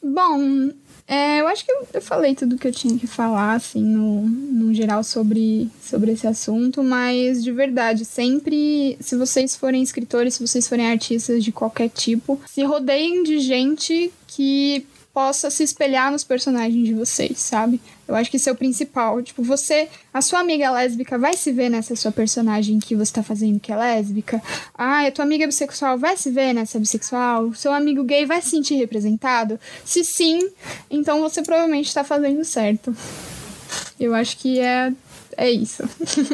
Bom, 0.02 0.72
É, 1.10 1.40
eu 1.40 1.48
acho 1.48 1.64
que 1.64 1.72
eu, 1.72 2.00
falei 2.00 2.36
tudo 2.36 2.56
que 2.56 2.68
eu 2.68 2.72
tinha 2.72 2.96
que 2.96 3.04
falar, 3.08 3.54
assim, 3.54 3.82
no, 3.82 4.20
no 4.28 4.72
geral, 4.72 5.02
sobre, 5.02 5.68
sobre 5.82 6.12
esse 6.12 6.24
assunto, 6.24 6.84
mas 6.84 7.42
de 7.42 7.50
verdade, 7.50 8.04
sempre, 8.04 8.96
se 9.00 9.16
vocês 9.16 9.56
forem 9.56 9.82
escritores, 9.82 10.34
se 10.34 10.46
vocês 10.46 10.68
forem 10.68 10.86
artistas 10.86 11.42
de 11.42 11.50
qualquer 11.50 11.88
tipo, 11.88 12.40
se 12.46 12.62
rodeiem 12.62 13.24
de 13.24 13.40
gente 13.40 14.12
que 14.28 14.86
possa 15.20 15.50
se 15.50 15.62
espelhar 15.62 16.10
nos 16.10 16.24
personagens 16.24 16.82
de 16.82 16.94
vocês, 16.94 17.38
sabe? 17.38 17.78
Eu 18.08 18.14
acho 18.14 18.30
que 18.30 18.38
isso 18.38 18.48
é 18.48 18.52
o 18.52 18.56
principal. 18.56 19.22
Tipo, 19.22 19.42
você, 19.42 19.86
a 20.14 20.22
sua 20.22 20.40
amiga 20.40 20.70
lésbica 20.70 21.18
vai 21.18 21.36
se 21.36 21.52
ver 21.52 21.68
nessa 21.68 21.94
sua 21.94 22.10
personagem 22.10 22.80
que 22.80 22.96
você 22.96 23.12
tá 23.12 23.22
fazendo 23.22 23.60
que 23.60 23.70
é 23.70 23.76
lésbica. 23.76 24.42
Ah, 24.74 25.06
a 25.06 25.12
tua 25.12 25.26
amiga 25.26 25.46
bissexual 25.46 25.98
vai 25.98 26.16
se 26.16 26.30
ver 26.30 26.54
nessa 26.54 26.78
bissexual. 26.78 27.52
Seu 27.52 27.70
amigo 27.70 28.02
gay 28.02 28.24
vai 28.24 28.40
se 28.40 28.48
sentir 28.48 28.76
representado? 28.76 29.60
Se 29.84 30.02
sim, 30.02 30.50
então 30.90 31.20
você 31.20 31.42
provavelmente 31.42 31.88
está 31.88 32.02
fazendo 32.02 32.42
certo. 32.42 32.96
Eu 34.00 34.14
acho 34.14 34.38
que 34.38 34.58
é, 34.58 34.90
é 35.36 35.50
isso. 35.50 35.82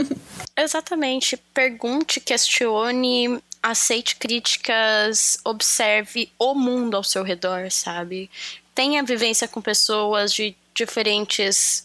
Exatamente. 0.56 1.36
Pergunte, 1.52 2.20
questione, 2.20 3.42
aceite 3.70 4.16
críticas, 4.16 5.38
observe 5.44 6.30
o 6.38 6.54
mundo 6.54 6.96
ao 6.96 7.04
seu 7.04 7.22
redor, 7.22 7.70
sabe? 7.70 8.30
tenha 8.76 9.02
vivência 9.02 9.48
com 9.48 9.62
pessoas 9.62 10.32
de 10.34 10.54
diferentes 10.74 11.82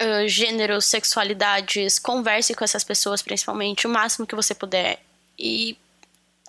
uh, 0.00 0.28
gêneros, 0.28 0.84
sexualidades, 0.84 1.98
converse 1.98 2.54
com 2.54 2.62
essas 2.62 2.84
pessoas 2.84 3.22
principalmente 3.22 3.86
o 3.86 3.90
máximo 3.90 4.26
que 4.26 4.34
você 4.34 4.54
puder 4.54 5.00
e 5.38 5.74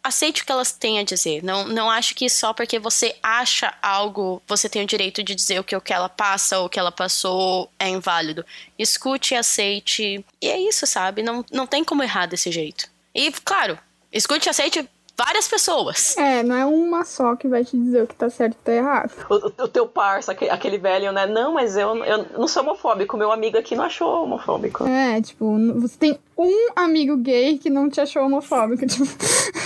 aceite 0.03 0.41
o 0.41 0.45
que 0.45 0.51
elas 0.51 0.73
têm 0.73 0.99
a 0.99 1.03
dizer. 1.03 1.41
Não, 1.45 1.65
não 1.65 1.89
acho 1.89 2.13
que 2.13 2.29
só 2.29 2.53
porque 2.53 2.77
você 2.77 3.15
acha 3.23 3.73
algo, 3.81 4.43
você 4.45 4.67
tem 4.67 4.83
o 4.83 4.87
direito 4.87 5.23
de 5.23 5.33
dizer 5.33 5.59
o 5.59 5.63
que, 5.63 5.77
o 5.77 5.81
que 5.81 5.93
ela 5.93 6.09
passa 6.09 6.59
ou 6.59 6.65
o 6.65 6.69
que 6.69 6.79
ela 6.79 6.91
passou 6.91 7.71
é 7.79 7.87
inválido. 7.87 8.45
Escute, 8.77 9.33
aceite. 9.33 10.25
E 10.41 10.49
é 10.49 10.59
isso, 10.59 10.85
sabe? 10.85 11.23
Não, 11.23 11.45
não 11.49 11.65
tem 11.65 11.85
como 11.85 12.03
errar 12.03 12.25
desse 12.25 12.51
jeito. 12.51 12.89
E, 13.15 13.31
claro, 13.31 13.79
escute, 14.11 14.49
aceite 14.49 14.87
várias 15.17 15.47
pessoas. 15.47 16.17
É, 16.17 16.41
não 16.41 16.55
é 16.55 16.65
uma 16.65 17.05
só 17.05 17.35
que 17.35 17.47
vai 17.47 17.63
te 17.63 17.77
dizer 17.77 18.03
o 18.03 18.07
que 18.07 18.15
tá 18.15 18.29
certo 18.29 18.53
e 18.53 18.63
tá 18.63 18.73
errado. 18.73 19.11
O, 19.29 19.63
o 19.63 19.67
teu 19.67 19.87
parça, 19.87 20.31
aquele 20.31 20.77
velho, 20.77 21.11
né? 21.11 21.27
Não, 21.27 21.53
mas 21.53 21.77
eu, 21.77 21.95
eu 22.03 22.25
não 22.37 22.47
sou 22.47 22.63
homofóbico. 22.63 23.17
Meu 23.17 23.31
amigo 23.31 23.57
aqui 23.57 23.75
não 23.75 23.83
achou 23.83 24.23
homofóbico. 24.23 24.85
É, 24.85 25.21
tipo, 25.21 25.57
você 25.79 25.97
tem 25.97 26.19
um 26.43 26.69
amigo 26.75 27.17
gay 27.17 27.57
que 27.57 27.69
não 27.69 27.89
te 27.89 28.01
achou 28.01 28.25
homofóbico, 28.25 28.85
tipo, 28.87 29.05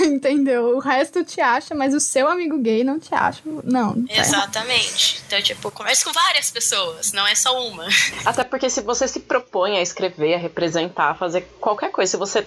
entendeu? 0.04 0.76
O 0.76 0.80
resto 0.80 1.24
te 1.24 1.42
acha, 1.42 1.74
mas 1.74 1.94
o 1.94 2.00
seu 2.00 2.28
amigo 2.28 2.58
gay 2.58 2.84
não 2.84 3.00
te 3.00 3.14
acha. 3.14 3.42
Não. 3.64 3.94
Tá 3.94 4.14
Exatamente. 4.14 5.24
Então, 5.28 5.42
tipo, 5.42 5.72
converse 5.72 6.04
com 6.04 6.12
várias 6.12 6.52
pessoas, 6.52 7.12
não 7.14 7.26
é 7.26 7.36
só 7.36 7.68
uma. 7.68 7.86
Até 8.26 8.44
porque 8.44 8.70
se 8.70 8.82
você 8.82 9.08
se 9.08 9.22
propõe 9.22 9.78
a 9.78 9.82
escrever, 9.82 10.36
a 10.36 10.38
representar, 10.38 11.12
a 11.12 11.16
fazer 11.16 11.42
qualquer 11.60 11.92
coisa, 11.92 12.12
se 12.12 12.18
você 12.18 12.46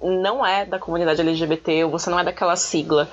não 0.00 0.44
é 0.44 0.64
da 0.64 0.78
comunidade 0.78 1.20
LGBT 1.20 1.84
ou 1.84 1.90
você 1.90 2.10
não 2.10 2.18
é 2.18 2.24
daquela 2.24 2.56
sigla, 2.56 3.10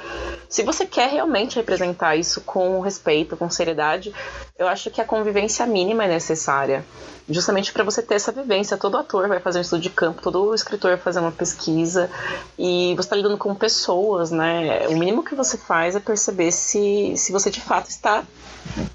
se 0.50 0.64
você 0.64 0.86
quer 0.86 1.10
realmente 1.10 1.56
representar 1.56 2.16
isso 2.16 2.42
com 2.42 2.80
respeito, 2.80 3.36
com 3.36 3.50
seriedade, 3.50 4.14
eu 4.58 4.68
acho 4.68 4.92
que 4.92 5.02
a 5.02 5.06
convivência 5.06 5.66
mínima 5.66 6.06
é 6.06 6.08
necessária. 6.08 6.86
Justamente 7.28 7.72
para 7.72 7.84
você 7.84 8.02
ter 8.02 8.16
essa 8.16 8.32
vivência. 8.32 8.78
Todo 8.78 8.98
ator 8.98 9.28
vai 9.28 9.40
fazer 9.40 9.60
um 9.60 9.62
estudo 9.62 9.82
de 9.82 9.90
campo, 9.90 10.22
todo 10.22 10.53
escritor 10.56 10.92
vai 10.92 11.00
fazer 11.00 11.20
uma 11.20 11.32
pesquisa 11.32 12.10
e 12.58 12.94
você 12.96 13.02
está 13.02 13.16
lidando 13.16 13.38
com 13.38 13.54
pessoas, 13.56 14.32
né? 14.32 14.88
O 14.88 14.98
mínimo 14.98 15.24
que 15.24 15.36
você 15.36 15.58
faz 15.58 15.96
é 15.96 16.00
perceber 16.00 16.52
se, 16.52 17.14
se 17.18 17.32
você 17.32 17.50
de 17.50 17.62
fato 17.62 17.90
está 17.90 18.24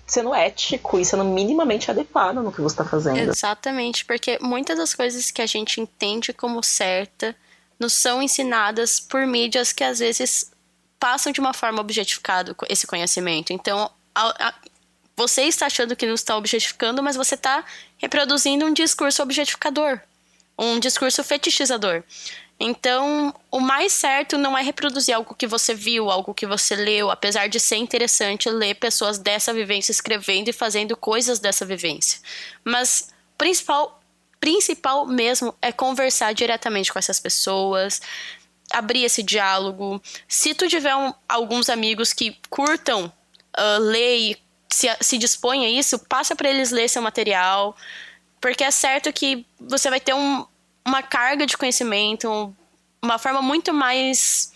sendo 0.06 0.34
ético 0.34 0.98
e 0.98 1.04
sendo 1.04 1.24
minimamente 1.24 1.90
adequado 1.90 2.36
no 2.36 2.52
que 2.52 2.60
você 2.60 2.74
está 2.74 2.84
fazendo. 2.84 3.18
Exatamente, 3.18 4.04
porque 4.04 4.38
muitas 4.40 4.78
das 4.78 4.94
coisas 4.94 5.30
que 5.30 5.42
a 5.42 5.46
gente 5.46 5.80
entende 5.80 6.32
como 6.32 6.62
certa 6.62 7.36
nos 7.78 7.92
são 7.92 8.22
ensinadas 8.22 8.98
por 8.98 9.26
mídias 9.26 9.72
que 9.72 9.84
às 9.84 9.98
vezes 9.98 10.50
passam 10.98 11.32
de 11.32 11.40
uma 11.40 11.52
forma 11.52 11.80
objetificada 11.80 12.56
esse 12.68 12.86
conhecimento. 12.86 13.52
Então, 13.52 13.90
a, 14.14 14.48
a, 14.48 14.54
você 15.16 15.42
está 15.42 15.66
achando 15.66 15.94
que 15.94 16.06
não 16.06 16.14
está 16.14 16.36
objetificando, 16.36 17.02
mas 17.02 17.16
você 17.16 17.34
está 17.34 17.64
reproduzindo 17.98 18.64
um 18.64 18.72
discurso 18.72 19.22
objetificador, 19.22 20.00
um 20.58 20.80
discurso 20.80 21.22
fetichizador. 21.22 22.02
Então, 22.60 23.32
o 23.52 23.60
mais 23.60 23.92
certo 23.92 24.36
não 24.36 24.58
é 24.58 24.62
reproduzir 24.62 25.14
algo 25.14 25.34
que 25.34 25.46
você 25.46 25.72
viu, 25.72 26.10
algo 26.10 26.34
que 26.34 26.44
você 26.44 26.74
leu, 26.74 27.08
apesar 27.08 27.48
de 27.48 27.60
ser 27.60 27.76
interessante 27.76 28.50
ler 28.50 28.74
pessoas 28.74 29.16
dessa 29.16 29.52
vivência 29.52 29.92
escrevendo 29.92 30.48
e 30.48 30.52
fazendo 30.52 30.96
coisas 30.96 31.38
dessa 31.38 31.64
vivência. 31.64 32.20
Mas 32.64 33.10
principal 33.36 33.98
principal 34.40 35.04
mesmo 35.04 35.54
é 35.60 35.72
conversar 35.72 36.32
diretamente 36.32 36.92
com 36.92 36.98
essas 36.98 37.18
pessoas, 37.18 38.00
abrir 38.72 39.04
esse 39.04 39.22
diálogo. 39.22 40.00
Se 40.28 40.54
tu 40.54 40.68
tiver 40.68 40.94
um, 40.94 41.12
alguns 41.28 41.68
amigos 41.68 42.12
que 42.12 42.36
curtam 42.48 43.12
uh, 43.58 43.78
ler 43.80 44.16
e 44.16 44.36
se, 44.70 44.88
se 45.00 45.18
dispõe 45.18 45.64
a 45.64 45.68
isso, 45.68 45.98
passa 45.98 46.36
para 46.36 46.50
eles 46.50 46.70
ler 46.70 46.88
seu 46.88 47.02
material, 47.02 47.76
porque 48.40 48.64
é 48.64 48.70
certo 48.70 49.12
que 49.12 49.44
você 49.60 49.90
vai 49.90 50.00
ter 50.00 50.14
um, 50.14 50.46
uma 50.86 51.02
carga 51.02 51.46
de 51.46 51.56
conhecimento, 51.56 52.54
uma 53.02 53.18
forma 53.18 53.42
muito 53.42 53.72
mais. 53.72 54.52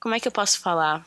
Como 0.00 0.14
é 0.14 0.20
que 0.20 0.26
eu 0.26 0.32
posso 0.32 0.60
falar? 0.60 1.04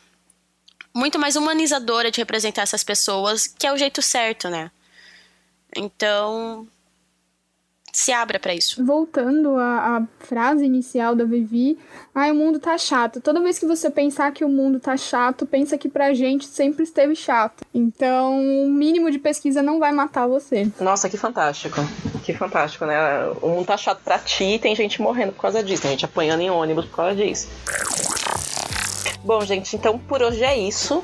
Muito 0.93 1.20
mais 1.20 1.36
humanizadora 1.36 2.09
de 2.09 2.20
representar 2.20 2.61
essas 2.61 2.84
pessoas, 2.84 3.47
que 3.47 3.68
é 3.68 3.74
o 3.74 3.78
jeito 3.78 4.01
certo, 4.01 4.49
né? 4.49 4.72
Então, 5.76 6.68
se 7.96 8.12
abra 8.12 8.38
para 8.39 8.54
isso. 8.54 8.84
Voltando 8.84 9.56
à, 9.56 9.98
à, 9.98 10.04
frase 10.20 10.66
inicial 10.66 11.16
da 11.16 11.24
Vivi, 11.24 11.78
ah, 12.14 12.28
o 12.28 12.36
mundo 12.36 12.60
tá 12.60 12.78
chato. 12.78 13.22
Toda 13.22 13.39
vez 13.39 13.58
que 13.58 13.66
você 13.66 13.89
pensar 13.89 14.32
que 14.34 14.43
o 14.43 14.50
mundo 14.50 14.80
tá 14.80 14.98
chato, 14.98 15.46
pensa 15.46 15.78
que 15.78 15.88
pra 15.88 16.14
gente 16.14 16.46
sempre 16.46 16.84
esteve 16.84 17.16
chato. 17.16 17.64
Então, 17.74 18.38
o 18.66 18.70
mínimo 18.70 19.10
de 19.10 19.18
pesquisa 19.18 19.62
não 19.62 19.80
vai 19.80 19.93
matar 19.93 20.28
você. 20.28 20.70
Nossa, 20.80 21.10
que 21.10 21.16
fantástico. 21.16 21.80
Que 22.24 22.34
fantástico, 22.34 22.86
né? 22.86 23.28
O 23.41 23.50
mundo 23.50 23.66
tá 23.66 23.78
chato 23.78 24.02
pra 24.04 24.20
ti 24.20 24.56
e 24.56 24.60
tem 24.60 24.76
gente 24.76 25.02
morrendo 25.02 25.32
por 25.32 25.43
causa 25.43 25.64
disso, 25.64 25.84
tem 25.84 25.91
gente 25.91 26.06
apanhando 26.06 26.41
em 26.41 26.50
ônibus 26.50 26.86
por 26.86 26.98
causa 26.98 27.16
disso. 27.16 27.48
Bom, 29.24 29.39
gente, 29.46 29.76
então 29.76 29.98
por 29.98 30.22
hoje 30.22 30.43
é 30.43 30.58
isso. 30.58 31.04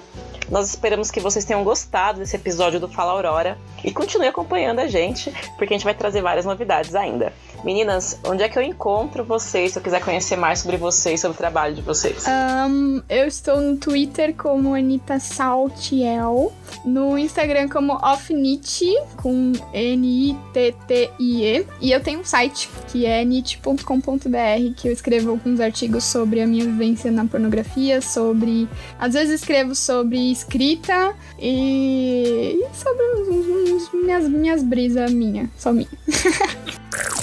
Nós 0.51 0.67
esperamos 0.67 1.09
que 1.09 1.21
vocês 1.21 1.45
tenham 1.45 1.63
gostado 1.63 2.19
desse 2.19 2.35
episódio 2.35 2.77
do 2.77 2.89
Fala 2.89 3.13
Aurora 3.13 3.57
e 3.85 3.93
continue 3.93 4.27
acompanhando 4.27 4.79
a 4.79 4.87
gente, 4.87 5.31
porque 5.55 5.73
a 5.73 5.77
gente 5.77 5.85
vai 5.85 5.93
trazer 5.93 6.21
várias 6.21 6.43
novidades 6.43 6.93
ainda. 6.93 7.31
Meninas, 7.63 8.19
onde 8.23 8.43
é 8.43 8.49
que 8.49 8.57
eu 8.57 8.63
encontro 8.63 9.23
vocês 9.23 9.73
se 9.73 9.79
eu 9.79 9.83
quiser 9.83 10.03
conhecer 10.03 10.35
mais 10.35 10.59
sobre 10.59 10.77
vocês, 10.77 11.19
sobre 11.21 11.35
o 11.35 11.37
trabalho 11.37 11.75
de 11.75 11.81
vocês? 11.81 12.25
Um, 12.27 13.01
eu 13.07 13.27
estou 13.27 13.61
no 13.61 13.77
Twitter 13.77 14.35
como 14.35 14.73
Anitta 14.73 15.19
Saltiel, 15.19 16.51
no 16.83 17.17
Instagram 17.17 17.69
como 17.69 17.93
Offnit, 17.93 18.85
com 19.17 19.51
N-I-T-T-I-E, 19.73 21.67
e 21.79 21.91
eu 21.91 22.01
tenho 22.01 22.21
um 22.21 22.25
site 22.25 22.69
que 22.91 23.05
é 23.05 23.23
nit.com.br, 23.23 24.73
que 24.75 24.87
eu 24.87 24.91
escrevo 24.91 25.29
alguns 25.29 25.59
artigos 25.59 26.03
sobre 26.03 26.41
a 26.41 26.47
minha 26.47 26.65
vivência 26.65 27.11
na 27.11 27.25
pornografia, 27.25 28.01
sobre. 28.01 28.67
Às 28.99 29.13
vezes 29.13 29.41
escrevo 29.41 29.75
sobre 29.75 30.31
escrita 30.31 31.13
e, 31.39 32.59
e 32.59 32.75
sobre 32.75 33.03
uns, 33.15 33.47
uns, 33.71 33.93
minhas, 33.93 34.27
minhas 34.27 34.63
brisas 34.63 35.11
minha, 35.11 35.49
só 35.57 35.71
minha. 35.71 35.87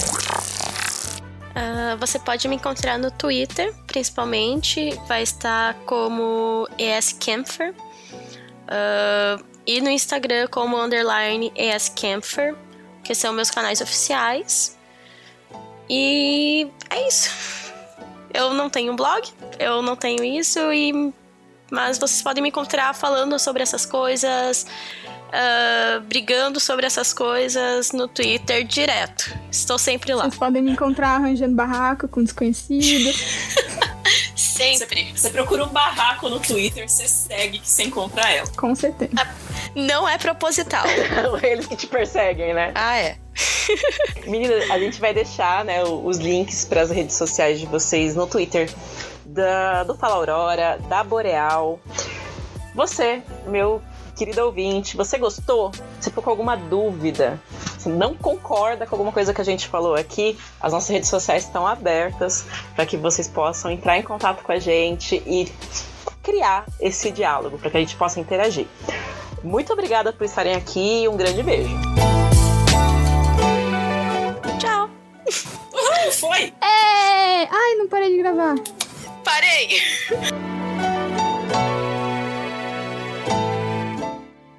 Uh, 1.59 1.97
você 1.97 2.17
pode 2.17 2.47
me 2.47 2.55
encontrar 2.55 2.97
no 2.97 3.11
Twitter, 3.11 3.75
principalmente, 3.85 4.97
vai 5.07 5.23
estar 5.23 5.73
como 5.85 6.65
ESCamfer. 6.77 7.73
Uh, 7.73 9.43
e 9.67 9.81
no 9.81 9.89
Instagram 9.89 10.47
como 10.47 10.77
underline 10.81 11.51
ESCamfer, 11.55 12.55
que 13.03 13.13
são 13.13 13.33
meus 13.33 13.51
canais 13.51 13.81
oficiais. 13.81 14.77
E 15.89 16.71
é 16.89 17.07
isso. 17.07 17.29
Eu 18.33 18.53
não 18.53 18.69
tenho 18.69 18.95
blog, 18.95 19.27
eu 19.59 19.81
não 19.81 19.97
tenho 19.97 20.23
isso, 20.23 20.71
e 20.71 21.13
mas 21.71 21.97
vocês 21.97 22.21
podem 22.21 22.41
me 22.41 22.49
encontrar 22.49 22.93
falando 22.93 23.37
sobre 23.39 23.63
essas 23.63 23.85
coisas, 23.85 24.65
uh, 25.27 26.01
brigando 26.01 26.59
sobre 26.59 26.85
essas 26.85 27.13
coisas 27.13 27.91
no 27.91 28.07
Twitter 28.07 28.63
direto. 28.63 29.37
Estou 29.51 29.77
sempre 29.77 30.13
lá. 30.13 30.23
Vocês 30.23 30.37
podem 30.37 30.61
me 30.61 30.71
encontrar 30.71 31.15
arranjando 31.15 31.55
barraco 31.55 32.07
com 32.07 32.23
desconhecido. 32.23 33.13
sempre. 34.59 35.11
Você, 35.15 35.29
procura 35.29 35.63
um 35.63 35.69
barraco 35.69 36.27
no 36.27 36.39
Twitter, 36.39 36.87
você 36.89 37.07
segue 37.07 37.59
que 37.59 37.69
você 37.69 37.83
encontra 37.83 38.29
ela. 38.29 38.47
Com 38.57 38.75
certeza. 38.75 39.11
Não 39.73 40.07
é 40.07 40.17
proposital. 40.17 40.85
Eles 41.41 41.65
que 41.65 41.77
te 41.77 41.87
perseguem, 41.87 42.53
né? 42.53 42.71
Ah, 42.75 42.97
é. 42.97 43.17
Menina, 44.25 44.55
a 44.73 44.79
gente 44.79 44.99
vai 44.99 45.13
deixar 45.13 45.63
né, 45.63 45.83
os 45.83 46.17
links 46.17 46.65
para 46.65 46.81
as 46.81 46.89
redes 46.89 47.15
sociais 47.15 47.59
de 47.59 47.65
vocês 47.67 48.15
no 48.15 48.27
Twitter 48.27 48.69
da, 49.29 49.83
do 49.83 49.95
Fala 49.95 50.15
Aurora, 50.15 50.79
da 50.89 51.03
Boreal. 51.03 51.79
Você, 52.73 53.21
meu 53.47 53.81
querido 54.15 54.43
ouvinte, 54.43 54.97
você 54.97 55.17
gostou? 55.17 55.71
Se 55.99 56.09
ficou 56.09 56.23
com 56.23 56.29
alguma 56.29 56.57
dúvida, 56.57 57.39
se 57.77 57.87
não 57.87 58.13
concorda 58.13 58.85
com 58.85 58.95
alguma 58.95 59.11
coisa 59.11 59.33
que 59.33 59.39
a 59.39 59.45
gente 59.45 59.67
falou 59.67 59.95
aqui, 59.95 60.37
as 60.59 60.73
nossas 60.73 60.89
redes 60.89 61.09
sociais 61.09 61.45
estão 61.45 61.65
abertas 61.65 62.45
para 62.75 62.85
que 62.85 62.97
vocês 62.97 63.27
possam 63.27 63.71
entrar 63.71 63.97
em 63.97 64.03
contato 64.03 64.43
com 64.43 64.51
a 64.51 64.59
gente 64.59 65.23
e 65.25 65.51
criar 66.21 66.65
esse 66.79 67.11
diálogo 67.11 67.57
para 67.57 67.69
que 67.69 67.77
a 67.77 67.79
gente 67.79 67.95
possa 67.95 68.19
interagir. 68.19 68.67
Muito 69.41 69.71
obrigada 69.71 70.11
por 70.11 70.25
estarem 70.25 70.53
aqui 70.53 71.03
e 71.03 71.07
um 71.07 71.15
grande 71.15 71.41
beijo. 71.41 71.73
Tchau. 74.59 74.89
Foi! 76.19 76.53
É... 76.61 77.47
Ai, 77.49 77.75
não 77.77 77.87
parei 77.87 78.09
de 78.09 78.17
gravar. 78.17 78.55
Parei. 79.29 79.77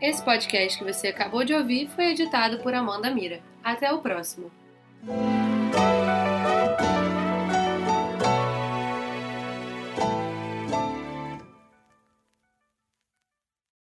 Esse 0.00 0.22
podcast 0.22 0.78
que 0.78 0.84
você 0.84 1.08
acabou 1.08 1.44
de 1.44 1.52
ouvir 1.52 1.88
foi 1.88 2.12
editado 2.12 2.60
por 2.60 2.72
Amanda 2.72 3.10
Mira. 3.10 3.40
Até 3.64 3.92
o 3.92 3.98
próximo. 3.98 4.48